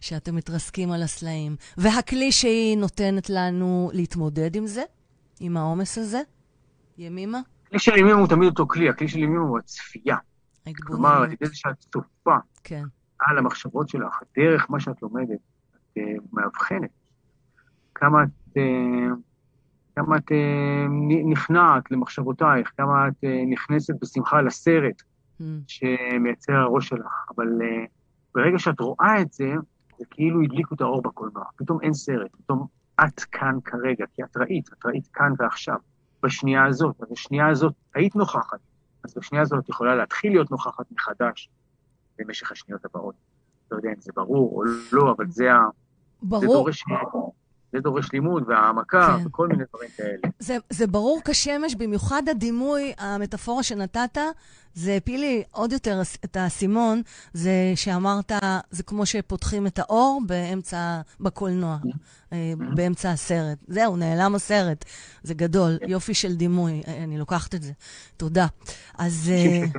שאתם 0.00 0.36
מתרסקים 0.36 0.92
על 0.92 1.02
הסלעים. 1.02 1.56
והכלי 1.76 2.32
שהיא 2.32 2.78
נותנת 2.78 3.30
לנו 3.30 3.90
להתמודד 3.92 4.56
עם 4.56 4.66
זה, 4.66 4.82
עם 5.40 5.56
העומס 5.56 5.98
הזה, 5.98 6.20
ימימה, 6.98 7.40
הכלי 7.66 7.78
של 7.78 7.96
ימימה 7.96 8.16
הוא 8.16 8.28
תמיד 8.28 8.48
אותו 8.48 8.66
כלי, 8.68 8.88
הכלי 8.88 9.08
של 9.08 9.18
ימימה 9.18 9.40
הוא 9.40 9.58
הצפייה. 9.58 10.16
כלומר, 10.86 11.22
על. 11.22 11.32
ידי 11.32 11.46
זה 11.46 11.54
שאת 11.54 11.78
צופה 11.92 12.36
כן, 12.64 12.82
על 13.20 13.38
המחשבות 13.38 13.88
שלך, 13.88 14.18
דרך 14.36 14.70
מה 14.70 14.80
שאת 14.80 15.02
לומדת, 15.02 15.30
את 15.70 15.98
אה, 15.98 16.02
מאבחנת. 16.32 16.90
כמה 17.94 18.22
את, 18.22 18.56
אה, 18.56 18.62
כמה 19.96 20.16
את 20.16 20.32
נ- 20.90 21.30
נכנעת 21.32 21.90
למחשבותייך, 21.90 22.72
כמה 22.76 23.08
את 23.08 23.24
אה, 23.24 23.42
נכנסת 23.50 23.94
בשמחה 24.02 24.42
לסרט 24.42 25.02
Hmm, 25.40 25.44
שמייצר 25.66 26.52
הראש 26.52 26.88
שלך. 26.88 27.26
אבל 27.36 27.62
אה, 27.62 27.84
ברגע 28.34 28.58
שאת 28.58 28.80
רואה 28.80 29.20
את 29.20 29.32
זה, 29.32 29.48
זה 29.98 30.04
כאילו 30.10 30.42
הדליקו 30.42 30.74
את 30.74 30.80
האור 30.80 31.02
בקולנוע. 31.02 31.44
פתאום 31.56 31.78
אין 31.82 31.94
סרט, 31.94 32.30
פתאום 32.36 32.66
את 33.04 33.20
כאן 33.20 33.58
כרגע, 33.64 34.04
כי 34.14 34.22
את 34.22 34.36
ראית, 34.36 34.68
את 34.68 34.86
ראית 34.86 35.06
כאן 35.12 35.32
ועכשיו, 35.38 35.76
בשנייה 36.22 36.66
הזאת. 36.66 37.02
אז 37.02 37.08
בשנייה 37.10 37.48
הזאת 37.48 37.74
היית 37.94 38.16
נוכחת, 38.16 38.58
אז 39.04 39.14
בשנייה 39.16 39.42
הזאת 39.42 39.64
את 39.64 39.68
יכולה 39.68 39.94
להתחיל 39.94 40.32
להיות 40.32 40.50
נוכחת 40.50 40.92
מחדש 40.92 41.48
במשך 42.18 42.52
השניות 42.52 42.84
הבאות. 42.84 43.14
לא 43.70 43.76
יודע 43.76 43.88
אם 43.88 44.00
זה 44.00 44.12
ברור 44.16 44.56
או 44.56 44.62
לא, 44.92 45.14
אבל 45.16 45.26
זה, 45.28 45.52
ה... 45.52 45.58
זה, 45.58 45.66
ברור, 46.22 46.46
דורש, 46.46 46.84
זה 47.72 47.80
דורש 47.80 48.12
לימוד 48.12 48.44
והעמקה 48.48 49.16
כן. 49.18 49.26
וכל 49.26 49.48
מיני 49.48 49.64
דברים 49.68 49.90
כאלה. 49.96 50.32
זה, 50.38 50.56
זה 50.70 50.86
ברור 50.86 51.20
כשמש, 51.24 51.74
במיוחד 51.74 52.22
הדימוי, 52.30 52.92
המטאפורה 52.98 53.62
שנתת, 53.62 54.18
זה 54.74 54.94
הפיל 54.94 55.20
לי 55.20 55.42
עוד 55.50 55.72
יותר 55.72 56.00
את 56.24 56.36
האסימון, 56.36 57.02
זה 57.32 57.72
שאמרת, 57.74 58.32
זה 58.70 58.82
כמו 58.82 59.06
שפותחים 59.06 59.66
את 59.66 59.78
האור 59.78 60.22
באמצע, 60.26 61.00
בקולנוע, 61.20 61.76
אה, 62.32 62.52
באמצע 62.74 63.10
הסרט. 63.10 63.58
זהו, 63.68 63.96
נעלם 63.96 64.34
הסרט. 64.34 64.84
זה 65.22 65.34
גדול, 65.34 65.78
יופי 65.88 66.14
של 66.14 66.36
דימוי, 66.36 66.82
אה, 66.88 67.04
אני 67.04 67.18
לוקחת 67.18 67.54
את 67.54 67.62
זה. 67.62 67.72
תודה. 68.16 68.46
אז 68.98 69.32
אה, 69.34 69.36
50 69.36 69.66
שקל. 69.66 69.78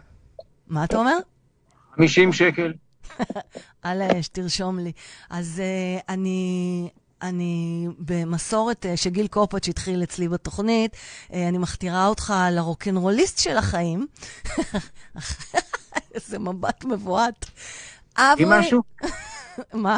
מה 0.67 0.83
אתה 0.83 0.97
אומר? 0.97 1.17
50 1.95 2.33
שקל. 2.33 2.73
על 3.81 4.01
האש, 4.01 4.27
תרשום 4.27 4.79
לי. 4.79 4.91
אז 5.29 5.61
uh, 5.61 6.03
אני, 6.09 6.89
אני 7.21 7.87
במסורת 7.99 8.85
uh, 8.85 8.97
שגיל 8.97 9.27
קופץ' 9.27 9.67
התחיל 9.69 10.03
אצלי 10.03 10.27
בתוכנית, 10.27 10.91
uh, 10.93 11.33
אני 11.49 11.57
מכתירה 11.57 12.07
אותך 12.07 12.33
לרוקנרוליסט 12.51 13.37
של 13.37 13.57
החיים. 13.57 14.07
איזה 16.13 16.39
מבט 16.39 16.85
מבועת. 16.85 17.45
עם 18.17 18.23
אברי... 18.23 18.59
משהו? 18.59 18.81
מה? 19.73 19.97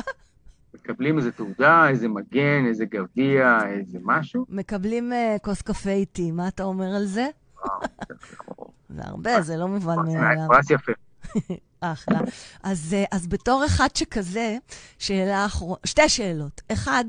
מקבלים 0.73 1.17
איזה 1.17 1.31
תעודה, 1.31 1.89
איזה 1.89 2.07
מגן, 2.07 2.65
איזה 2.67 2.85
גביע, 2.85 3.59
איזה 3.67 3.99
משהו? 4.01 4.45
מקבלים 4.49 5.11
uh, 5.11 5.39
כוס 5.39 5.61
קפה 5.61 5.89
איתי, 5.89 6.31
מה 6.31 6.47
אתה 6.47 6.63
אומר 6.63 6.95
על 6.95 7.05
זה? 7.05 7.27
זה 8.95 9.01
הרבה, 9.03 9.41
זה 9.41 9.57
לא 9.57 9.67
מובן 9.67 9.95
מאליו. 9.95 10.47
פרס 10.47 10.71
יפה. 10.71 10.91
אחלה. 11.81 12.19
אז, 12.63 12.93
אה, 12.97 13.03
אז 13.11 13.27
בתור 13.27 13.65
אחד 13.65 13.87
שכזה, 13.95 14.57
שאלה 14.97 15.45
אחרונה, 15.45 15.75
שתי 15.85 16.09
שאלות. 16.09 16.61
אחד, 16.71 17.05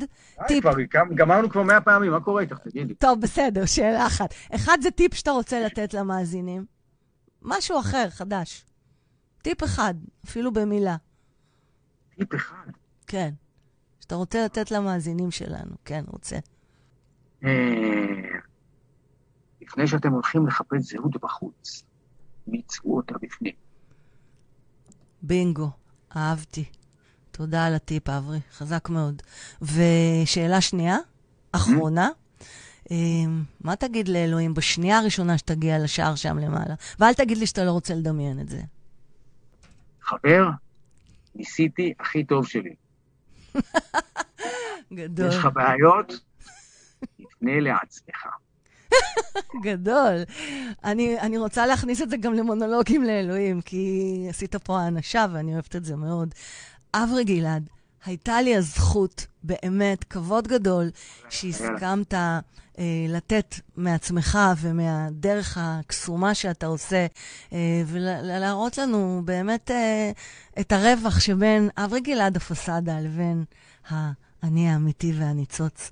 טיפ. 0.49 0.61
כבר 0.63 0.75
גמ- 0.95 1.15
גמרנו 1.15 1.51
כבר 1.51 1.63
מאה 1.63 1.81
פעמים, 1.81 2.13
מה 2.13 2.21
קורה 2.21 2.43
איתך? 2.43 2.59
תגידי. 2.59 2.95
טוב, 2.95 3.21
בסדר, 3.21 3.67
שאלה 3.67 4.07
אחת. 4.07 4.35
אחד 4.55 4.79
זה 4.83 4.91
טיפ 4.91 5.15
שאתה 5.15 5.31
רוצה 5.31 5.61
לתת 5.67 5.95
למאזינים. 5.95 6.65
משהו 7.43 7.81
אחר, 7.81 8.11
חדש. 8.11 8.65
טיפ 9.43 9.65
אחד, 9.65 9.95
אפילו 10.25 10.53
במילה. 10.53 10.97
טיפ 12.19 12.35
אחד. 12.35 12.67
כן. 13.07 13.31
שאתה 14.01 14.15
רוצה 14.15 14.45
לתת 14.45 14.71
למאזינים 14.71 15.31
שלנו. 15.31 15.73
כן, 15.85 16.05
רוצה. 16.07 16.37
אה, 17.45 17.51
לפני 19.61 19.87
שאתם 19.87 20.13
הולכים 20.13 20.47
לחפש 20.47 20.93
זהות 20.93 21.17
בחוץ, 21.23 21.83
מיצבו 22.47 22.97
אותה 22.97 23.15
בפנים. 23.23 23.55
בינגו, 25.23 25.71
אהבתי. 26.17 26.65
תודה 27.31 27.67
על 27.67 27.75
הטיפ, 27.75 28.09
אברי, 28.09 28.41
חזק 28.53 28.89
מאוד. 28.89 29.23
ושאלה 29.63 30.61
שנייה, 30.61 30.97
אחרונה, 31.53 32.09
אמ, 32.91 33.43
מה 33.61 33.77
תגיד 33.77 34.09
לאלוהים 34.09 34.55
בשנייה 34.55 34.99
הראשונה 34.99 35.39
שתגיע 35.39 35.79
לשער 35.79 36.15
שם 36.15 36.39
למעלה? 36.39 36.75
ואל 36.99 37.15
תגיד 37.15 37.39
לי 37.39 37.47
שאתה 37.47 37.65
לא 37.65 37.71
רוצה 37.71 37.95
לדמיין 37.95 38.41
את 38.41 38.49
זה. 38.49 38.61
חבר, 40.03 40.49
ניסיתי 41.35 41.93
הכי 42.01 42.25
טוב 42.25 42.47
שלי. 42.47 42.75
גדול, 44.93 45.29
יש 45.29 45.35
לך 45.35 45.49
בעיות? 45.55 46.13
תפנה 47.01 47.61
לעצמך. 47.61 48.27
גדול. 49.65 50.15
אני, 50.85 51.21
אני 51.21 51.39
רוצה 51.39 51.67
להכניס 51.67 52.03
את 52.03 52.11
זה 52.11 52.17
גם 52.17 52.35
למונולוגים 52.35 53.05
לאלוהים, 53.05 53.61
כי 53.61 54.27
עשית 54.29 54.57
פה 54.57 54.81
האנשה 54.81 55.27
ואני 55.33 55.53
אוהבת 55.53 55.77
את 55.77 55.85
זה 55.85 55.97
מאוד. 55.97 56.35
אברי 56.95 57.25
גלעד, 57.25 57.69
הייתה 58.05 58.43
לי 58.43 58.57
הזכות, 58.57 59.27
באמת, 59.43 60.05
כבוד 60.05 60.49
גדול, 60.49 60.91
שהסכמת 61.29 62.15
אה, 62.15 63.07
לתת 63.09 63.55
מעצמך 63.77 64.39
ומהדרך 64.61 65.59
הקסומה 65.61 66.35
שאתה 66.35 66.67
עושה, 66.67 67.07
אה, 67.53 67.83
ולהראות 67.87 68.79
לנו 68.79 69.23
באמת 69.25 69.71
אה, 69.71 70.11
את 70.61 70.73
הרווח 70.73 71.21
שבין 71.21 71.69
אברי 71.77 72.01
גלעד 72.01 72.37
הפסאדה 72.37 73.01
לבין 73.01 73.45
האני 73.89 74.71
האמיתי 74.71 75.13
והניצוץ. 75.19 75.91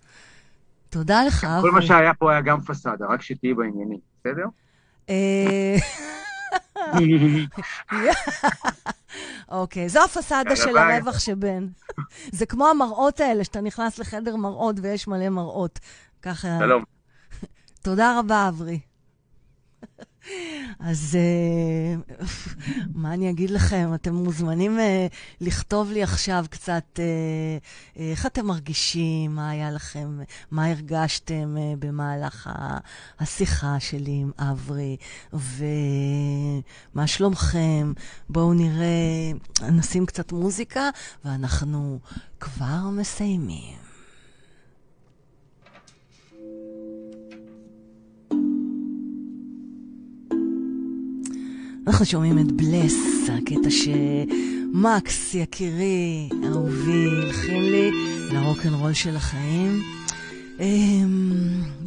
תודה 0.91 1.25
לך, 1.25 1.45
אברי. 1.45 1.61
כל 1.61 1.71
מה 1.71 1.83
שהיה 1.83 2.15
פה 2.15 2.33
היה 2.33 2.41
גם 2.41 2.61
פסאדה, 2.61 3.07
רק 3.07 3.23
שתהיי 3.23 3.55
בעניינים, 3.55 3.99
בסדר? 4.21 4.45
אה, 5.09 5.77
אוקיי, 9.49 9.89
זו 9.89 10.05
הפסאדה 10.05 10.57
של. 10.57 10.79
הרווח 10.79 11.19
שבין. 11.19 11.69
זה 12.33 12.47
כמו 12.47 12.69
המראות 12.69 13.21
האלה, 13.21 13.45
שאתה 13.45 13.61
נכנס 13.61 13.99
לחדר 13.99 14.37
מראות 14.37 14.77
ויש 14.83 15.09
מלא 15.09 15.29
מראות. 15.29 15.79
ככה... 16.23 16.59
שלום. 16.59 16.85
תודה 17.83 18.19
רבה, 18.19 18.49
אברי. 18.49 18.81
אז 20.81 21.19
uh, 21.19 22.25
מה 23.03 23.15
אני 23.15 23.31
אגיד 23.31 23.51
לכם? 23.51 23.91
אתם 23.95 24.15
מוזמנים 24.15 24.79
uh, 24.79 24.83
לכתוב 25.41 25.91
לי 25.91 26.03
עכשיו 26.03 26.45
קצת 26.51 26.85
uh, 26.97 27.01
איך 27.97 28.27
אתם 28.27 28.47
מרגישים, 28.47 29.35
מה 29.35 29.51
היה 29.51 29.71
לכם, 29.71 30.19
מה 30.51 30.67
הרגשתם 30.67 31.57
במהלך 31.79 32.51
השיחה 33.21 33.81
שלי 33.81 34.13
עם 34.23 34.31
אברי, 34.39 34.97
ומה 35.33 37.07
שלומכם. 37.07 37.93
בואו 38.29 38.55
נראה, 38.55 39.33
נשים 39.73 40.07
קצת 40.07 40.33
מוזיקה, 40.33 40.91
ואנחנו 41.25 41.99
כבר 42.41 42.89
מסיימים. 42.93 43.88
אנחנו 51.89 52.05
שומעים 52.05 52.39
את 52.39 52.53
בלס, 52.53 52.95
הקטע 53.33 53.71
שמקס, 53.71 55.35
יקירי, 55.35 56.29
אהובי, 56.45 57.07
הלחין 57.07 57.63
לי 57.63 57.91
לרוקנרול 58.33 58.93
של 58.93 59.17
החיים. 59.17 59.83
אמ, 60.61 61.33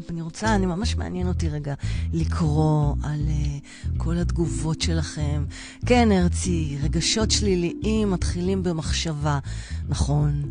אני 0.09 0.21
רוצה, 0.21 0.55
אני 0.55 0.65
ממש 0.65 0.95
מעניין 0.95 1.27
אותי 1.27 1.49
רגע 1.49 1.73
לקרוא 2.13 2.95
על 3.03 3.19
uh, 3.27 3.87
כל 3.97 4.17
התגובות 4.17 4.81
שלכם. 4.81 5.45
כן, 5.85 6.11
הרצי, 6.11 6.77
רגשות 6.83 7.31
שליליים 7.31 8.11
מתחילים 8.11 8.63
במחשבה, 8.63 9.39
נכון? 9.89 10.41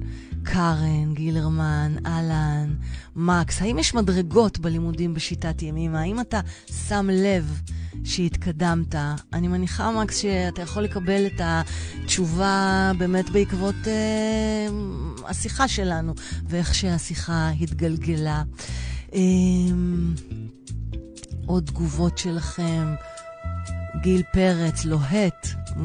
קארן, 0.42 1.14
גילרמן, 1.14 1.94
אהלן, 2.06 2.74
מקס, 3.16 3.62
האם 3.62 3.78
יש 3.78 3.94
מדרגות 3.94 4.58
בלימודים 4.58 5.14
בשיטת 5.14 5.62
ימימה? 5.62 6.00
האם 6.00 6.20
אתה 6.20 6.40
שם 6.88 7.08
לב 7.12 7.60
שהתקדמת? 8.04 8.94
אני 9.32 9.48
מניחה, 9.48 9.90
מקס, 9.90 10.16
שאתה 10.18 10.62
יכול 10.62 10.82
לקבל 10.82 11.26
את 11.26 11.40
התשובה 11.44 12.92
באמת 12.98 13.30
בעקבות 13.30 13.74
אה, 13.86 14.66
השיחה 15.26 15.68
שלנו, 15.68 16.14
ואיך 16.48 16.74
שהשיחה 16.74 17.50
התגלגלה. 17.60 18.42
אה, 19.14 19.20
עוד 21.46 21.66
תגובות 21.66 22.18
שלכם. 22.18 22.94
גיל 24.02 24.22
פרץ, 24.32 24.84
לוהט. 24.84 25.46
Mm. 25.46 25.80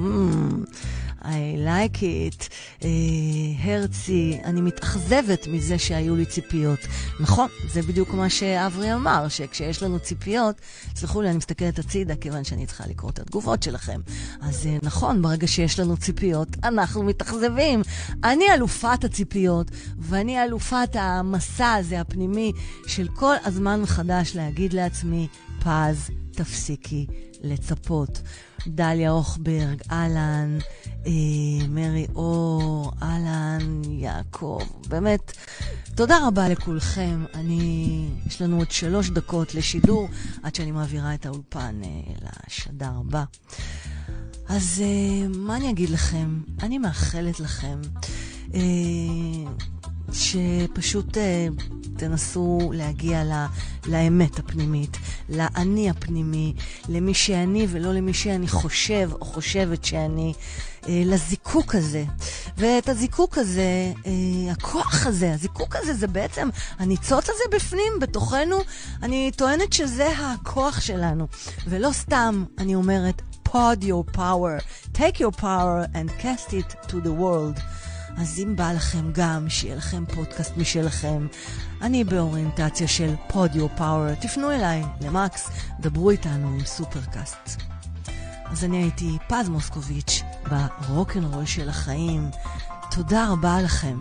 I 1.26 1.58
like 1.58 1.98
it. 1.98 2.50
Uh, 2.80 2.86
הרצי, 3.64 4.40
אני 4.44 4.62
מתאכזבת 4.62 5.48
מזה 5.48 5.78
שהיו 5.78 6.16
לי 6.16 6.26
ציפיות. 6.26 6.80
נכון, 7.20 7.50
זה 7.74 7.82
בדיוק 7.82 8.14
מה 8.14 8.30
שאברי 8.30 8.94
אמר, 8.94 9.28
שכשיש 9.30 9.84
לנו 9.84 10.00
ציפיות, 10.00 10.56
סלחו 10.96 11.22
לי, 11.22 11.30
אני 11.30 11.38
מסתכלת 11.38 11.80
הצידה, 11.80 12.16
כיוון 12.16 12.44
שאני 12.44 12.66
צריכה 12.66 12.84
לקרוא 12.88 13.12
את 13.12 13.20
התגובות 13.20 13.64
שלכם. 13.64 14.02
אז 14.42 14.66
uh, 14.66 14.86
נכון, 14.86 15.22
ברגע 15.22 15.48
שיש 15.48 15.80
לנו 15.80 15.98
ציפיות, 15.98 16.48
אנחנו 16.64 17.04
מתאכזבים. 17.04 17.82
אני 18.24 18.46
אלופת 18.54 19.04
הציפיות, 19.04 19.72
ואני 20.00 20.44
אלופת 20.44 20.90
המסע 20.94 21.74
הזה, 21.74 22.02
הפנימי, 22.02 22.52
של 22.88 23.08
כל 23.08 23.36
הזמן 23.46 23.82
מחדש 23.82 24.36
להגיד 24.36 24.74
לעצמי, 24.74 25.28
פז, 25.60 26.10
תפסיקי 26.32 27.08
לצפות. 27.42 28.22
דליה 28.68 29.12
אוכברג, 29.12 29.82
אהלן, 29.92 30.58
אה, 31.08 31.12
מרי 31.70 32.08
אור, 32.16 32.92
אהלן, 33.02 33.82
יעקב, 33.90 34.62
באמת, 34.88 35.32
תודה 35.96 36.28
רבה 36.28 36.50
לכולכם. 36.50 37.26
אני, 37.34 38.08
יש 38.28 38.42
לנו 38.42 38.58
עוד 38.58 38.72
שלוש 38.72 39.10
דקות 39.10 39.56
לשידור 39.56 40.08
עד 40.44 40.56
שאני 40.56 40.72
מעבירה 40.72 41.14
את 41.14 41.26
האולפן 41.26 41.82
אה, 41.84 41.90
לשדר 42.48 42.92
הבא. 43.00 43.24
אז 44.48 44.84
אה, 44.86 45.28
מה 45.28 45.56
אני 45.56 45.70
אגיד 45.70 45.90
לכם? 45.90 46.40
אני 46.64 46.78
מאחלת 46.78 47.40
לכם 47.40 47.82
אה, 48.54 48.60
שפשוט 50.14 51.18
אה, 51.18 51.48
תנסו 51.98 52.72
להגיע 52.74 53.24
לה, 53.24 53.48
לאמת 53.88 54.40
הפנימית, 54.40 54.98
לאני 55.30 55.90
הפנימי, 55.90 56.54
למי 56.90 57.14
שאני 57.14 57.68
ולא 57.70 57.94
למי 57.94 58.14
שאני 58.14 58.48
חושב 58.48 59.10
או 59.14 59.26
חושבת 59.26 59.86
שאני, 59.86 60.34
אה, 60.88 61.04
לזיקוק 61.06 61.76
הזה. 61.76 62.04
ואת 62.58 62.90
הזיקוק 62.90 63.38
הזה, 63.38 63.94
אה, 64.06 64.52
הכוח 64.52 65.08
הזה, 65.08 65.34
הזיקוק 65.34 65.76
הזה 65.76 65.94
זה 65.94 66.08
בעצם 66.08 66.50
הניצוץ 66.80 67.30
הזה 67.30 67.44
בפנים, 67.52 67.94
בתוכנו, 68.02 68.58
אני 69.04 69.32
טוענת 69.36 69.74
שזה 69.74 70.10
הכוח 70.18 70.82
שלנו. 70.82 71.28
ולא 71.68 71.92
סתם 71.92 72.44
אני 72.58 72.76
אומרת, 72.76 73.22
pod 73.48 73.84
your 73.84 74.04
power, 74.18 74.60
take 74.94 75.20
your 75.20 75.32
power 75.32 75.88
and 75.94 76.10
cast 76.20 76.54
it 76.54 76.70
to 76.90 77.00
the 77.00 77.14
world. 77.24 77.58
אז 78.18 78.40
אם 78.40 78.56
בא 78.56 78.72
לכם 78.72 79.12
גם 79.12 79.50
שיהיה 79.50 79.76
לכם 79.76 80.04
פודקאסט 80.06 80.58
משלכם, 80.58 81.28
אני 81.82 82.04
באוריינטציה 82.04 82.88
של 82.88 83.14
פודיו 83.28 83.68
פאוור, 83.78 84.16
תפנו 84.16 84.52
אליי, 84.52 84.84
למקס, 85.02 85.50
דברו 85.80 86.10
איתנו 86.10 86.48
עם 86.48 86.66
סופרקאסט. 86.66 87.62
אז 88.46 88.64
אני 88.64 88.78
הייתי 88.78 89.18
פז 89.28 89.50
מוסקוביץ' 89.50 90.22
ברוקנרול 90.88 91.46
של 91.46 91.70
החיים. 91.70 92.30
תודה 92.92 93.28
רבה 93.30 93.62
לכם. 93.62 93.98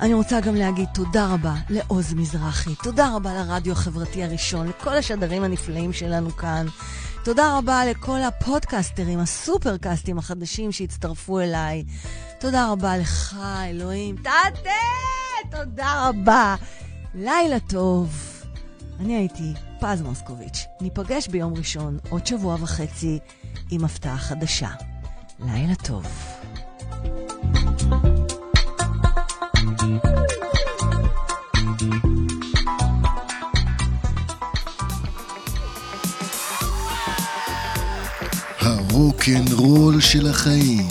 אני 0.00 0.14
רוצה 0.14 0.40
גם 0.40 0.54
להגיד 0.54 0.88
תודה 0.94 1.26
רבה 1.26 1.54
לעוז 1.68 2.14
מזרחי, 2.14 2.74
תודה 2.74 3.16
רבה 3.16 3.34
לרדיו 3.34 3.72
החברתי 3.72 4.24
הראשון, 4.24 4.68
לכל 4.68 4.96
השדרים 4.96 5.44
הנפלאים 5.44 5.92
שלנו 5.92 6.36
כאן. 6.36 6.66
תודה 7.24 7.58
רבה 7.58 7.84
לכל 7.86 8.18
הפודקסטרים, 8.22 9.18
הסופרקאסטים 9.18 10.18
החדשים 10.18 10.72
שהצטרפו 10.72 11.40
אליי. 11.40 11.84
תודה 12.40 12.70
רבה 12.70 12.98
לך, 12.98 13.36
אלוהים. 13.70 14.16
תתה! 14.16 14.70
תודה 15.50 16.08
רבה. 16.08 16.56
לילה 17.14 17.60
טוב. 17.60 18.16
אני 19.00 19.16
הייתי 19.16 19.52
פז 19.80 20.02
מוסקוביץ'. 20.02 20.66
ניפגש 20.80 21.28
ביום 21.28 21.54
ראשון, 21.54 21.98
עוד 22.10 22.26
שבוע 22.26 22.56
וחצי, 22.60 23.18
עם 23.70 23.84
הפתעה 23.84 24.18
חדשה. 24.18 24.70
לילה 25.38 25.74
טוב. 25.74 26.06
הרוקנרול 38.92 40.00
של 40.00 40.26
החיים, 40.26 40.88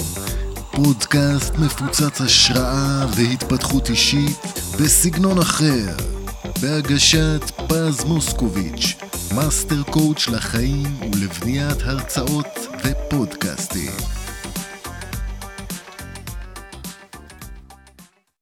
פודקאסט 0.71 1.53
מפוצץ 1.55 2.21
השראה 2.21 3.05
והתפתחות 3.15 3.89
אישית 3.89 4.37
בסגנון 4.79 5.37
אחר, 5.37 5.95
בהגשת 6.61 7.41
פז 7.67 8.03
מוסקוביץ', 8.03 8.95
מאסטר 9.35 9.83
קואוץ' 9.83 10.27
לחיים 10.27 10.99
ולבניית 11.13 11.81
הרצאות 11.81 12.59
ופודקאסטים. 12.83 14.20